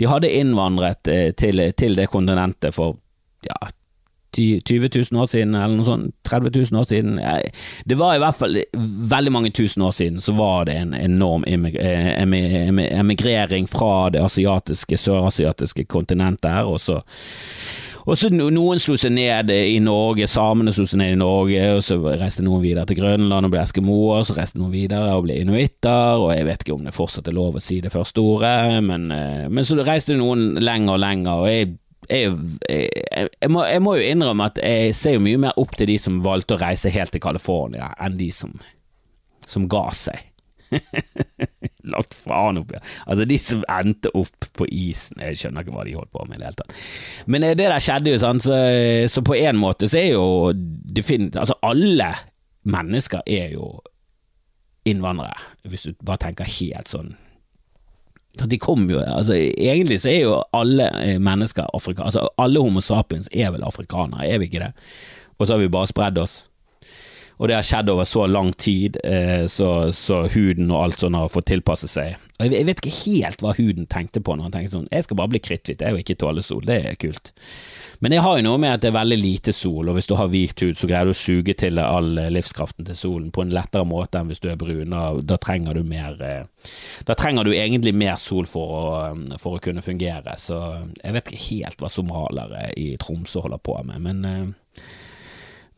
De 0.00 0.08
hadde 0.10 0.28
innvandret 0.28 1.08
uh, 1.08 1.30
til, 1.38 1.64
til, 1.78 1.96
det 1.96 2.10
kontinentet 2.12 2.76
for 2.76 2.98
ja, 3.46 3.56
20 4.36 4.88
000 5.12 5.20
år 5.20 5.26
siden, 5.26 5.54
eller 5.54 5.76
noe 5.76 5.84
sånt. 5.84 6.14
30 6.24 6.52
000 6.72 6.80
år 6.80 6.84
siden. 6.88 7.20
Det 7.84 7.98
var 8.00 8.16
i 8.16 8.22
hvert 8.22 8.38
fall 8.38 8.58
veldig 9.12 9.32
mange 9.32 9.50
tusen 9.52 9.82
år 9.84 9.92
siden 9.92 10.20
så 10.20 10.32
var 10.32 10.64
det 10.64 10.76
en 10.80 10.94
enorm 10.94 11.44
eh, 11.44 12.22
emigrering 13.00 13.68
fra 13.68 14.08
det 14.10 14.22
asiatiske, 14.24 14.96
sørasiatiske 14.96 15.84
kontinentet 15.84 16.50
her, 16.50 16.64
og 16.64 16.80
så 16.80 17.02
og 18.02 18.18
så 18.18 18.30
Noen 18.32 18.80
slo 18.82 18.96
seg 18.98 19.14
ned 19.14 19.50
i 19.52 19.76
Norge, 19.82 20.26
samene 20.30 20.72
slo 20.74 20.86
seg 20.88 21.00
ned 21.02 21.14
i 21.14 21.20
Norge, 21.20 21.60
og 21.76 21.84
så 21.86 21.98
reiste 22.08 22.44
noen 22.44 22.64
videre 22.64 22.86
til 22.88 22.98
Grønland 22.98 23.46
og 23.46 23.52
ble 23.52 23.62
eskimoer, 23.62 24.24
så 24.26 24.36
reiste 24.36 24.60
noen 24.60 24.74
videre 24.74 25.14
og 25.16 25.26
ble 25.26 25.38
inuitter, 25.42 26.22
og 26.22 26.32
jeg 26.34 26.48
vet 26.48 26.64
ikke 26.64 26.76
om 26.76 26.88
det 26.88 26.96
fortsatt 26.96 27.30
er 27.30 27.36
lov 27.36 27.58
å 27.58 27.62
si 27.62 27.78
det 27.84 27.92
første 27.94 28.24
ordet, 28.24 28.82
men, 28.86 29.06
eh, 29.14 29.46
men 29.46 29.66
så 29.66 29.78
reiste 29.82 30.18
noen 30.18 30.58
lenger 30.62 30.96
og 30.96 31.02
lenger, 31.06 31.44
og 31.44 31.50
jeg 31.52 31.72
jeg, 32.10 32.32
jeg, 32.68 32.88
jeg, 33.40 33.50
må, 33.50 33.62
jeg, 33.64 33.82
må, 33.82 33.94
jo 33.96 34.06
innrømme 34.10 34.48
at 34.50 34.58
jeg 34.58 34.94
ser 34.98 35.16
jo 35.16 35.22
mye 35.22 35.38
mer 35.44 35.60
opp 35.60 35.76
til 35.78 35.86
de 35.88 35.94
som 36.02 36.18
valgte 36.24 36.56
å 36.56 36.60
reise 36.60 36.90
helt 36.92 37.14
til 37.14 37.22
California, 37.22 37.92
enn 38.02 38.18
de 38.18 38.28
som, 38.34 38.52
som 39.46 39.68
ga 39.70 39.86
seg. 39.96 40.26
Lagt 41.90 42.14
faen 42.14 42.60
oppi. 42.60 42.78
Altså, 43.06 43.26
de 43.28 43.38
som 43.42 43.64
endte 43.70 44.12
opp 44.18 44.48
på 44.58 44.68
isen, 44.70 45.22
jeg 45.22 45.40
skjønner 45.40 45.64
ikke 45.64 45.74
hva 45.74 45.86
de 45.88 45.96
holdt 45.98 46.12
på 46.14 46.26
med 46.28 46.38
i 46.38 46.42
det 46.42 46.50
hele 46.50 46.60
tatt. 46.60 46.76
Men 47.26 47.46
eh, 47.46 47.56
det 47.58 47.70
der 47.70 47.82
skjedde 47.82 48.14
jo, 48.14 48.20
sant, 48.22 48.46
så, 48.46 48.60
så 49.10 49.24
på 49.26 49.38
en 49.40 49.58
måte 49.60 49.90
så 49.90 49.98
er 50.02 50.12
jo 50.14 50.28
definitivt 50.54 51.40
Altså, 51.42 51.56
alle 51.66 52.12
mennesker 52.68 53.24
er 53.26 53.56
jo 53.56 53.74
innvandrere, 54.86 55.38
hvis 55.70 55.88
du 55.88 55.94
bare 56.02 56.24
tenker 56.28 56.48
helt 56.58 56.90
sånn 56.90 57.14
de 58.32 58.58
kom 58.58 58.86
jo, 58.90 59.00
altså 59.00 59.34
Egentlig 59.36 59.98
så 60.00 60.08
er 60.08 60.22
jo 60.24 60.36
alle 60.56 60.88
eh, 61.02 61.18
mennesker 61.20 61.68
afrikanere, 61.74 62.08
altså 62.08 62.28
alle 62.40 62.62
Homo 62.64 62.80
sapiens 62.80 63.28
er 63.32 63.52
vel 63.52 63.64
afrikanere, 63.66 64.24
er 64.24 64.40
vi 64.40 64.48
ikke 64.48 64.62
det? 64.62 64.72
Og 65.38 65.46
så 65.46 65.54
har 65.54 65.60
vi 65.60 65.68
bare 65.72 65.90
spredd 65.90 66.18
oss. 66.22 66.46
Og 67.42 67.48
det 67.50 67.56
har 67.56 67.64
skjedd 67.66 67.88
over 67.90 68.06
så 68.06 68.28
lang 68.30 68.52
tid, 68.54 68.96
eh, 69.02 69.48
så, 69.50 69.90
så, 69.90 70.20
huden 70.30 70.68
og 70.70 70.84
alt 70.84 71.00
sånt 71.00 71.18
har 71.18 71.30
fått 71.32 71.48
tilpasse 71.50 71.88
seg. 71.90 72.14
Og 72.38 72.46
jeg, 72.46 72.66
vet 72.68 72.78
ikke 72.78 72.98
helt 73.00 73.42
hva 73.42 73.54
huden 73.56 73.88
tenkte 73.90 74.22
på 74.22 74.36
når 74.36 74.46
han 74.46 74.54
tenkte 74.54 74.72
sånn 74.72 74.86
Jeg 74.90 75.04
skal 75.06 75.18
bare 75.18 75.30
bli 75.30 75.40
kritthvit, 75.42 75.82
jeg 75.82 75.94
vil 75.94 76.04
ikke 76.04 76.16
tåle 76.22 76.44
sol, 76.46 76.62
det 76.66 76.76
er 76.86 77.00
kult. 77.02 77.32
Men 77.98 78.14
det 78.14 78.22
har 78.22 78.38
jo 78.38 78.46
noe 78.46 78.62
med 78.62 78.76
at 78.76 78.84
det 78.84 78.92
er 78.92 78.96
veldig 78.96 79.18
lite 79.18 79.54
sol, 79.54 79.90
og 79.90 79.98
hvis 79.98 80.10
du 80.10 80.14
har 80.18 80.30
hvit 80.30 80.62
hud, 80.62 80.78
så 80.78 80.86
greier 80.90 81.10
du 81.10 81.16
å 81.16 81.18
suge 81.18 81.58
til 81.58 81.82
deg 81.82 81.98
all 81.98 82.22
livskraften 82.34 82.86
til 82.86 82.98
solen 82.98 83.28
på 83.34 83.42
en 83.42 83.54
lettere 83.58 83.90
måte 83.90 84.22
enn 84.22 84.30
hvis 84.30 84.42
du 84.42 84.48
er 84.52 84.62
brun. 84.62 84.94
Da, 85.26 85.42
trenger 85.42 85.74
du 85.74 85.82
mer 85.86 86.22
eh, 86.22 86.70
Da 87.06 87.18
trenger 87.18 87.46
du 87.46 87.56
egentlig 87.56 87.94
mer 87.98 88.22
sol 88.22 88.46
for 88.46 88.78
å, 88.78 88.88
for 89.42 89.58
å 89.58 89.62
kunne 89.66 89.82
fungere. 89.82 90.38
Så 90.38 90.62
jeg 91.02 91.18
vet 91.18 91.30
ikke 91.30 91.46
helt 91.48 91.82
hva 91.82 91.90
somralere 91.90 92.68
i 92.78 92.92
Tromsø 93.02 93.42
holder 93.42 93.66
på 93.66 93.80
med, 93.90 94.06
men 94.06 94.28
eh, 94.30 94.84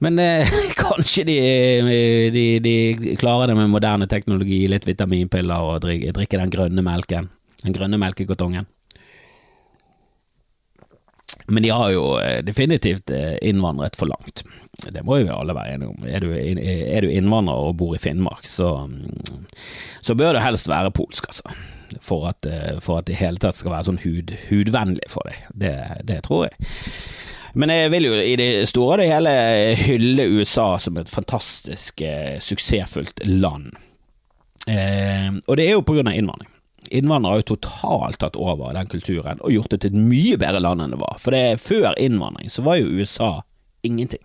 men 0.02 0.18
eh, 0.18 0.54
kanskje 0.82 1.24
de, 1.28 1.38
de, 2.34 2.44
de, 2.64 2.74
klarer 3.20 3.52
det 3.52 3.58
med 3.58 3.72
moderne 3.72 4.08
teknologi, 4.10 4.64
litt 4.70 4.88
vitaminpiller 4.88 5.70
og 5.70 5.82
drikke, 5.84 6.14
drikke 6.16 6.40
den 6.40 6.54
grønne 6.54 6.86
melken. 6.86 7.30
Den 7.64 7.76
grønne 7.76 8.00
melkekartongen. 8.00 8.66
Men 11.46 11.62
de 11.62 11.70
har 11.70 11.90
jo 11.92 12.04
eh, 12.20 12.40
definitivt 12.44 13.10
eh, 13.10 13.36
innvandret 13.42 13.96
for 13.96 14.08
langt. 14.08 14.44
Det 14.84 15.02
må 15.04 15.18
jo 15.20 15.32
alle 15.34 15.56
være 15.56 15.76
enige 15.76 15.92
om. 15.92 16.06
Er 16.08 16.24
du, 16.24 16.30
er 16.34 17.04
du 17.04 17.10
innvandrer 17.12 17.68
og 17.68 17.76
bor 17.80 17.94
i 17.96 18.00
Finnmark, 18.00 18.46
så, 18.48 18.88
så 20.02 20.16
bør 20.16 20.36
du 20.36 20.42
helst 20.44 20.70
være 20.72 20.92
polsk, 20.94 21.28
altså. 21.28 21.56
For 22.02 22.26
at, 22.30 22.46
eh, 22.48 22.80
for 22.82 22.98
at 22.98 23.06
det 23.08 23.14
i 23.14 23.20
hele 23.20 23.40
tatt 23.40 23.58
skal 23.58 23.74
være 23.74 23.88
sånn 23.90 24.00
hud, 24.02 24.32
hudvennlig 24.48 25.10
for 25.12 25.28
deg. 25.28 25.44
Det, 25.52 25.74
det, 26.08 26.22
tror 26.26 26.48
jeg. 26.48 26.72
Men 27.54 27.70
jeg 27.70 27.90
vil 27.92 28.08
jo 28.08 28.14
i 28.18 28.34
det 28.38 28.48
store 28.66 28.96
og 28.96 29.00
det 29.00 29.10
hele 29.12 29.32
hylle 29.78 30.26
USA 30.40 30.74
som 30.82 30.98
et 30.98 31.10
fantastisk 31.10 32.02
eh, 32.02 32.40
suksessfullt 32.42 33.22
land. 33.28 33.70
Eh, 34.66 35.30
og 35.46 35.58
det 35.58 35.68
er 35.68 35.76
jo 35.76 35.84
av 35.84 36.10
innvandring. 36.10 36.50
Innvandrere 36.94 37.36
har 37.36 37.42
jo 37.42 37.50
totalt 37.54 38.18
tatt 38.20 38.36
over 38.36 38.74
den 38.76 38.90
kulturen 38.90 39.40
og 39.40 39.54
gjort 39.54 39.70
det 39.72 39.84
til 39.84 39.94
et 39.94 40.08
mye 40.10 40.38
bedre 40.40 40.60
land 40.60 40.84
enn 40.84 40.96
det 40.96 41.00
var. 41.00 41.16
For 41.22 41.36
det, 41.36 41.60
før 41.62 41.94
innvandring 42.00 42.50
så 42.52 42.64
var 42.66 42.80
jo 42.80 42.90
USA 42.98 43.32
ingenting. 43.86 44.22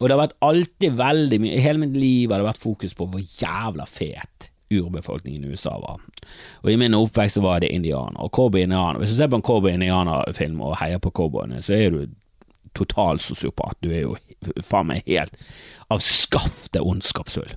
Og 0.00 0.08
det 0.08 0.12
har 0.14 0.24
vært 0.24 0.36
alltid 0.42 0.98
veldig 0.98 1.38
mye 1.42 1.56
I 1.56 1.62
hele 1.62 1.80
mitt 1.82 1.96
liv 1.96 2.32
har 2.32 2.42
det 2.42 2.48
vært 2.48 2.62
fokus 2.62 2.94
på 2.98 3.06
hvor 3.10 3.22
jævla 3.22 3.86
fet 3.88 4.50
urbefolkningen 4.80 5.44
i 5.44 5.54
USA 5.54 5.76
var. 5.80 6.02
Og 6.62 6.72
i 6.72 6.76
min 6.80 6.96
oppvekst 6.96 7.40
var 7.44 7.62
det 7.62 7.72
indianer 7.74 8.20
og 8.20 8.32
cowboy-indianer. 8.34 9.00
Hvis 9.02 9.14
du 9.14 9.16
ser 9.18 9.30
på 9.32 9.40
en 9.40 9.46
cowboy-indianer-film 9.46 10.60
og 10.64 10.78
heier 10.80 11.02
på 11.02 11.12
cowboyene, 11.14 11.62
så 11.62 11.76
er 11.78 11.94
du 11.94 12.06
total 12.74 13.20
sosiopat. 13.22 13.78
Du 13.80 13.92
er 13.92 14.04
jo 14.04 14.16
faen 14.66 14.90
meg 14.90 15.06
helt 15.06 15.36
avskafte 15.92 16.82
ondskapsfull. 16.82 17.54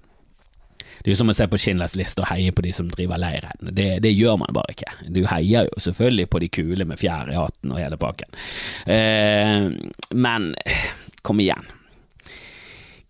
Det 0.97 1.11
er 1.11 1.13
jo 1.13 1.19
som 1.19 1.31
å 1.31 1.35
se 1.37 1.45
på 1.49 1.59
Schindlers 1.61 1.95
liste 1.97 2.23
og 2.23 2.29
heie 2.31 2.53
på 2.53 2.63
de 2.65 2.71
som 2.73 2.89
driver 2.89 3.21
leiren. 3.21 3.69
Det, 3.69 3.99
det, 4.03 4.11
gjør 4.17 4.39
man 4.41 4.53
bare 4.55 4.73
ikke. 4.73 4.89
Du 5.13 5.21
heier 5.29 5.69
jo 5.69 5.81
selvfølgelig 5.83 6.29
på 6.33 6.41
de 6.41 6.49
kule 6.57 6.87
med 6.89 6.99
fjær 7.01 7.29
i 7.31 7.37
hatten 7.37 7.73
og 7.73 7.81
hele 7.81 7.99
pakken. 8.01 8.33
Eh, 8.89 9.67
men 10.17 10.49
kom 11.21 11.43
igjen. 11.43 11.69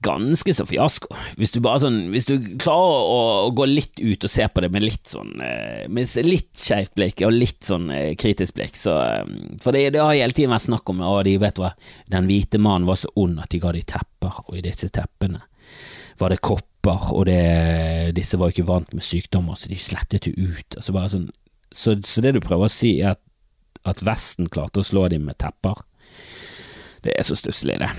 Ganske 0.06 0.54
så 0.54 0.66
fiasko. 0.70 1.10
Hvis 1.39 1.56
du 1.56 1.60
sånn 1.82 2.12
Hvis 2.14 2.28
du 2.30 2.36
klarer 2.62 3.06
å, 3.10 3.22
å 3.48 3.54
gå 3.58 3.66
litt 3.66 3.98
ut 3.98 4.28
og 4.28 4.30
se 4.30 4.45
på 4.45 4.62
det 4.62 4.70
med 4.74 4.86
litt 4.86 5.10
sånn 5.10 5.32
eh, 5.41 5.88
Med 5.89 6.12
litt 6.28 6.52
skeivt 6.62 6.93
blikk 6.98 7.24
og 7.26 7.34
litt 7.34 7.66
sånn 7.66 7.89
eh, 7.93 8.12
kritisk 8.20 8.60
blikk, 8.60 8.78
så 8.78 8.93
eh, 9.02 9.32
For 9.64 9.74
det, 9.74 9.95
det 9.95 10.04
har 10.04 10.14
hele 10.14 10.38
tiden 10.38 10.54
vært 10.54 10.68
snakk 10.68 10.91
om 10.93 11.02
at 11.02 11.26
de 11.26 11.34
vet 11.41 11.62
hva, 11.62 11.72
den 12.14 12.30
hvite 12.30 12.62
mannen 12.62 12.86
var 12.89 13.00
så 13.02 13.10
ond 13.18 13.41
at 13.41 13.50
de 13.54 13.62
ga 13.64 13.74
de 13.74 13.82
tepper, 13.89 14.43
og 14.45 14.60
i 14.60 14.66
disse 14.68 14.91
teppene 14.93 15.41
var 16.18 16.34
det 16.34 16.41
kopper, 16.45 17.10
og 17.14 17.28
det, 17.30 18.14
disse 18.18 18.39
var 18.41 18.54
ikke 18.54 18.66
vant 18.70 18.93
med 18.98 19.06
sykdommer, 19.06 19.58
så 19.58 19.70
de 19.70 19.78
slettet 19.82 20.30
jo 20.30 20.34
ut. 20.50 20.78
Altså 20.80 20.93
sånn, 21.14 21.28
så, 21.70 21.93
så, 22.02 22.24
det 22.26 22.34
du 22.34 22.41
prøver 22.41 22.66
å 22.66 22.74
si, 22.74 22.95
er 23.02 23.14
at, 23.14 23.22
at 23.86 24.02
Vesten 24.06 24.50
klarte 24.50 24.82
å 24.82 24.88
slå 24.88 25.06
dem 25.14 25.28
med 25.30 25.38
tepper. 25.41 25.84
Det 27.06 27.14
er 27.14 27.28
så 27.28 27.38
stusslig, 27.38 27.78
det. 27.84 27.91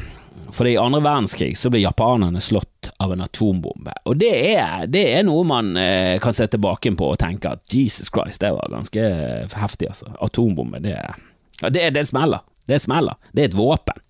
For 0.55 0.69
i 0.69 0.77
andre 0.81 1.01
verdenskrig 1.05 1.53
så 1.59 1.71
ble 1.73 1.83
japanerne 1.83 2.41
slått 2.41 2.91
av 3.03 3.13
en 3.13 3.25
atombombe, 3.25 3.93
og 4.09 4.17
det 4.21 4.33
er, 4.55 4.87
det 4.89 5.05
er 5.13 5.27
noe 5.27 5.45
man 5.47 5.75
eh, 5.77 6.17
kan 6.23 6.35
se 6.35 6.47
tilbake 6.49 6.95
på 6.97 7.11
og 7.13 7.19
tenke 7.21 7.53
at 7.53 7.75
Jesus 7.75 8.09
Christ, 8.09 8.41
det 8.41 8.55
var 8.57 8.73
ganske 8.73 9.09
heftig, 9.59 9.91
altså. 9.93 10.13
Atombombe, 10.25 10.81
det, 10.85 10.97
det, 11.69 11.91
det 11.95 12.07
smeller. 12.09 12.45
Det 12.69 12.79
smeller. 12.85 13.17
Det 13.33 13.45
er 13.45 13.49
et 13.49 13.57
våpen. 13.57 14.01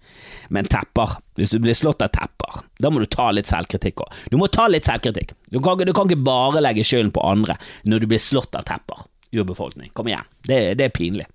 Men 0.50 0.66
tepper, 0.66 1.18
hvis 1.38 1.52
du 1.54 1.60
blir 1.62 1.76
slått 1.78 2.02
av 2.02 2.10
tepper, 2.10 2.62
da 2.82 2.90
må 2.90 3.02
du 3.02 3.06
ta 3.10 3.28
litt 3.30 3.46
selvkritikk 3.46 4.02
òg. 4.02 4.16
Du 4.32 4.38
må 4.40 4.48
ta 4.50 4.66
litt 4.70 4.88
selvkritikk. 4.88 5.36
Du 5.52 5.60
kan, 5.62 5.78
du 5.78 5.92
kan, 5.92 6.08
ikke 6.08 6.26
bare 6.26 6.62
legge 6.64 6.86
skylden 6.86 7.12
på 7.14 7.22
andre 7.22 7.58
når 7.86 8.02
du 8.02 8.08
blir 8.10 8.22
slått 8.22 8.58
av 8.58 8.66
tepper. 8.66 9.04
Urbefolkning, 9.36 9.92
kom 9.94 10.08
igjen. 10.10 10.26
Det, 10.48 10.58
det 10.80 10.88
er 10.88 10.94
pinlig. 10.96 11.28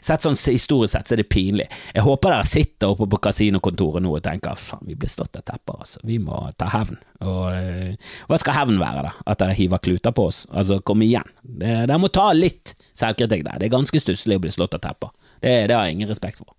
Sett 0.00 0.24
sånn 0.24 0.38
Historisk 0.40 0.94
sett 0.94 1.10
så 1.10 1.14
er 1.14 1.22
det 1.22 1.28
pinlig. 1.30 1.66
Jeg 1.94 2.04
håper 2.06 2.32
dere 2.32 2.48
sitter 2.48 2.94
oppe 2.94 3.08
på 3.10 3.20
kasinokontoret 3.26 4.02
nå 4.04 4.14
og 4.16 4.24
tenker 4.24 4.58
faen, 4.58 4.86
vi 4.88 4.96
blir 4.98 5.12
slått 5.12 5.36
av 5.38 5.44
tepper, 5.46 5.82
altså. 5.84 6.00
Vi 6.08 6.16
må 6.22 6.40
ta 6.58 6.70
hevn. 6.72 6.98
Og 7.20 7.42
uh, 7.52 8.14
hva 8.30 8.38
skal 8.40 8.56
hevn 8.56 8.80
være, 8.80 9.04
da? 9.10 9.12
At 9.28 9.42
dere 9.42 9.56
hiver 9.58 9.82
kluter 9.84 10.14
på 10.16 10.30
oss? 10.30 10.46
Altså, 10.50 10.80
kom 10.80 11.04
igjen. 11.04 11.28
Dere 11.42 12.00
må 12.00 12.08
ta 12.12 12.30
litt 12.36 12.74
selvkritikk 12.96 13.44
der. 13.46 13.60
Det 13.60 13.68
er 13.68 13.76
ganske 13.76 14.02
stusslig 14.02 14.40
å 14.40 14.44
bli 14.46 14.52
slått 14.54 14.78
av 14.78 14.84
tepper. 14.88 15.12
Det, 15.40 15.54
det 15.68 15.76
har 15.76 15.86
jeg 15.86 16.00
ingen 16.00 16.10
respekt 16.10 16.40
for. 16.40 16.56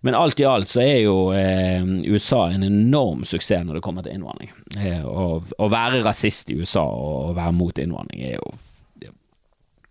Men 0.00 0.16
alt 0.16 0.40
i 0.40 0.46
alt 0.48 0.70
så 0.70 0.80
er 0.80 1.02
jo 1.02 1.16
eh, 1.36 1.84
USA 2.08 2.46
en 2.48 2.64
enorm 2.64 3.24
suksess 3.28 3.66
når 3.66 3.78
det 3.78 3.84
kommer 3.84 4.06
til 4.06 4.16
innvandring. 4.16 4.52
Eh, 4.80 5.04
å 5.04 5.68
være 5.68 6.00
rasist 6.06 6.52
i 6.52 6.56
USA 6.56 6.86
og 6.86 7.34
være 7.36 7.52
mot 7.56 7.80
innvandring 7.82 8.24
er 8.24 8.38
jo 8.38 8.54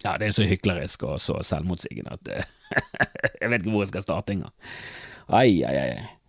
Ja, 0.04 0.16
det 0.20 0.30
er 0.30 0.36
så 0.36 0.48
hyklerisk 0.48 1.04
og 1.08 1.20
så 1.24 1.42
selvmotsigende 1.44 2.16
at 2.16 2.32
eh, 2.32 2.48
jeg 3.42 3.52
vet 3.52 3.62
ikke 3.62 3.74
hvor 3.74 3.84
jeg 3.84 3.92
skal 3.92 4.06
starte 4.06 4.36
engang. 4.36 4.54
Ai, 5.28 5.62
ai, 5.68 5.76
ai. 5.84 6.20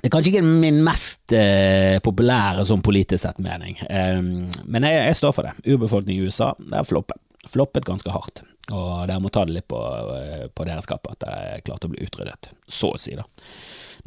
Det 0.00 0.08
er 0.08 0.12
kanskje 0.14 0.32
ikke 0.32 0.46
min 0.48 0.78
mest 0.84 1.34
eh, 1.36 1.98
populære 2.00 2.64
sånn 2.64 2.80
politisk 2.84 3.20
sett 3.26 3.40
mening, 3.44 3.76
um, 3.84 4.46
men 4.64 4.86
jeg, 4.88 4.96
jeg, 4.96 5.18
står 5.18 5.34
for 5.36 5.48
det. 5.48 5.52
Urbefolkning 5.68 6.16
i 6.16 6.24
USA, 6.24 6.54
det 6.56 6.78
er 6.78 6.88
floppet. 6.88 7.20
Floppet 7.48 7.84
ganske 7.84 8.12
hardt. 8.12 8.40
Og 8.72 9.04
dere 9.08 9.20
må 9.20 9.28
ta 9.32 9.44
det 9.44 9.58
litt 9.58 9.68
på, 9.68 9.80
eh, 10.16 10.46
på 10.52 10.64
deres 10.68 10.88
kapp 10.88 11.08
at 11.10 11.20
dere 11.24 11.60
klarte 11.66 11.88
å 11.88 11.92
bli 11.92 12.04
utryddet, 12.06 12.50
så 12.68 12.94
å 12.94 13.00
si, 13.00 13.12
da. 13.18 13.26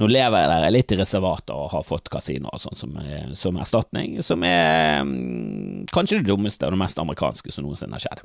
Nå 0.02 0.10
lever 0.10 0.42
jeg 0.42 0.52
der 0.52 0.74
litt 0.74 0.94
i 0.94 1.00
reservater 1.00 1.58
og 1.58 1.74
har 1.74 1.86
fått 1.86 2.10
kasino 2.14 2.52
og 2.54 2.62
sånn 2.62 2.80
som, 2.80 2.96
som, 3.38 3.60
erstatning, 3.62 4.18
som 4.26 4.44
er 4.48 5.04
mm, 5.06 5.86
kanskje 5.94 6.22
det 6.22 6.32
dummeste 6.32 6.68
og 6.68 6.76
det 6.76 6.82
mest 6.82 7.02
amerikanske 7.02 7.54
som 7.54 7.68
noensinne 7.68 8.00
har 8.00 8.06
skjedd. 8.08 8.24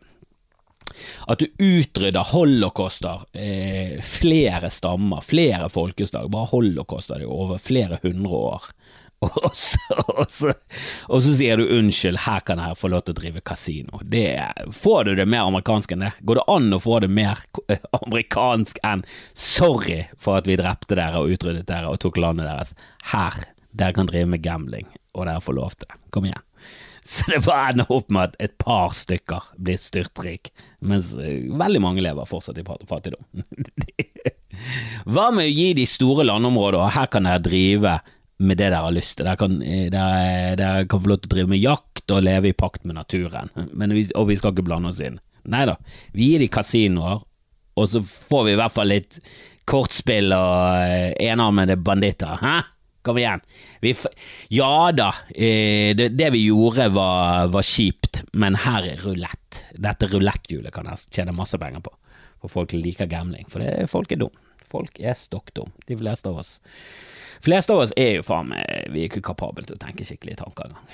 At 1.28 1.42
du 1.42 1.46
utrydder 1.62 2.32
holocauster, 2.32 3.26
eh, 3.36 3.98
flere 4.02 4.70
stammer, 4.72 5.20
flere 5.24 5.68
folkeslag, 5.68 6.30
bare 6.32 6.50
holocauster 6.52 7.20
de 7.20 7.28
over 7.28 7.60
flere 7.62 8.00
hundre 8.02 8.40
år. 8.54 8.70
Og 9.26 9.50
så, 9.54 9.94
og, 9.98 10.30
så, 10.30 10.52
og 11.10 11.22
så, 11.24 11.32
sier 11.34 11.58
du 11.58 11.64
unnskyld, 11.74 12.20
her 12.22 12.42
kan 12.46 12.60
jeg 12.62 12.76
få 12.78 12.90
lov 12.92 13.02
til 13.02 13.16
å 13.16 13.18
drive 13.18 13.40
kasino. 13.42 13.98
Det, 14.06 14.28
får 14.78 15.08
du 15.08 15.12
det 15.18 15.26
mer 15.26 15.48
amerikansk 15.48 15.94
enn 15.94 16.04
det? 16.06 16.12
Går 16.22 16.38
det 16.38 16.44
an 16.54 16.76
å 16.76 16.78
få 16.82 17.00
det 17.02 17.08
mer 17.10 17.42
amerikansk 17.98 18.78
enn 18.86 19.02
sorry 19.34 20.04
for 20.22 20.38
at 20.38 20.46
vi 20.46 20.58
drepte 20.60 20.94
dere 20.98 21.18
og 21.18 21.34
utryddet 21.34 21.66
dere 21.66 21.90
og 21.90 21.98
tok 22.04 22.20
landet 22.22 22.46
deres? 22.46 22.76
Her, 23.10 23.40
dere 23.74 23.96
kan 23.96 24.10
drive 24.10 24.30
med 24.36 24.44
gambling, 24.44 24.86
og 25.18 25.26
dere 25.26 25.42
får 25.42 25.58
lov 25.58 25.74
til 25.74 25.90
det. 25.90 25.98
Kom 26.14 26.28
igjen. 26.28 26.44
Så 27.08 27.30
det 27.32 27.40
bare 27.46 27.72
ender 27.72 27.90
opp 27.94 28.12
med 28.14 28.28
at 28.28 28.36
et 28.44 28.54
par 28.60 28.94
stykker 28.94 29.50
blir 29.56 29.80
styrtrik, 29.80 30.52
mens 30.84 31.14
eh, 31.16 31.48
veldig 31.58 31.80
mange 31.82 32.04
lever 32.04 32.28
fortsatt 32.28 32.60
i 32.60 32.66
fattigdom. 32.66 33.24
Hva 35.08 35.28
med 35.34 35.48
å 35.48 35.54
gi 35.54 35.72
de 35.78 35.86
store 35.88 36.26
landområdene, 36.28 36.84
og 36.84 36.94
her 36.94 37.10
kan 37.10 37.26
dere 37.26 37.42
drive 37.42 37.96
med 38.38 38.58
det 38.58 38.68
dere 38.70 38.84
har 38.84 38.94
lyst 38.94 39.18
til. 39.18 39.26
Dere 39.26 39.38
kan, 39.40 39.56
eh, 39.62 39.88
dere, 39.92 40.54
dere 40.58 40.86
kan, 40.86 41.02
få 41.02 41.12
lov 41.12 41.22
til 41.22 41.30
å 41.30 41.34
drive 41.34 41.52
med 41.54 41.62
jakt 41.62 42.14
og 42.14 42.24
leve 42.24 42.52
i 42.52 42.56
pakt 42.56 42.84
med 42.86 42.98
naturen, 42.98 43.50
vi, 43.92 44.06
og 44.14 44.28
vi 44.30 44.38
skal 44.38 44.54
ikke 44.54 44.66
blande 44.68 44.92
oss 44.92 45.02
inn. 45.02 45.18
Nei 45.48 45.64
da, 45.68 45.76
vi 46.12 46.32
gir 46.32 46.44
de 46.44 46.50
kasinoer, 46.52 47.22
og 47.78 47.86
så 47.88 48.02
får 48.02 48.44
vi 48.46 48.54
i 48.54 48.58
hvert 48.58 48.74
fall 48.74 48.90
litt 48.90 49.20
kortspill 49.68 50.32
og 50.32 50.88
eh, 50.88 51.12
enarmede 51.28 51.76
banditter. 51.76 52.38
Hæ? 52.40 52.56
Kom 53.06 53.18
igjen. 53.20 53.40
Vi, 53.80 53.94
ja 54.52 54.90
da, 54.92 55.12
eh, 55.32 55.94
det, 55.96 56.10
det, 56.18 56.32
vi 56.34 56.46
gjorde 56.48 56.88
var, 56.92 57.48
var, 57.54 57.64
kjipt, 57.64 58.22
men 58.32 58.58
her 58.64 58.86
er 58.90 59.04
rulett. 59.06 59.62
Dette 59.74 60.10
ruletthjulet 60.10 60.74
kan 60.74 60.90
jeg 60.90 61.06
tjene 61.14 61.36
masse 61.36 61.58
penger 61.60 61.84
på, 61.84 61.94
for 62.42 62.52
folk 62.52 62.74
liker 62.76 63.08
gambling. 63.10 63.46
For 63.50 63.64
det, 63.64 63.88
folk 63.90 64.12
er 64.12 64.22
dum. 64.24 64.34
Folk 64.68 65.00
er 65.00 65.16
stokk 65.18 65.54
dum, 65.56 65.72
de 65.88 65.96
fleste 65.98 66.30
av 66.30 66.42
oss 66.44 66.58
fleste 67.44 67.72
av 67.72 67.84
oss 67.84 67.92
er 67.96 68.18
jo 68.18 68.26
faen 68.26 68.50
meg 68.52 68.90
Vi 68.92 69.04
er 69.04 69.10
ikke 69.10 69.24
kapable 69.30 69.66
til 69.66 69.78
å 69.78 69.82
tenke 69.82 70.06
skikkelig 70.06 70.38
tanker 70.42 70.70
engang. 70.70 70.90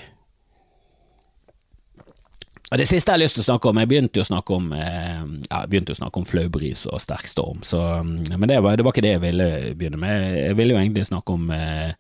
det 2.74 2.88
siste 2.90 3.12
jeg 3.12 3.14
har 3.14 3.22
lyst 3.22 3.38
til 3.38 3.44
å 3.44 3.48
snakke 3.50 3.70
om 3.70 3.82
Jeg 3.82 3.90
begynte 3.92 4.20
jo 4.20 4.24
å 4.24 4.30
snakke 4.30 4.56
om 4.56 4.72
eh, 4.76 5.20
Ja, 5.48 5.62
jeg 5.62 5.72
begynte 5.72 5.94
å 5.94 6.00
snakke 6.00 6.20
om 6.20 6.28
flaubris 6.28 6.86
og 6.90 7.02
sterk 7.02 7.28
storm, 7.30 7.62
så, 7.66 8.02
men 8.04 8.48
det 8.50 8.60
var, 8.64 8.76
det 8.76 8.86
var, 8.86 8.94
ikke 8.94 9.04
det 9.04 9.14
jeg 9.16 9.22
ville 9.22 9.50
begynne 9.78 10.00
med. 10.00 10.24
Jeg 10.40 10.58
ville 10.58 10.74
jo 10.74 10.80
egentlig 10.80 11.06
snakke 11.08 11.36
om 11.36 11.52
eh, 11.54 11.94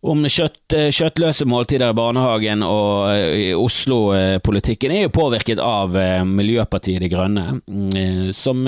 om 0.00 0.22
kjøtt, 0.24 0.72
eh, 0.72 0.88
kjøttløse 0.96 1.44
måltider 1.44 1.92
i 1.92 1.96
barnehagen 1.96 2.62
og 2.64 3.10
i 3.36 3.50
Oslo-politikken 3.52 4.94
er 4.94 5.02
jo 5.04 5.12
påvirket 5.12 5.60
av 5.60 5.92
Miljøpartiet 6.24 7.02
De 7.04 7.10
Grønne, 7.12 7.58
mm, 7.68 8.30
som 8.32 8.64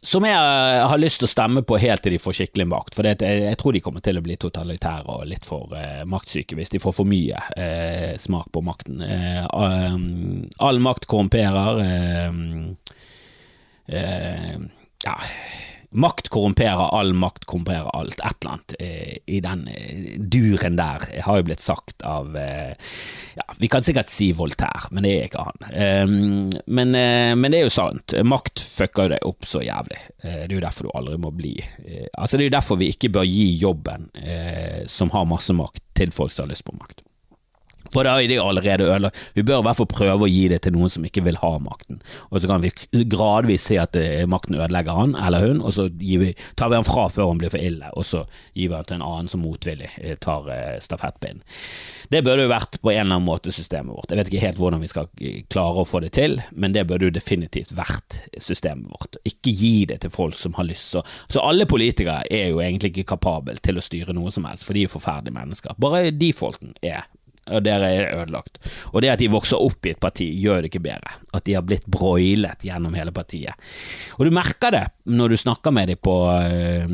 som 0.00 0.24
jeg 0.24 0.34
har 0.90 1.00
lyst 1.00 1.18
til 1.18 1.26
å 1.26 1.30
stemme 1.30 1.64
på 1.66 1.78
helt 1.82 2.04
til 2.04 2.14
de 2.14 2.20
får 2.22 2.36
skikkelig 2.38 2.66
makt. 2.70 2.94
For 2.94 3.06
det, 3.06 3.16
jeg, 3.24 3.56
tror 3.58 3.74
de 3.74 3.82
kommer 3.82 4.04
til 4.04 4.20
å 4.20 4.22
bli 4.22 4.36
totalitære 4.38 5.10
og 5.10 5.26
litt 5.26 5.46
for 5.48 5.74
eh, 5.74 6.04
maktsyke 6.06 6.58
hvis 6.58 6.70
de 6.74 6.82
får 6.82 6.94
for 7.00 7.08
mye 7.08 7.40
eh, 7.58 8.14
smak 8.20 8.52
på 8.54 8.62
makten. 8.66 9.02
Eh, 9.02 9.42
um, 9.50 10.46
all 10.62 10.78
makt 10.84 11.08
korrumperer. 11.10 11.82
Eh, 11.82 12.30
eh, 13.98 14.54
ja 15.06 15.18
Makt 15.90 16.28
korrumperer, 16.28 16.90
all 16.92 17.14
makt 17.16 17.46
korrumperer 17.48 17.88
alt. 17.96 18.20
Et 18.20 18.44
eller 18.44 18.52
annet 18.52 18.74
eh, 18.78 19.16
i 19.26 19.40
den 19.40 19.62
eh, 19.72 20.18
duren 20.20 20.76
der 20.76 21.06
har 21.24 21.40
jo 21.40 21.46
blitt 21.48 21.64
sagt 21.64 22.04
av 22.04 22.36
eh, 22.36 22.74
ja, 23.38 23.46
Vi 23.56 23.70
kan 23.72 23.82
sikkert 23.82 24.10
si 24.12 24.28
Voltaire, 24.36 24.90
men 24.92 25.06
det 25.06 25.14
er 25.14 25.30
ikke 25.30 25.46
han. 25.46 25.66
Ehm, 25.72 26.52
men, 26.66 26.92
eh, 26.92 27.32
men, 27.32 27.48
det 27.48 27.62
er 27.62 27.66
jo 27.70 27.72
sant. 27.72 28.12
Makt 28.20 28.60
fucker 28.60 29.08
jo 29.08 29.14
deg 29.14 29.26
opp 29.32 29.48
så 29.48 29.64
jævlig. 29.64 30.00
Eh, 30.20 30.44
det 30.44 30.52
er 30.52 30.58
jo 30.58 30.66
derfor 30.66 30.90
du 30.90 30.94
aldri 30.98 31.16
må 31.24 31.32
bli 31.32 31.54
eh, 31.58 32.06
Altså 32.12 32.36
Det 32.36 32.44
er 32.44 32.50
jo 32.50 32.56
derfor 32.58 32.80
vi 32.82 32.92
ikke 32.92 33.12
bør 33.14 33.24
gi 33.28 33.48
jobben 33.58 34.10
som 34.88 35.10
har 35.14 35.28
masse 35.28 35.54
makt, 35.56 35.80
til 35.96 36.12
folk 36.14 36.30
som 36.32 36.44
har 36.44 36.52
lyst 36.52 36.66
på 36.66 36.76
makt. 36.76 37.00
For 37.94 38.06
da 38.06 38.16
er 38.18 38.30
de 38.30 38.38
allerede 38.42 38.86
ødelagt. 38.88 39.18
Vi 39.34 39.44
bør 39.46 39.62
i 39.62 39.66
hvert 39.68 39.80
fall 39.80 39.90
prøve 39.90 40.26
å 40.26 40.30
gi 40.30 40.46
det 40.52 40.62
til 40.64 40.74
noen 40.76 40.92
som 40.92 41.04
ikke 41.06 41.24
vil 41.26 41.40
ha 41.42 41.52
makten. 41.62 42.00
Og 42.30 42.42
så 42.42 42.50
kan 42.50 42.64
vi 42.64 42.72
gradvis 43.10 43.68
se 43.70 43.78
at 43.80 43.96
eh, 43.98 44.24
makten 44.30 44.58
ødelegger 44.58 44.98
han 44.98 45.14
eller 45.18 45.46
hun, 45.46 45.62
og 45.62 45.74
så 45.76 45.88
vi, 45.92 46.32
tar 46.58 46.72
vi 46.72 46.78
han 46.78 46.86
fra 46.86 47.08
før 47.12 47.32
han 47.32 47.42
blir 47.42 47.52
for 47.52 47.62
ille, 47.62 47.92
og 47.94 48.06
så 48.06 48.24
gir 48.54 48.70
vi 48.70 48.76
han 48.76 48.88
til 48.88 48.98
en 48.98 49.06
annen 49.06 49.30
som 49.30 49.44
motvillig 49.44 49.90
eh, 50.02 50.16
tar 50.22 50.48
eh, 50.54 50.76
stafettpinnen. 50.84 51.44
Det 52.08 52.22
burde 52.24 52.46
jo 52.46 52.52
vært 52.52 52.78
på 52.80 52.92
en 52.92 53.02
eller 53.02 53.18
annen 53.18 53.28
måte 53.28 53.52
systemet 53.52 53.92
vårt. 53.92 54.12
Jeg 54.12 54.20
vet 54.20 54.30
ikke 54.32 54.44
helt 54.46 54.60
hvordan 54.60 54.84
vi 54.84 54.88
skal 54.88 55.10
klare 55.52 55.82
å 55.82 55.88
få 55.88 56.00
det 56.04 56.14
til, 56.16 56.38
men 56.56 56.72
det 56.72 56.86
burde 56.88 57.10
jo 57.10 57.14
definitivt 57.14 57.74
vært 57.76 58.22
systemet 58.40 58.88
vårt. 58.88 59.18
Ikke 59.28 59.52
gi 59.52 59.84
det 59.90 60.00
til 60.04 60.12
folk 60.14 60.38
som 60.38 60.56
har 60.56 60.68
lyst. 60.68 60.94
Så, 60.94 61.02
så 61.28 61.44
alle 61.44 61.68
politikere 61.68 62.22
er 62.32 62.48
jo 62.48 62.62
egentlig 62.64 62.94
ikke 62.94 63.10
kapable 63.12 63.58
til 63.60 63.76
å 63.76 63.84
styre 63.84 64.16
noe 64.16 64.32
som 64.32 64.48
helst, 64.48 64.64
for 64.64 64.76
de 64.78 64.86
er 64.86 64.92
forferdelige 64.92 65.36
mennesker. 65.36 65.76
Bare 65.80 66.08
de 66.14 66.32
folkene 66.36 66.72
er 66.80 67.04
og 67.50 67.64
der 67.64 67.84
er 67.86 68.10
ødelagt. 68.22 68.58
Og 68.92 69.02
det 69.02 69.12
at 69.12 69.22
de 69.22 69.30
vokser 69.32 69.60
opp 69.60 69.86
i 69.86 69.94
et 69.94 70.02
parti, 70.02 70.28
gjør 70.42 70.62
det 70.62 70.72
ikke 70.72 70.84
bedre. 70.88 71.14
At 71.34 71.46
de 71.48 71.56
har 71.56 71.64
blitt 71.66 71.86
broilet 71.86 72.66
gjennom 72.66 72.96
hele 72.98 73.14
partiet. 73.14 73.56
Og 74.18 74.28
du 74.28 74.34
merker 74.34 74.74
det 74.74 74.84
når 75.08 75.32
du 75.32 75.40
snakker 75.40 75.74
med 75.74 75.92
dem 75.92 76.02
på 76.02 76.18
øh, 76.32 76.86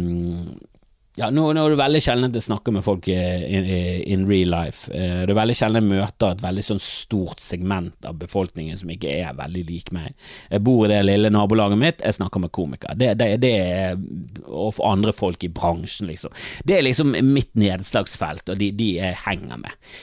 ja, 1.17 1.29
nå, 1.31 1.45
nå, 1.55 1.63
er 1.63 1.75
det 1.75 1.79
veldig 1.79 2.01
sjelden 2.03 2.27
at 2.27 2.37
jeg 2.39 2.47
snakker 2.49 2.75
med 2.75 2.83
folk 2.83 3.07
in, 3.07 3.69
in 4.11 4.25
real 4.27 4.51
life. 4.51 4.91
Eh, 4.91 5.21
det 5.23 5.31
er 5.31 5.39
veldig 5.39 5.55
sjelden 5.55 5.85
jeg 5.85 6.01
møter 6.01 6.35
et 6.35 6.43
veldig 6.43 6.65
sånn 6.67 6.83
stort 6.83 7.43
segment 7.43 8.09
av 8.09 8.19
befolkningen 8.19 8.81
som 8.81 8.91
ikke 8.91 9.13
er 9.21 9.37
veldig 9.39 9.63
lik 9.69 9.93
meg. 9.95 10.17
Jeg 10.51 10.65
bor 10.67 10.89
i 10.89 10.91
det 10.91 11.05
lille 11.07 11.31
nabolaget 11.31 11.79
mitt, 11.79 12.03
jeg 12.03 12.19
snakker 12.19 12.43
med 12.43 12.55
komikere. 12.57 12.99
Det, 12.99 13.13
det, 13.21 13.31
det 13.45 13.55
er, 13.63 14.03
og 14.51 14.83
andre 14.89 15.15
folk 15.15 15.47
i 15.47 15.53
bransjen, 15.55 16.11
liksom. 16.11 16.35
Det 16.67 16.81
er 16.81 16.87
liksom 16.89 17.15
mitt 17.31 17.53
nedslagsfelt, 17.63 18.49
og 18.51 18.59
de, 18.59 18.73
de 18.75 18.91
jeg 18.99 19.23
henger 19.29 19.63
med 19.63 19.95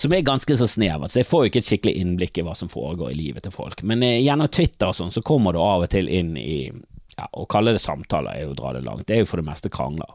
som 0.00 0.14
er 0.16 0.22
ganske 0.24 0.54
så 0.56 0.64
snevert, 0.70 1.12
så 1.12 1.18
jeg 1.20 1.28
får 1.28 1.42
jo 1.42 1.48
ikke 1.50 1.60
et 1.60 1.66
skikkelig 1.66 2.00
innblikk 2.00 2.38
i 2.40 2.44
hva 2.46 2.54
som 2.56 2.70
foregår 2.72 3.10
i 3.10 3.18
livet 3.18 3.44
til 3.44 3.52
folk. 3.52 3.82
Men 3.84 4.00
eh, 4.06 4.22
gjennom 4.22 4.48
Twitter 4.48 4.94
og 4.94 4.96
sånn, 4.96 5.12
så 5.12 5.20
kommer 5.20 5.52
du 5.52 5.60
av 5.60 5.84
og 5.84 5.90
til 5.92 6.08
inn 6.08 6.32
i 6.40 6.70
ja, 6.70 7.26
Å 7.26 7.44
kalle 7.50 7.74
det 7.76 7.82
samtaler 7.82 8.32
er 8.32 8.46
jo 8.46 8.54
å 8.54 8.56
dra 8.56 8.72
det 8.72 8.86
langt, 8.86 9.04
det 9.10 9.18
er 9.18 9.24
jo 9.26 9.28
for 9.28 9.42
det 9.42 9.50
meste 9.50 9.68
krangler. 9.68 10.14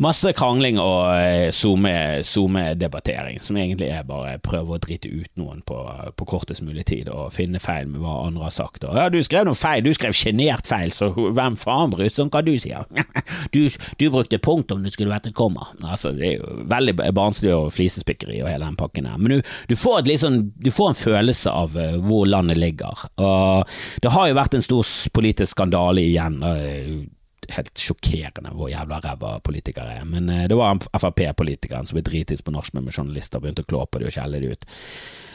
Masse 0.00 0.32
krangling 0.32 0.78
og 0.80 1.10
eh, 1.12 1.50
SoMe-debattering, 1.52 3.40
som 3.44 3.58
egentlig 3.60 3.90
er 3.92 4.06
bare 4.08 4.38
prøve 4.40 4.76
å 4.76 4.80
drite 4.80 5.10
ut 5.10 5.28
noen 5.40 5.60
på, 5.66 5.76
på, 6.16 6.28
kortest 6.30 6.64
mulig 6.64 6.86
tid 6.88 7.10
og 7.12 7.34
finne 7.36 7.60
feil 7.60 7.90
med 7.90 8.00
hva 8.00 8.20
andre 8.28 8.46
har 8.46 8.54
sagt. 8.54 8.86
Og, 8.88 8.96
ja, 8.96 9.10
du 9.12 9.18
skrev 9.24 9.44
noe 9.48 9.58
feil, 9.58 9.82
du 9.84 9.92
skrev 9.96 10.16
sjenert 10.16 10.70
feil, 10.70 10.94
så 10.94 11.10
hvem 11.12 11.58
faen 11.60 11.92
bryr 11.92 12.08
seg 12.08 12.26
om 12.26 12.32
hva 12.32 12.44
du 12.46 12.54
sier? 12.60 12.86
Du, 13.50 13.64
du 13.98 14.04
brukte 14.12 14.38
punktum, 14.42 14.82
det 14.84 14.92
skulle 14.94 15.10
vært 15.10 15.28
et 15.30 15.36
komma. 15.36 15.66
Altså, 15.82 16.12
det 16.14 16.26
er 16.26 16.34
jo 16.38 16.64
veldig 16.70 16.94
barnslig 17.16 17.52
og 17.54 17.72
flisespikkeri 17.74 18.40
og 18.44 18.50
hele 18.50 18.66
den 18.68 18.78
pakken 18.78 19.08
her. 19.10 19.18
Men 19.20 19.36
du, 19.36 19.52
du, 19.70 19.74
får 19.78 20.06
sånn, 20.22 20.40
du, 20.54 20.70
får 20.74 20.92
en 20.92 20.98
følelse 20.98 21.52
av 21.52 21.76
uh, 21.78 21.96
hvor 22.04 22.28
landet 22.30 22.60
ligger. 22.60 23.06
Og 23.22 23.70
det 24.02 24.12
har 24.14 24.30
jo 24.30 24.38
vært 24.38 24.56
en 24.58 24.66
stor 24.66 24.92
politisk 25.16 25.56
skandale 25.56 26.04
igjen. 26.06 26.38
Uh, 26.44 27.08
helt 27.48 27.72
sjokkerende 27.78 28.52
hvor 28.56 28.70
jævla 28.70 29.00
ræva 29.04 29.32
politikere 29.44 30.00
er. 30.00 30.04
Men 30.08 30.28
eh, 30.32 30.46
det 30.50 30.58
var 30.58 30.80
Frp-politikeren 30.92 31.88
som 31.88 31.98
ble 31.98 32.04
dritings 32.06 32.44
på 32.44 32.54
nachspiel 32.54 32.84
med 32.84 32.96
journalister 32.96 33.40
og 33.40 33.46
begynte 33.46 33.64
å 33.66 33.70
klå 33.70 33.82
på 33.86 34.02
dem 34.02 34.10
og 34.10 34.16
skjelle 34.16 34.42
dem 34.42 34.54
ut. 34.54 34.68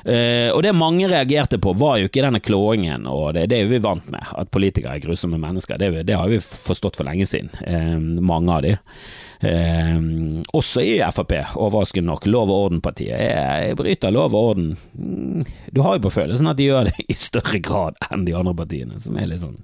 Uh, 0.06 0.52
og 0.54 0.60
det 0.62 0.76
mange 0.78 1.08
reagerte 1.10 1.58
på, 1.58 1.72
var 1.82 1.96
jo 1.98 2.06
ikke 2.06 2.22
denne 2.22 2.38
klåingen, 2.44 3.08
og 3.10 3.32
det, 3.34 3.48
det 3.50 3.58
er 3.58 3.64
jo 3.64 3.72
vi 3.72 3.80
vant 3.82 4.06
med. 4.14 4.22
At 4.38 4.52
politikere 4.54 5.00
er 5.00 5.02
grusomme 5.02 5.40
mennesker. 5.42 5.80
Det, 5.82 6.04
det 6.06 6.20
har 6.20 6.30
vi 6.30 6.38
forstått 6.38 7.00
for 7.00 7.10
lenge 7.10 7.26
siden, 7.26 7.50
uh, 7.66 7.98
mange 8.22 8.54
av 8.54 8.62
de. 8.68 8.76
Eh, 9.40 9.98
også 10.56 10.84
i 10.84 10.96
Frp, 11.14 11.34
overraskende 11.56 12.10
nok. 12.12 12.26
Lov 12.30 12.52
og 12.52 12.68
orden-partiet. 12.68 13.20
Jeg 13.20 13.78
bryter 13.80 14.14
lov 14.14 14.36
og 14.36 14.50
orden. 14.52 14.70
Mm, 14.96 15.46
du 15.72 15.82
har 15.86 15.98
jo 15.98 16.06
på 16.06 16.14
følelsen 16.18 16.50
at 16.52 16.60
de 16.60 16.70
gjør 16.70 16.90
det 16.90 17.06
i 17.14 17.18
større 17.20 17.60
grad 17.64 18.00
enn 18.10 18.26
de 18.28 18.36
andre 18.38 18.56
partiene, 18.58 19.00
som 19.02 19.18
er 19.20 19.30
litt 19.30 19.44
sånn 19.44 19.58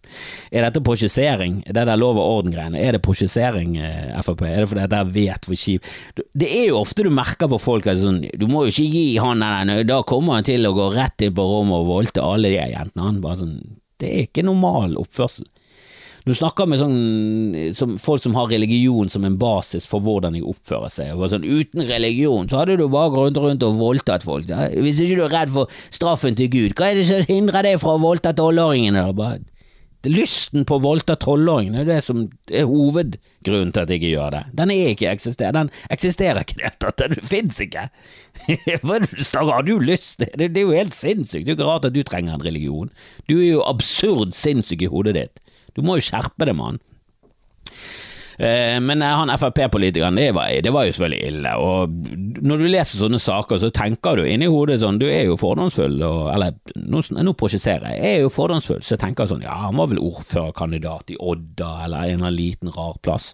Er 0.51 0.65
dette 0.67 0.84
prosjessering? 0.86 1.61
Det 1.67 1.86
der 1.88 1.99
lov 1.99 2.19
og 2.19 2.41
orden-greiene, 2.41 2.80
er 2.82 2.97
det 2.97 3.03
prosjessering, 3.05 3.78
eh, 3.80 4.17
Frp? 4.26 4.45
Er 4.47 4.63
det 4.63 4.72
fordi 4.72 4.88
at 4.88 5.13
vet 5.15 5.47
hvor 5.47 5.59
kjip 5.59 5.88
Det 6.38 6.49
er 6.49 6.67
jo 6.72 6.82
ofte 6.82 7.05
du 7.05 7.11
merker 7.13 7.49
på 7.51 7.59
folk 7.61 7.88
at 7.91 8.01
sånn 8.01 8.24
Du 8.39 8.47
må 8.51 8.65
jo 8.65 8.74
ikke 8.74 8.89
gi 8.91 9.05
han 9.22 9.41
den, 9.41 9.74
da 9.88 10.01
kommer 10.07 10.39
han 10.39 10.47
til 10.47 10.67
å 10.67 10.76
gå 10.76 10.91
rett 10.95 11.26
inn 11.26 11.36
på 11.38 11.45
rommet 11.47 11.82
og 11.82 11.89
voldte 11.89 12.24
alle 12.24 12.51
de 12.51 12.59
jentene. 12.59 13.07
Han 13.07 13.22
bare 13.24 13.41
sånn 13.41 13.57
Det 14.01 14.09
er 14.09 14.28
ikke 14.28 14.45
normal 14.45 14.97
oppførsel. 14.99 15.47
Du 16.22 16.34
snakker 16.38 16.67
med 16.69 16.78
sånn, 16.78 16.97
som 17.74 17.95
folk 18.01 18.22
som 18.22 18.36
har 18.38 18.51
religion 18.51 19.09
som 19.09 19.24
en 19.26 19.39
basis 19.41 19.88
for 19.89 20.03
hvordan 20.05 20.36
de 20.38 20.43
oppfører 20.45 20.91
seg. 20.93 21.15
Og 21.17 21.32
sånn, 21.32 21.45
uten 21.47 21.88
religion 21.89 22.49
så 22.49 22.61
hadde 22.61 22.78
du 22.78 22.86
bare 22.93 23.13
gått 23.15 23.39
rundt, 23.41 23.65
og 23.65 23.80
voldtatt 23.80 24.26
folk. 24.28 24.45
Da. 24.49 24.67
Hvis 24.69 25.01
ikke 25.01 25.17
du 25.17 25.24
er 25.26 25.34
redd 25.34 25.55
for 25.55 25.82
straffen 25.89 26.38
til 26.38 26.51
Gud, 26.53 26.76
hva 26.78 26.91
er 26.91 27.01
det 27.01 27.07
som 27.09 27.26
hindrer 27.26 27.65
deg 27.65 27.82
fra 27.82 27.97
å 27.97 28.03
voldta 28.03 28.36
tolvåringene? 28.38 29.07
Lysten 30.09 30.63
på 30.65 30.78
å 30.78 30.82
voldta 30.82 31.17
tolvåringene 31.22 31.82
er 31.84 31.89
det 31.89 31.99
som 32.05 32.24
er 32.49 32.69
hovedgrunnen 32.69 33.74
til 33.74 33.82
at 33.82 33.89
jeg 33.89 34.01
ikke 34.01 34.13
gjør 34.13 34.38
det. 34.38 34.45
Den 34.61 34.74
er 34.74 34.93
ikke 34.93 35.09
eksisterer. 35.09 35.57
Den 35.57 35.74
eksisterer 35.93 36.45
ikke, 36.45 36.61
det. 36.61 36.95
Den 37.01 37.17
fins 37.34 37.61
ikke. 37.65 37.89
Har 39.51 39.65
du 39.65 39.78
lyst? 39.82 40.22
Det 40.38 40.53
er 40.53 40.65
jo 40.67 40.74
helt 40.78 40.93
sinnssykt. 40.93 41.45
Det 41.45 41.53
er 41.53 41.55
jo 41.55 41.63
ikke 41.63 41.69
rart 41.74 41.89
at 41.89 41.97
du 41.97 42.03
trenger 42.05 42.38
en 42.38 42.45
religion. 42.45 42.93
Du 43.26 43.39
er 43.39 43.55
jo 43.55 43.65
absurd 43.65 44.38
sinnssyk 44.38 44.86
i 44.86 44.89
hodet 44.93 45.17
ditt. 45.17 45.40
Du 45.76 45.84
må 45.86 45.97
jo 45.97 46.05
skjerpe 46.05 46.47
mann. 46.57 46.80
Eh, 48.41 48.80
men 48.82 49.01
han 49.01 49.30
Frp-politikeren, 49.38 50.15
det, 50.15 50.32
det, 50.63 50.72
var 50.74 50.88
jo 50.88 50.93
selvfølgelig 50.95 51.28
ille. 51.28 51.51
Og 51.61 51.91
når 52.41 52.63
du 52.63 52.67
leser 52.72 52.97
sånne 52.97 53.19
saker, 53.22 53.59
så 53.61 53.69
tenker 53.76 54.17
du 54.17 54.26
inni 54.26 54.49
hodet 54.49 54.80
sånn 54.82 54.97
Du 55.01 55.05
er 55.05 55.28
jo 55.28 55.38
fordomsfull, 55.38 55.99
og, 56.07 56.24
eller 56.34 56.57
nå, 56.80 57.03
nå 57.22 57.36
jeg. 57.38 57.99
Jeg 58.01 58.15
er 58.15 58.26
jo 58.26 58.34
fordomsfull, 58.34 58.82
så 58.82 58.95
jeg 58.95 59.03
tenker 59.03 59.30
sånn 59.30 59.45
Ja, 59.45 59.59
han 59.67 59.78
var 59.78 59.91
vel 59.91 60.01
ordførerkandidat 60.01 61.13
i 61.13 61.19
Odda, 61.19 61.72
eller 61.86 62.07
en 62.07 62.15
eller 62.15 62.32
annen 62.32 62.39
liten, 62.39 62.74
rar 62.74 62.97
plass. 63.03 63.34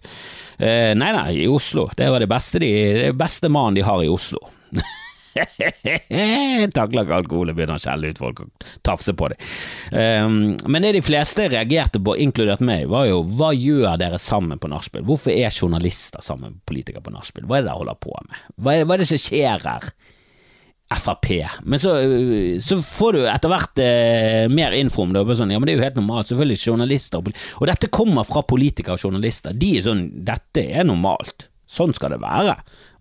Eh, 0.58 0.92
nei, 0.98 1.12
nei, 1.16 1.28
i 1.44 1.48
Oslo. 1.48 1.88
Det 1.96 2.10
var 2.12 2.20
det 2.20 2.30
beste, 2.30 2.60
de, 2.60 2.72
det 3.08 3.12
beste 3.16 3.48
mannen 3.52 3.80
de 3.80 3.88
har 3.88 4.04
i 4.04 4.12
Oslo. 4.12 4.44
Takler 6.78 7.04
ikke 7.04 7.18
alkohol 7.20 7.52
og 7.52 7.58
begynner 7.58 7.78
å 7.78 7.82
skjelle 7.82 8.12
ut 8.12 8.20
folk 8.20 8.42
og 8.44 8.68
tafse 8.86 9.14
på 9.16 9.30
dem. 9.32 9.48
Um, 9.92 10.38
men 10.66 10.86
det 10.86 10.94
de 10.98 11.04
fleste 11.04 11.48
reagerte 11.52 12.02
på, 12.02 12.16
inkludert 12.20 12.64
meg, 12.64 12.86
var 12.90 13.08
jo 13.10 13.22
hva 13.38 13.52
gjør 13.56 13.98
dere 14.00 14.20
sammen 14.22 14.60
på 14.60 14.70
nachspiel? 14.72 15.06
Hvorfor 15.08 15.34
er 15.34 15.54
journalister 15.54 16.24
sammen 16.24 16.56
med 16.56 16.62
politikere 16.68 17.04
på 17.04 17.14
nachspiel? 17.14 17.48
Hva 17.48 17.58
er 17.58 17.66
det 17.66 17.70
dere 17.70 17.82
holder 17.82 18.00
på 18.02 18.14
med? 18.20 18.46
Hva 18.56 18.76
er, 18.76 18.86
hva 18.86 18.96
er 18.96 19.04
det 19.04 19.10
som 19.12 19.26
skjer 19.28 19.66
her? 19.66 19.90
Frp. 20.88 21.26
Men 21.68 21.80
så, 21.80 21.90
så, 22.64 22.78
får 22.82 23.12
du 23.12 23.26
etter 23.28 23.50
hvert 23.52 23.80
eh, 23.84 24.46
mer 24.48 24.72
info 24.72 25.04
om 25.04 25.12
det. 25.12 25.20
Sånn, 25.36 25.52
ja, 25.52 25.60
men 25.60 25.68
det 25.68 25.74
er 25.74 25.82
jo 25.82 25.84
helt 25.84 25.98
normalt. 26.00 26.30
Selvfølgelig 26.30 26.62
journalister 26.62 27.20
Og 27.20 27.66
dette 27.68 27.90
kommer 27.92 28.24
fra 28.24 28.40
politikere 28.40 28.96
og 28.96 29.04
journalister. 29.04 29.52
De 29.52 29.74
er 29.76 29.84
sånn 29.84 30.06
Dette 30.24 30.64
er 30.64 30.88
normalt. 30.88 31.47
Sånn 31.68 31.92
skal 31.92 32.14
det 32.14 32.22
være. 32.22 32.54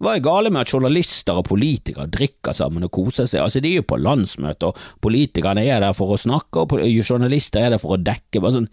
Hva 0.04 0.18
er 0.18 0.24
gale 0.26 0.52
med 0.52 0.66
at 0.66 0.74
journalister 0.74 1.40
og 1.40 1.48
politikere 1.48 2.10
drikker 2.12 2.56
sammen 2.58 2.84
og 2.84 2.92
koser 2.98 3.30
seg? 3.30 3.46
Altså, 3.46 3.62
De 3.64 3.72
er 3.72 3.80
jo 3.80 3.88
på 3.88 4.00
landsmøte, 4.02 4.72
og 4.72 4.82
politikerne 5.04 5.64
er 5.64 5.86
der 5.86 5.96
for 5.96 6.12
å 6.12 6.20
snakke, 6.20 6.66
og 6.66 6.76
journalister 6.84 7.64
er 7.64 7.76
der 7.76 7.82
for 7.82 7.96
å 7.96 8.02
dekke. 8.02 8.42
Bare 8.42 8.58
sånn, 8.60 8.68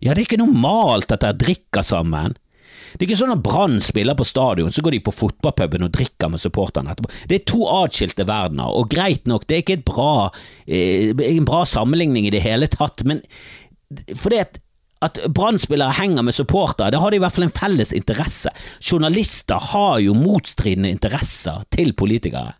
ja, 0.00 0.14
det 0.14 0.24
er 0.24 0.26
ikke 0.30 0.40
normalt 0.40 1.12
at 1.12 1.26
dere 1.26 1.36
drikker 1.44 1.84
sammen. 1.84 2.38
Det 2.94 3.02
er 3.02 3.08
ikke 3.08 3.18
sånn 3.18 3.34
at 3.34 3.42
Brann 3.44 3.80
spiller 3.82 4.16
på 4.16 4.26
stadion, 4.26 4.72
så 4.72 4.82
går 4.84 4.96
de 4.96 5.02
på 5.04 5.14
fotballpuben 5.14 5.84
og 5.84 5.92
drikker 5.96 6.30
med 6.30 6.40
supporterne 6.42 6.94
etterpå. 6.94 7.10
Det 7.28 7.40
er 7.40 7.46
to 7.50 7.64
atskilte 7.68 8.26
verdener, 8.28 8.70
og 8.70 8.88
greit 8.92 9.28
nok, 9.30 9.44
det 9.50 9.56
er 9.56 9.64
ikke 9.64 9.82
bra, 9.90 10.30
eh, 10.66 11.10
en 11.10 11.48
bra 11.48 11.64
sammenligning 11.68 12.28
i 12.28 12.34
det 12.34 12.44
hele 12.46 12.70
tatt, 12.70 13.04
men 13.04 13.20
fordi 14.16 14.40
at 14.40 14.60
at 15.02 15.18
Brann-spillere 15.34 15.98
henger 15.98 16.24
med 16.24 16.36
supportere, 16.36 16.90
det 16.90 17.00
har 17.02 17.10
de 17.10 17.18
i 17.18 17.22
hvert 17.22 17.34
fall 17.34 17.48
en 17.48 17.54
felles 17.54 17.92
interesse. 17.96 18.52
Journalister 18.80 19.60
har 19.74 19.98
jo 20.04 20.14
motstridende 20.16 20.92
interesser 20.94 21.64
til 21.74 21.92
politikere. 21.98 22.54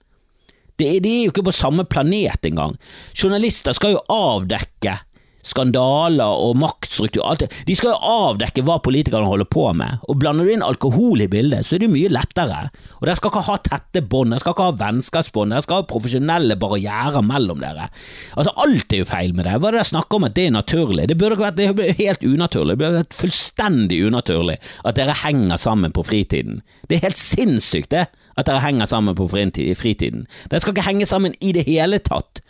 De, 0.78 0.89
de 1.01 1.11
er 1.11 1.24
jo 1.24 1.32
ikke 1.32 1.47
på 1.47 1.55
samme 1.55 1.85
planet 1.87 2.49
engang. 2.49 2.74
Journalister 3.14 3.76
skal 3.76 3.95
jo 3.95 4.05
avdekke 4.11 4.99
skandaler 5.45 6.40
og 6.45 6.57
maktstruktur. 6.59 7.24
Alt 7.24 7.45
det. 7.45 7.51
De 7.68 7.76
skal 7.76 7.92
jo 7.92 8.12
avdekke 8.14 8.64
hva 8.66 8.78
politikerne 8.84 9.28
holder 9.28 9.49
på 9.51 9.66
med, 9.76 10.01
og 10.09 10.18
blander 10.20 10.47
du 10.47 10.55
inn 10.55 10.64
alkohol 10.64 11.24
i 11.24 11.28
bildet, 11.30 11.66
så 11.66 11.76
er 11.76 11.84
det 11.84 11.92
mye 11.92 12.12
lettere. 12.12 12.68
Og 13.01 13.07
Dere 13.07 13.18
skal 13.18 13.32
ikke 13.32 13.45
ha 13.49 13.59
tette 13.68 14.05
bånd, 14.09 14.32
dere 14.32 14.42
skal 14.42 14.57
ikke 14.57 14.68
ha 14.70 14.76
vennskapsbånd, 14.80 15.55
dere 15.55 15.66
skal 15.66 15.82
ha 15.82 15.88
profesjonelle 15.90 16.59
barrierer 16.61 17.24
mellom 17.26 17.62
dere. 17.62 17.90
Altså 18.34 18.55
Alt 18.64 18.95
er 18.95 19.05
jo 19.05 19.11
feil 19.11 19.36
med 19.36 19.49
det. 19.49 19.59
Hva 19.59 19.70
er 19.70 19.78
det 19.78 19.82
dere 19.82 19.92
snakker 19.92 20.20
om 20.20 20.28
at 20.28 20.36
det 20.38 20.49
er 20.49 20.57
naturlig? 20.57 21.09
Det 21.11 21.18
burde 21.20 21.38
ikke 21.38 21.49
vært 21.49 21.61
det 21.61 21.70
er 21.70 22.01
helt 22.01 22.26
unaturlig. 22.26 22.74
Det 22.74 22.82
burde 22.82 23.03
vært 23.03 23.18
fullstendig 23.20 24.03
unaturlig 24.09 24.59
at 24.84 24.99
dere 24.99 25.16
henger 25.24 25.61
sammen 25.61 25.95
på 25.95 26.07
fritiden. 26.07 26.62
Det 26.88 26.99
er 26.99 27.09
helt 27.09 27.20
sinnssykt, 27.20 27.92
det 27.95 28.07
at 28.34 28.49
dere 28.49 28.62
henger 28.64 28.88
sammen 28.90 29.14
på 29.14 29.28
fritiden. 29.30 30.26
Dere 30.51 30.62
skal 30.62 30.74
ikke 30.74 30.88
henge 30.88 31.07
sammen 31.07 31.36
i 31.40 31.53
det 31.55 31.66
hele 31.68 32.01
tatt. 32.03 32.42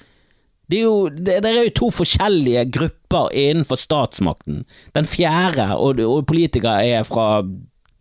Det 0.70 0.78
er, 0.78 0.86
jo, 0.86 1.08
det, 1.12 1.38
det 1.44 1.50
er 1.50 1.66
jo 1.66 1.76
to 1.76 1.90
forskjellige 1.92 2.64
grupper 2.72 3.28
innenfor 3.36 3.76
statsmakten. 3.76 4.62
Den 4.96 5.08
fjerde, 5.08 5.68
og, 5.76 6.00
og 6.00 6.24
politikere 6.30 6.80
er 6.88 7.04
fra 7.08 7.44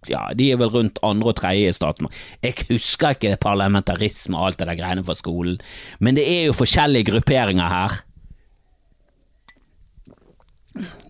ja, 0.10 0.24
de 0.36 0.50
er 0.52 0.60
vel 0.60 0.72
rundt 0.72 1.00
andre 1.06 1.32
og 1.32 1.38
tredje 1.40 1.70
i 1.70 1.76
statsmakt. 1.76 2.18
Jeg 2.44 2.66
husker 2.70 3.16
ikke 3.16 3.38
parlamentarisme 3.44 4.40
og 4.40 4.50
alt 4.50 4.60
det 4.60 4.68
der 4.70 4.80
greiene 4.80 5.06
fra 5.08 5.16
skolen, 5.18 5.60
men 6.04 6.20
det 6.20 6.26
er 6.28 6.50
jo 6.50 6.58
forskjellige 6.58 7.12
grupperinger 7.12 7.72
her. 7.72 8.02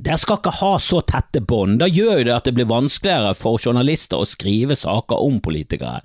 Dere 0.04 0.20
skal 0.20 0.41
ikke 0.41 0.58
ha 0.60 0.74
så 0.84 0.99
tette 1.08 1.39
bånd. 1.39 1.78
Da 1.80 1.88
gjør 1.88 2.20
jo 2.20 2.28
det 2.28 2.36
at 2.36 2.47
det 2.49 2.56
blir 2.58 2.68
vanskeligere 2.70 3.32
for 3.38 3.62
journalister 3.62 4.20
å 4.20 4.28
skrive 4.28 4.76
saker 4.76 5.24
om 5.24 5.39
politikere. 5.43 6.01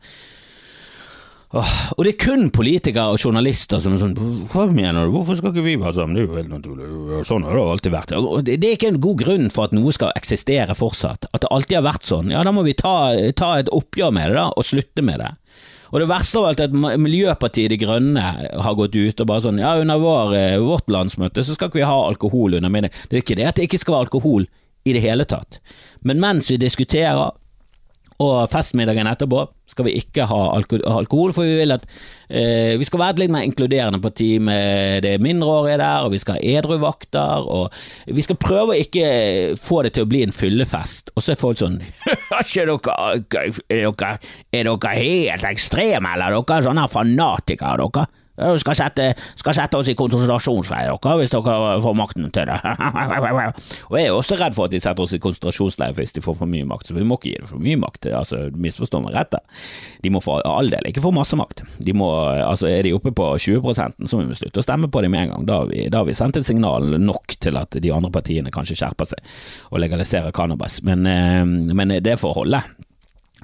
Og 1.49 2.05
det 2.05 2.11
er 2.13 2.21
kun 2.21 2.51
politikere 2.53 3.15
og 3.15 3.23
journalister 3.23 3.81
som 3.81 3.95
er 3.97 4.03
sånn 4.03 4.17
Hva 4.53 4.67
mener 4.69 5.07
du, 5.07 5.15
hvorfor 5.15 5.39
skal 5.39 5.55
ikke 5.55 5.65
vi 5.65 5.79
være 5.81 5.95
sammen, 5.97 6.19
det 6.19 6.21
er 6.21 6.27
jo 6.27 6.37
helt 6.37 6.53
naturlig, 6.53 6.89
sånn 7.25 7.47
har 7.49 7.57
det 7.57 7.63
alltid 7.73 7.95
vært. 7.95 8.13
Det 8.45 8.59
er 8.59 8.77
ikke 8.77 8.91
en 8.93 9.01
god 9.01 9.23
grunn 9.23 9.49
for 9.55 9.69
at 9.69 9.77
noe 9.77 9.95
skal 9.97 10.13
eksistere 10.19 10.77
fortsatt, 10.77 11.25
at 11.33 11.45
det 11.45 11.53
alltid 11.55 11.81
har 11.81 11.87
vært 11.89 12.09
sånn. 12.09 12.29
Ja, 12.35 12.45
da 12.45 12.53
må 12.53 12.67
vi 12.69 12.77
ta, 12.77 12.95
ta 13.33 13.55
et 13.63 13.73
oppgjør 13.73 14.13
med 14.13 14.29
det, 14.29 14.37
da, 14.37 14.51
og 14.53 14.69
slutte 14.69 15.05
med 15.05 15.25
det. 15.25 15.33
Og 15.89 16.03
det 16.03 16.11
verste 16.11 16.37
av 16.37 16.51
alt 16.51 16.61
er 16.61 16.69
at 16.69 17.01
Miljøpartiet 17.01 17.73
De 17.73 17.79
Grønne 17.81 18.21
har 18.21 18.77
gått 18.77 18.97
ut 18.99 19.23
og 19.25 19.29
bare 19.31 19.41
sånn 19.47 19.61
Ja, 19.63 19.73
under 19.81 20.01
vår, 20.03 20.35
eh, 20.37 20.61
vårt 20.61 20.91
landsmøte 20.93 21.41
så 21.41 21.57
skal 21.57 21.71
ikke 21.71 21.81
vi 21.81 21.89
ha 21.89 21.99
alkohol 22.11 22.59
under 22.59 22.73
middag. 22.73 22.93
Det 23.09 23.17
er 23.17 23.25
ikke 23.25 23.39
det 23.39 23.47
at 23.49 23.57
det 23.57 23.71
ikke 23.71 23.81
skal 23.81 23.97
være 23.97 24.09
alkohol 24.11 24.45
i 24.85 24.93
det 24.93 25.01
hele 25.05 25.25
tatt. 25.29 25.63
Men 26.05 26.21
mens 26.21 26.51
vi 26.53 26.61
diskuterer, 26.61 27.33
og 28.19 28.49
festmiddagen 28.51 29.07
etterpå 29.07 29.45
skal 29.69 29.87
vi 29.87 29.93
ikke 30.01 30.25
ha 30.27 30.39
alkohol, 30.57 31.35
for 31.37 31.47
vi 31.47 31.59
vil 31.61 31.75
at 31.75 31.85
eh, 32.27 32.75
vi 32.81 32.87
skal 32.89 33.03
være 33.03 33.21
litt 33.23 33.33
mer 33.35 33.47
inkluderende 33.47 34.01
parti 34.03 34.31
med 34.43 35.05
det 35.05 35.19
mindreårige 35.23 35.79
der, 35.79 36.07
og 36.07 36.15
vi 36.15 36.21
skal 36.23 36.39
ha 36.39 36.55
edruvakter, 36.57 37.47
og 37.47 38.11
vi 38.11 38.25
skal 38.25 38.41
prøve 38.43 38.75
å 38.75 38.81
ikke 38.81 39.55
få 39.61 39.85
det 39.87 39.95
til 39.95 40.07
å 40.07 40.11
bli 40.11 40.25
en 40.27 40.35
fyllefest. 40.35 41.13
Og 41.15 41.23
så 41.23 41.35
er 41.35 41.43
folk 41.43 41.61
sånn 41.61 41.79
er 42.41 42.73
dere, 42.73 44.13
er 44.51 44.71
dere 44.73 44.95
helt 44.97 45.51
ekstreme, 45.53 46.15
eller 46.17 46.33
er 46.33 46.41
dere 46.41 46.67
sånne 46.67 46.89
fanatikere, 46.91 47.87
dere? 47.87 48.09
Skal 48.39 48.77
sette, 48.79 49.09
skal 49.41 49.57
sette 49.57 49.79
oss 49.81 49.89
i 49.91 49.97
konsentrasjonsleir, 49.99 50.93
hvis 51.19 51.33
dere 51.35 51.79
får 51.83 51.97
makten 51.99 52.29
til 52.35 52.51
det. 52.51 52.59
og 53.91 53.97
jeg 53.99 54.07
er 54.07 54.15
også 54.15 54.39
redd 54.39 54.57
for 54.57 54.69
at 54.69 54.75
de 54.75 54.81
setter 54.83 55.05
oss 55.05 55.15
i 55.17 55.23
konsentrasjonsleir 55.23 55.97
hvis 55.99 56.15
de 56.15 56.23
får 56.25 56.39
for 56.39 56.51
mye 56.51 56.67
makt, 56.69 56.91
så 56.91 56.97
vi 56.97 57.07
må 57.07 57.19
ikke 57.19 57.33
gi 57.33 57.37
dem 57.41 57.51
for 57.51 57.65
mye 57.65 57.81
makt. 57.81 58.11
Altså, 58.15 58.45
misforstå 58.55 59.03
meg 59.05 59.17
rett 59.17 59.37
De 60.05 60.13
må 60.13 60.23
for 60.25 60.45
all 60.47 60.71
del 60.73 60.87
ikke 60.89 61.03
få 61.05 61.13
masse 61.15 61.37
makt. 61.39 61.65
De 61.83 61.95
må, 61.97 62.09
altså, 62.31 62.71
er 62.71 62.87
de 62.87 62.95
oppe 62.97 63.13
på 63.15 63.31
20 63.39 63.75
så 63.75 64.19
må 64.19 64.27
vi 64.29 64.39
slutte 64.39 64.63
å 64.63 64.65
stemme 64.65 64.91
på 64.93 65.03
dem 65.05 65.15
med 65.15 65.27
en 65.27 65.33
gang. 65.35 65.47
Da 65.49 65.61
har 65.63 65.71
vi, 65.73 65.87
da 65.91 66.03
har 66.03 66.09
vi 66.09 66.17
sendt 66.17 66.39
et 66.39 66.47
signal 66.47 66.95
nok 67.03 67.39
til 67.43 67.59
at 67.61 67.79
de 67.83 67.95
andre 67.95 68.13
partiene 68.15 68.53
kanskje 68.55 68.79
skjerper 68.81 69.13
seg 69.13 69.39
og 69.73 69.83
legaliserer 69.83 70.35
cannabis, 70.35 70.81
men, 70.87 71.07
eh, 71.07 71.75
men 71.75 71.99
det 72.05 72.19
får 72.21 72.39
holde. 72.43 72.63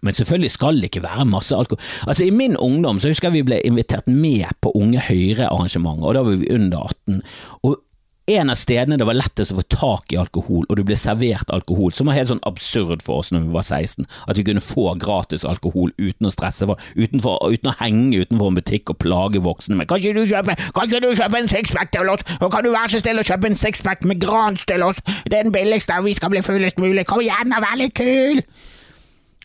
Men 0.04 0.16
selvfølgelig 0.16 0.52
skal 0.54 0.80
det 0.80 0.90
ikke 0.90 1.06
være 1.06 1.24
masse 1.28 1.56
alkohol. 1.56 1.82
Altså 2.06 2.26
I 2.26 2.34
min 2.34 2.56
ungdom 2.56 3.00
så 3.00 3.10
husker 3.12 3.30
jeg 3.30 3.40
vi 3.40 3.48
ble 3.48 3.62
invitert 3.64 4.10
med 4.10 4.52
på 4.60 4.74
Unge 4.76 5.00
Høyre-arrangementer, 5.08 6.06
og 6.10 6.14
da 6.14 6.24
var 6.26 6.38
vi 6.40 6.52
under 6.54 6.92
18. 6.92 7.22
Og 7.64 7.80
en 8.26 8.48
av 8.48 8.56
stedene 8.56 8.96
det 8.96 9.04
var 9.04 9.18
lettest 9.18 9.52
å 9.52 9.58
få 9.58 9.64
tak 9.68 10.12
i 10.14 10.16
alkohol, 10.16 10.64
og 10.64 10.78
du 10.78 10.82
ble 10.88 10.96
servert 10.96 11.50
alkohol, 11.52 11.92
som 11.92 12.08
var 12.08 12.16
helt 12.16 12.30
sånn 12.30 12.40
absurd 12.48 13.04
for 13.04 13.20
oss 13.20 13.30
når 13.34 13.44
vi 13.44 13.52
var 13.52 13.66
16, 13.66 14.06
at 14.32 14.40
vi 14.40 14.46
kunne 14.48 14.64
få 14.64 14.86
gratis 15.00 15.44
alkohol 15.48 15.92
uten 16.00 16.30
å 16.30 16.32
stresse, 16.32 16.64
utenfor, 16.96 17.36
uten 17.52 17.68
å 17.68 17.76
henge 17.82 18.22
utenfor 18.24 18.48
en 18.48 18.58
butikk 18.60 18.94
og 18.94 19.00
plage 19.04 19.44
voksne 19.44 19.76
med 19.76 19.88
'Kan 19.88 20.00
ikke 20.00 20.16
du 20.16 20.24
kjøpe, 20.24 20.56
kan 20.56 20.88
ikke 20.88 21.04
du 21.04 21.12
kjøpe 21.12 21.38
en 21.38 21.52
sixpack 21.52 21.92
til 21.92 22.08
oss, 22.08 22.24
og 22.40 22.50
kan 22.50 22.64
du 22.64 22.70
være 22.72 22.88
så 22.96 23.00
snill 23.04 23.20
å 23.20 23.28
kjøpe 23.28 23.46
en 23.46 23.60
sixpack 23.60 24.04
med 24.04 24.20
Grans 24.20 24.64
til 24.64 24.82
oss, 24.82 25.02
det 25.28 25.34
er 25.34 25.42
den 25.42 25.52
billigste, 25.52 25.92
og 25.98 26.04
vi 26.04 26.14
skal 26.14 26.30
bli 26.30 26.40
fullest 26.40 26.78
mulig, 26.78 27.04
kom 27.04 27.20
igjen 27.20 27.52
og 27.52 27.60
vær 27.60 27.76
litt 27.76 27.92
kul'. 27.92 28.40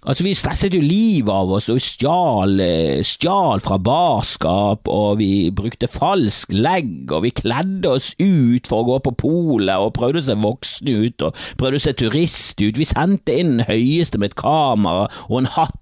Altså, 0.08 0.24
vi 0.24 0.32
stresset 0.38 0.76
jo 0.78 0.80
livet 0.80 1.32
av 1.34 1.50
oss 1.58 1.68
og 1.74 1.82
stjal, 1.84 2.54
eh, 2.64 3.02
stjal 3.04 3.60
fra 3.60 3.76
barskap, 3.84 4.88
og 4.88 5.18
vi 5.20 5.50
brukte 5.52 5.90
falsk 5.92 6.54
legg, 6.56 7.12
og 7.12 7.26
vi 7.26 7.34
kledde 7.36 7.92
oss 7.92 8.14
ut 8.16 8.70
for 8.70 8.84
å 8.84 8.88
gå 8.88 9.00
på 9.04 9.16
polet 9.26 9.76
og 9.76 9.94
prøvde 9.98 10.24
å 10.24 10.28
se 10.30 10.38
voksne 10.40 10.96
ut 11.04 11.28
og 11.28 11.36
prøvde 11.60 11.82
å 11.82 11.84
se 11.84 11.94
turist 12.00 12.64
ut. 12.64 12.80
Vi 12.80 12.88
sendte 12.88 13.36
inn 13.36 13.58
den 13.58 13.68
høyeste 13.68 14.18
med 14.18 14.32
et 14.32 14.40
kamera 14.40 15.10
og 15.28 15.38
en 15.42 15.52
hatt 15.58 15.76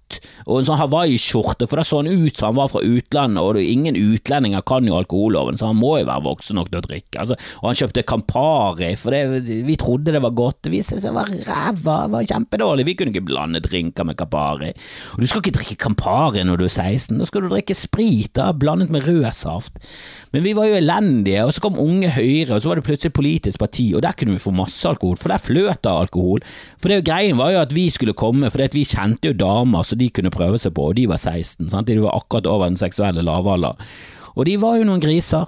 og 0.47 0.61
en 0.61 0.67
sånn 0.69 0.79
hawaiiskjorte, 0.79 1.67
for 1.67 1.79
da 1.79 1.83
så 1.85 1.99
han 1.99 2.07
ut 2.07 2.37
som 2.37 2.49
han 2.49 2.59
var 2.61 2.71
fra 2.71 2.83
utlandet, 2.85 3.43
og 3.43 3.59
ingen 3.59 3.97
utlendinger 3.99 4.63
kan 4.67 4.87
jo 4.87 4.95
alkoholloven, 4.99 5.59
så 5.59 5.71
han 5.71 5.79
må 5.79 5.97
jo 5.99 6.07
være 6.07 6.25
voksen 6.27 6.57
nok 6.59 6.71
til 6.71 6.79
å 6.79 6.85
drikke. 6.85 7.19
Altså, 7.23 7.37
og 7.59 7.69
han 7.69 7.79
kjøpte 7.81 8.05
Campari, 8.07 8.93
for 8.99 9.15
det, 9.15 9.43
vi 9.67 9.77
trodde 9.79 10.15
det 10.15 10.23
var 10.23 10.35
godt, 10.37 10.61
det 10.67 10.73
viste 10.73 11.01
seg 11.01 11.11
å 11.11 11.19
være 11.19 11.41
ræva, 11.43 11.97
det 12.07 12.15
var 12.15 12.29
kjempedårlig, 12.31 12.87
vi 12.87 12.95
kunne 12.99 13.13
ikke 13.13 13.27
blande 13.27 13.63
drinker 13.65 14.06
med 14.07 14.17
Campari. 14.19 14.73
Og 15.15 15.23
du 15.23 15.27
skal 15.29 15.43
ikke 15.43 15.55
drikke 15.59 15.79
Campari 15.83 16.45
når 16.47 16.61
du 16.61 16.65
er 16.67 16.73
16, 16.73 17.17
da 17.19 17.27
skal 17.27 17.45
du 17.45 17.51
drikke 17.51 17.75
sprit, 17.77 18.31
da, 18.37 18.49
blandet 18.55 18.93
med 18.93 19.07
rød 19.07 19.27
saft. 19.35 19.81
Men 20.33 20.45
vi 20.45 20.55
var 20.57 20.69
jo 20.69 20.79
elendige, 20.79 21.45
og 21.45 21.53
så 21.55 21.63
kom 21.63 21.79
Unge 21.81 22.09
Høyre, 22.15 22.55
og 22.55 22.63
så 22.63 22.71
var 22.71 22.79
det 22.79 22.87
plutselig 22.87 23.13
politisk 23.15 23.59
parti, 23.61 23.89
og 23.95 24.03
der 24.05 24.15
kunne 24.17 24.37
vi 24.37 24.43
få 24.43 24.53
masse 24.55 24.87
alkohol, 24.87 25.17
for 25.19 25.33
der 25.33 25.43
fløt 25.43 25.83
det 25.83 25.93
alkohol. 25.93 26.43
For 26.81 26.91
det 26.91 27.05
greien 27.07 27.39
var 27.39 27.53
jo 27.53 27.63
at 27.63 27.75
vi 27.75 27.89
skulle 27.93 28.17
komme, 28.17 28.51
for 28.53 28.63
vi 28.73 28.85
kjente 28.87 29.31
jo 29.31 29.37
damer 29.37 29.85
så 29.87 29.97
de 29.97 30.09
kunne 30.13 30.33
prøve 30.33 30.59
seg 30.61 30.75
på, 30.77 30.89
og 30.89 30.97
de 30.97 31.07
var 31.09 31.21
16, 31.21 31.69
sant? 31.71 31.87
de 31.87 32.01
var 32.03 32.17
akkurat 32.17 32.49
over 32.49 32.69
den 32.69 32.79
seksuelle 32.79 33.23
lavalder. 33.25 33.77
Og 34.37 34.45
de 34.45 34.57
var 34.61 34.77
jo 34.77 34.87
noen 34.87 35.01
griser. 35.01 35.47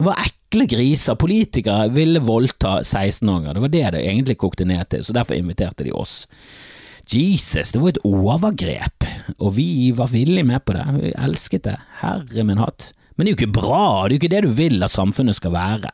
Det 0.00 0.06
var 0.06 0.22
ekle 0.24 0.64
griser. 0.70 1.18
Politikere 1.20 1.90
ville 1.92 2.22
voldta 2.24 2.78
16-åringer, 2.80 3.54
det 3.54 3.64
var 3.66 3.72
det 3.74 3.86
det 3.96 4.04
egentlig 4.06 4.38
kokte 4.40 4.64
ned 4.64 4.88
til, 4.88 5.04
så 5.04 5.16
derfor 5.16 5.36
inviterte 5.36 5.84
de 5.84 5.92
oss. 5.92 6.24
Jesus, 7.10 7.72
det 7.74 7.80
var 7.82 7.94
et 7.94 8.02
overgrep, 8.06 9.06
og 9.38 9.54
vi 9.56 9.90
var 9.96 10.12
villige 10.12 10.46
med 10.46 10.62
på 10.64 10.76
det, 10.76 10.86
vi 10.96 11.12
elsket 11.18 11.66
det, 11.66 11.76
herre 12.02 12.46
min 12.46 12.62
hatt. 12.62 12.92
Men 13.16 13.26
det 13.26 13.30
er 13.30 13.34
jo 13.34 13.40
ikke 13.40 13.60
bra, 13.60 13.84
det 14.04 14.12
er 14.12 14.16
jo 14.16 14.20
ikke 14.20 14.34
det 14.34 14.44
du 14.46 14.52
vil 14.56 14.86
at 14.86 14.94
samfunnet 14.94 15.36
skal 15.36 15.54
være 15.56 15.90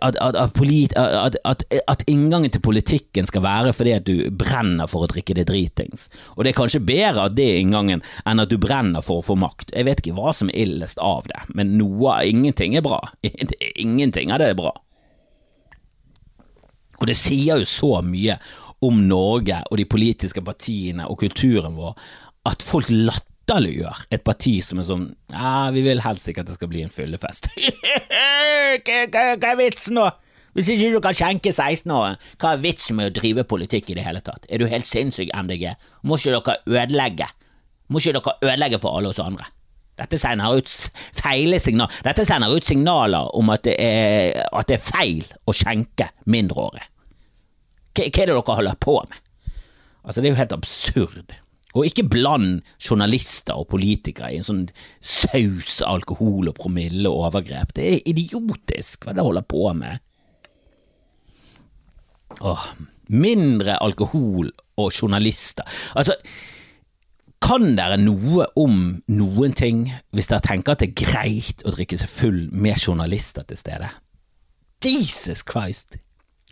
at, 0.00 0.16
at, 0.16 0.52
polit, 0.54 0.92
at, 0.96 2.04
inngangen 2.08 2.50
til 2.50 2.62
politikken 2.64 3.26
skal 3.28 3.44
være 3.44 3.72
fordi 3.76 3.92
at 3.96 4.06
du 4.06 4.30
brenner 4.32 4.88
for 4.90 5.04
å 5.04 5.10
drikke 5.10 5.36
det 5.36 5.46
dritings. 5.50 6.08
Og 6.36 6.44
det 6.44 6.52
er 6.52 6.58
kanskje 6.58 6.82
bedre 6.84 7.28
at 7.28 7.36
det 7.36 7.46
er 7.50 7.60
inngangen 7.60 8.04
enn 8.24 8.42
at 8.42 8.52
du 8.52 8.56
brenner 8.60 9.04
for 9.04 9.20
å 9.20 9.26
få 9.26 9.36
makt. 9.40 9.74
Jeg 9.74 9.88
vet 9.88 10.00
ikke 10.00 10.16
hva 10.16 10.32
som 10.36 10.50
er 10.52 10.64
illest 10.64 11.00
av 11.04 11.28
det, 11.30 11.42
men 11.54 11.76
noe 11.80 12.16
ingenting 12.24 12.76
er 12.78 12.84
bra. 12.84 13.02
Ingenting 13.84 14.32
av 14.32 14.40
det 14.40 14.52
er 14.52 14.58
bra. 14.58 14.72
Og 17.02 17.08
det 17.10 17.16
sier 17.18 17.60
jo 17.60 17.68
så 17.68 17.98
mye 18.06 18.38
om 18.84 19.04
Norge 19.08 19.60
og 19.70 19.78
de 19.80 19.86
politiske 19.88 20.42
partiene 20.44 21.06
og 21.10 21.18
kulturen 21.22 21.76
vår 21.78 21.94
at 22.48 22.64
folk 22.64 22.90
latterliggjør 22.92 24.04
et 24.14 24.24
parti 24.26 24.58
som 24.64 24.80
er 24.80 24.88
sånn 24.88 25.06
Ja, 25.32 25.70
vi 25.74 25.84
vil 25.86 26.02
helst 26.04 26.28
ikke 26.28 26.44
at 26.44 26.50
det 26.50 26.58
skal 26.58 26.70
bli 26.72 26.84
en 26.84 26.92
fyllefest. 26.92 27.48
hva, 28.84 29.24
er 29.34 29.58
vitsen 29.60 29.98
nå? 29.98 30.10
Hvis 30.54 30.70
ikke 30.70 30.92
du 30.94 31.00
kan 31.02 31.16
skjenke 31.18 31.50
16-åringer, 31.50 32.20
hva 32.38 32.52
er 32.54 32.62
vitsen 32.62 32.98
med 33.00 33.10
å 33.10 33.14
drive 33.16 33.42
politikk 33.50 33.90
i 33.90 33.96
det 33.98 34.04
hele 34.06 34.22
tatt? 34.22 34.46
Er 34.46 34.62
du 34.62 34.68
helt 34.70 34.86
sinnssyk, 34.86 35.32
MDG? 35.34 35.72
Må 36.06 36.20
ikke 36.20 36.36
dere 36.36 36.84
ødelegge? 36.84 37.26
Må 37.90 37.98
ikke 37.98 38.14
dere 38.20 38.36
ødelegge 38.52 38.78
for 38.82 38.94
alle 38.94 39.10
oss 39.10 39.22
andre? 39.22 39.48
Dette 39.98 40.18
sender 40.18 40.56
ut 40.58 40.70
feile 41.14 41.60
signaler 41.62 42.00
Dette 42.02 42.24
sender 42.26 42.50
ut 42.50 42.66
signaler 42.66 43.28
om 43.38 43.52
at 43.54 43.62
det 43.66 43.76
er, 43.78 44.40
at 44.50 44.66
det 44.66 44.80
er 44.80 44.82
feil 44.82 45.22
å 45.46 45.54
skjenke 45.54 46.08
mindreårige. 46.30 46.88
Hva, 47.94 48.04
er 48.04 48.10
det 48.10 48.26
dere 48.34 48.58
holder 48.58 48.78
på 48.80 48.98
med? 49.08 49.20
Altså, 50.04 50.20
det 50.20 50.28
er 50.28 50.34
jo 50.34 50.40
helt 50.42 50.56
absurd. 50.56 51.34
Og 51.74 51.88
ikke 51.88 52.06
bland 52.06 52.62
journalister 52.78 53.58
og 53.58 53.68
politikere 53.72 54.30
i 54.30 54.38
en 54.38 54.46
sånn 54.46 54.64
saus 55.02 55.80
alkohol 55.82 56.50
og 56.50 56.58
promille 56.58 57.10
og 57.10 57.30
overgrep. 57.30 57.72
Det 57.74 57.86
er 57.88 58.10
idiotisk 58.10 59.06
hva 59.06 59.14
dere 59.14 59.26
holder 59.26 59.46
på 59.50 59.64
med. 59.78 60.02
Åh, 62.44 62.68
mindre 63.14 63.78
alkohol 63.82 64.52
og 64.78 64.92
journalister. 64.94 65.66
Altså, 65.98 66.14
kan 67.44 67.74
dere 67.76 67.98
noe 68.00 68.46
om 68.56 68.78
noen 69.12 69.52
ting 69.58 69.84
hvis 70.14 70.30
dere 70.30 70.46
tenker 70.46 70.74
at 70.74 70.84
det 70.84 70.92
er 70.92 71.02
greit 71.10 71.66
å 71.66 71.74
drikke 71.74 71.98
seg 72.00 72.10
full 72.10 72.40
med 72.54 72.78
journalister 72.78 73.46
til 73.48 73.60
stede? 73.60 73.90
Jesus 74.84 75.42
Christ! 75.46 75.98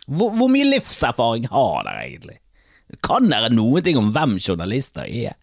Hvor, 0.07 0.33
hvor 0.35 0.49
mye 0.51 0.67
livserfaring 0.67 1.47
har 1.51 1.83
dere 1.87 2.07
egentlig? 2.07 2.39
Kan 3.01 3.29
dere 3.31 3.49
noen 3.49 3.81
ting 3.85 3.97
om 3.97 4.11
hvem 4.13 4.35
journalister 4.37 5.07
er? 5.07 5.33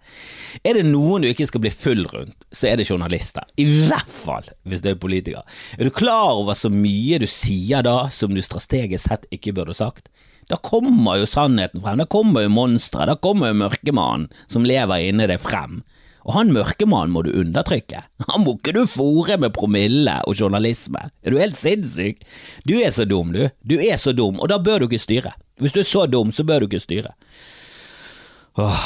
Er 0.63 0.77
det 0.77 0.85
noen 0.87 1.25
du 1.25 1.31
ikke 1.31 1.49
skal 1.49 1.63
bli 1.65 1.73
full 1.75 2.05
rundt, 2.13 2.47
så 2.53 2.71
er 2.71 2.79
det 2.79 2.89
journalister. 2.91 3.47
I 3.59 3.67
hvert 3.89 4.11
fall 4.11 4.47
hvis 4.69 4.85
du 4.85 4.93
er 4.93 5.01
politiker. 5.01 5.43
Er 5.79 5.89
du 5.89 5.95
klar 5.95 6.37
over 6.37 6.59
så 6.59 6.71
mye 6.71 7.19
du 7.23 7.27
sier 7.31 7.83
da 7.87 8.05
som 8.15 8.35
du 8.35 8.43
strategisk 8.45 9.09
sett 9.09 9.27
ikke 9.35 9.55
burde 9.57 9.75
sagt? 9.77 10.11
Da 10.51 10.59
kommer 10.59 11.21
jo 11.21 11.29
sannheten 11.31 11.83
frem, 11.83 12.01
da 12.03 12.09
kommer 12.11 12.43
jo 12.43 12.51
monsteret, 12.51 13.13
da 13.13 13.19
kommer 13.23 13.53
jo 13.53 13.61
mørkemannen 13.63 14.31
som 14.51 14.67
lever 14.67 15.07
inni 15.07 15.29
deg 15.31 15.39
frem. 15.43 15.81
Og 16.27 16.35
han 16.37 16.53
mørkemannen 16.55 17.14
må 17.14 17.23
du 17.25 17.31
undertrykke. 17.41 18.03
Han 18.29 18.45
må 18.45 18.57
ikke 18.59 18.75
du 18.77 18.83
fòre 18.91 19.39
med 19.41 19.55
promille 19.57 20.18
og 20.29 20.37
journalisme. 20.37 21.07
Er 21.25 21.33
du 21.33 21.41
helt 21.41 21.59
sinnssyk? 21.59 22.21
Du 22.68 22.77
er 22.81 22.93
så 22.95 23.07
dum, 23.09 23.33
du. 23.35 23.47
Du 23.64 23.79
er 23.81 23.97
så 24.01 24.12
dum, 24.16 24.41
og 24.41 24.51
da 24.53 24.61
bør 24.61 24.83
du 24.83 24.91
ikke 24.91 25.01
styre. 25.03 25.33
Hvis 25.61 25.77
du 25.77 25.81
er 25.83 25.89
så 25.89 26.07
dum, 26.11 26.33
så 26.33 26.45
bør 26.45 26.62
du 26.62 26.68
ikke 26.71 26.83
styre. 26.83 27.14
Åh, 28.61 28.85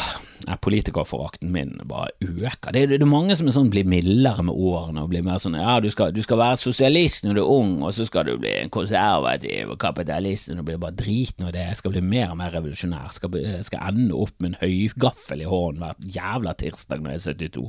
Politikerforakten 0.65 1.51
min 1.53 1.73
bare 1.89 2.13
øker. 2.23 2.73
Det 2.73 2.83
er, 2.83 2.93
det 2.93 3.01
er 3.03 3.09
mange 3.09 3.37
som 3.37 3.49
er 3.49 3.57
sånn, 3.57 3.71
blir 3.73 3.89
mildere 3.89 4.45
med 4.47 4.55
årene 4.55 5.05
og 5.05 5.11
blir 5.13 5.25
mer 5.25 5.41
sånn 5.43 5.57
ja, 5.59 5.79
du 5.83 5.91
skal, 5.93 6.13
du 6.15 6.21
skal 6.25 6.41
være 6.41 6.61
sosialist 6.61 7.25
når 7.25 7.39
du 7.39 7.43
er 7.43 7.53
ung, 7.57 7.75
og 7.83 7.95
så 7.97 8.07
skal 8.09 8.29
du 8.29 8.37
bli 8.43 8.55
konservativ 8.75 9.75
og 9.75 9.81
kapitalist 9.83 10.51
når 10.51 10.61
du 10.61 10.69
blir 10.71 10.83
bare 10.85 10.99
drit 10.99 11.41
når 11.41 11.57
det 11.57 11.65
Jeg 11.65 11.81
skal 11.81 11.95
bli 11.95 12.05
mer 12.05 12.31
og 12.35 12.39
mer 12.41 12.55
revolusjonær. 12.55 13.11
Skal, 13.17 13.41
skal 13.65 13.91
ende 13.91 14.17
opp 14.17 14.37
med 14.39 14.53
en 14.53 14.61
høygaffel 14.63 15.45
i 15.45 15.51
hånden 15.51 15.83
hver 15.85 16.15
jævla 16.19 16.57
tirsdag 16.61 17.03
når 17.03 17.17
jeg 17.17 17.23
er 17.23 17.45
72. 17.51 17.69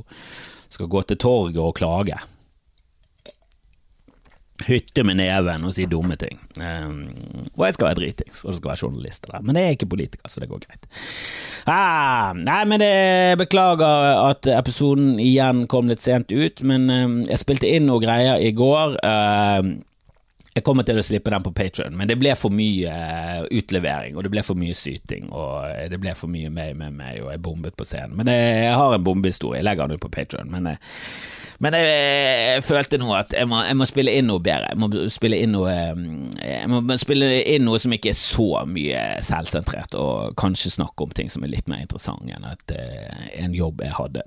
Skal 0.76 0.90
gå 0.92 1.02
til 1.06 1.22
torget 1.22 1.62
og 1.62 1.76
klage 1.78 2.20
hytte 4.66 5.04
med 5.06 5.18
neven 5.20 5.64
og 5.66 5.74
si 5.76 5.86
dumme 5.90 6.16
ting. 6.20 6.38
Um, 6.56 7.48
og 7.54 7.66
jeg 7.66 7.76
skal 7.76 7.90
være 7.90 7.98
dritings, 8.00 8.42
og 8.44 8.52
det 8.52 8.58
skal 8.60 8.72
være 8.72 8.82
journalister 8.82 9.32
der. 9.34 9.44
Men 9.46 9.58
jeg 9.58 9.66
er 9.66 9.76
ikke 9.76 9.90
politiker, 9.92 10.30
så 10.30 10.42
det 10.42 10.48
går 10.50 10.62
greit. 10.64 10.88
Ah, 11.66 12.32
nei, 12.38 12.62
men 12.70 12.84
jeg 12.84 13.40
beklager 13.40 14.22
at 14.22 14.48
episoden 14.54 15.16
igjen 15.22 15.66
kom 15.70 15.90
litt 15.90 16.04
sent 16.04 16.32
ut, 16.32 16.62
men 16.66 16.88
um, 16.90 17.18
jeg 17.26 17.42
spilte 17.42 17.70
inn 17.70 17.88
noen 17.90 18.04
greier 18.06 18.40
i 18.42 18.54
går. 18.56 18.96
Uh, 19.04 19.76
jeg 20.56 20.64
kommer 20.64 20.86
til 20.88 20.96
å 20.96 21.04
slippe 21.04 21.28
den 21.28 21.44
på 21.44 21.52
Patron, 21.52 21.96
men 21.98 22.08
det 22.08 22.16
ble 22.16 22.32
for 22.40 22.54
mye 22.54 22.88
uh, 22.88 23.42
utlevering, 23.52 24.16
og 24.16 24.24
det 24.24 24.32
ble 24.32 24.44
for 24.46 24.56
mye 24.56 24.76
syting, 24.76 25.28
og 25.28 25.90
det 25.92 26.00
ble 26.00 26.14
for 26.16 26.32
mye 26.32 26.48
meg 26.48 26.78
med 26.80 26.96
meg, 26.96 27.20
og 27.20 27.34
jeg 27.34 27.42
bombet 27.44 27.76
på 27.76 27.84
scenen. 27.84 28.16
Men 28.16 28.32
jeg 28.32 28.72
har 28.72 28.96
en 28.96 29.04
bombehistorie, 29.04 29.60
jeg 29.60 29.68
legger 29.68 29.90
den 29.90 30.00
ut 30.00 30.06
på 30.06 30.14
Patron, 30.16 30.48
men 30.54 30.70
uh, 30.72 31.02
men 31.62 31.76
jeg, 31.78 31.86
jeg, 31.88 32.64
følte 32.66 32.98
nå 33.00 33.12
at 33.16 33.32
jeg 33.36 33.48
må, 33.48 33.62
jeg 33.64 33.76
må, 33.78 33.86
spille 33.88 34.12
inn 34.18 34.28
noe 34.28 34.42
bedre. 34.44 34.72
Jeg 34.72 34.80
må 34.80 34.88
spille 35.12 35.38
inn 35.40 35.54
noe 35.56 35.76
må 36.68 36.98
spille 37.00 37.30
inn 37.48 37.64
noe 37.64 37.80
som 37.80 37.94
ikke 37.96 38.12
er 38.12 38.18
så 38.18 38.48
mye 38.68 39.06
selvsentrert, 39.24 39.96
og 39.96 40.36
kanskje 40.40 40.74
snakke 40.76 41.06
om 41.06 41.14
ting 41.16 41.32
som 41.32 41.46
er 41.46 41.54
litt 41.54 41.70
mer 41.70 41.84
interessant 41.84 42.28
enn 42.28 42.44
at 42.48 42.76
uh, 42.76 43.24
en 43.40 43.56
jobb 43.56 43.80
jeg 43.84 43.96
hadde 43.96 44.26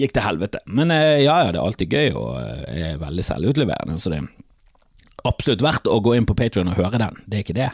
gikk 0.00 0.14
til 0.14 0.26
helvete. 0.26 0.62
Men 0.66 0.94
uh, 0.94 1.18
ja, 1.18 1.42
ja, 1.46 1.50
det 1.50 1.58
er 1.58 1.64
alltid 1.64 1.96
gøy, 1.98 2.14
og 2.14 2.32
jeg 2.70 2.94
er 2.94 3.02
veldig 3.02 3.26
selvutleverende, 3.26 3.98
så 4.02 4.12
det 4.12 4.22
er 4.22 4.30
absolutt 5.28 5.64
verdt 5.64 5.90
å 5.90 6.00
gå 6.02 6.14
inn 6.18 6.28
på 6.28 6.38
Patrion 6.38 6.70
og 6.70 6.78
høre 6.78 7.02
den. 7.02 7.18
Det 7.26 7.40
er 7.40 7.46
ikke 7.46 7.58
det. 7.58 7.72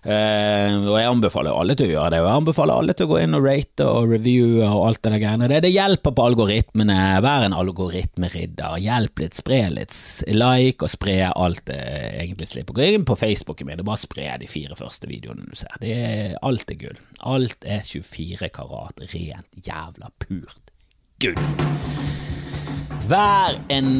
Uh, 0.00 0.88
og 0.88 0.94
jeg 0.96 1.08
anbefaler 1.10 1.52
alle 1.52 1.74
til 1.76 1.90
å 1.90 1.92
gjøre 1.92 2.12
det, 2.14 2.20
og 2.22 2.28
jeg 2.30 2.40
anbefaler 2.40 2.80
alle 2.80 2.94
til 2.96 3.04
å 3.04 3.10
gå 3.10 3.18
inn 3.20 3.36
og 3.36 3.44
rate 3.44 3.84
og 3.84 4.14
reviewe 4.14 4.64
og 4.64 4.84
alt 4.86 5.02
det 5.02 5.12
der 5.12 5.22
greiene. 5.24 5.48
Det, 5.52 5.58
det 5.66 5.72
hjelper 5.74 6.14
på 6.16 6.26
algoritmene. 6.30 6.98
Vær 7.24 7.44
en 7.44 7.56
algoritmeridder. 7.56 8.78
Hjelp 8.80 9.24
litt, 9.24 9.36
spre 9.36 9.60
litt. 9.74 9.96
Like 10.32 10.86
og 10.86 10.92
spre 10.94 11.18
alt 11.28 11.66
det 11.68 11.80
egentlig 12.22 12.48
slipper. 12.48 12.78
Gå 12.78 12.88
inn 12.96 13.06
på 13.08 13.18
Facebooken 13.20 13.68
min 13.68 13.84
og 13.84 13.90
bare 13.90 14.00
spre 14.00 14.28
de 14.40 14.48
fire 14.50 14.78
første 14.78 15.10
videoene 15.10 15.44
du 15.44 15.58
ser. 15.58 15.76
Er, 15.84 16.36
alt 16.46 16.72
er 16.72 16.80
gull. 16.80 17.00
Alt 17.28 17.68
er 17.68 17.84
24 17.84 18.52
karat 18.56 19.04
rent 19.12 19.68
jævla 19.68 20.12
purt 20.22 20.72
gull. 21.20 21.36
Vær 23.10 23.56
en, 23.74 23.90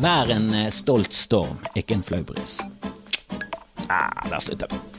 vær 0.00 0.32
en 0.32 0.48
stolt 0.72 1.12
storm, 1.12 1.60
ikke 1.76 1.98
en 1.98 2.06
flau 2.06 2.22
bris. 2.26 2.58
Ah, 3.88 4.24
der 4.30 4.40
slutter 4.40 4.72
vi. 4.72 4.93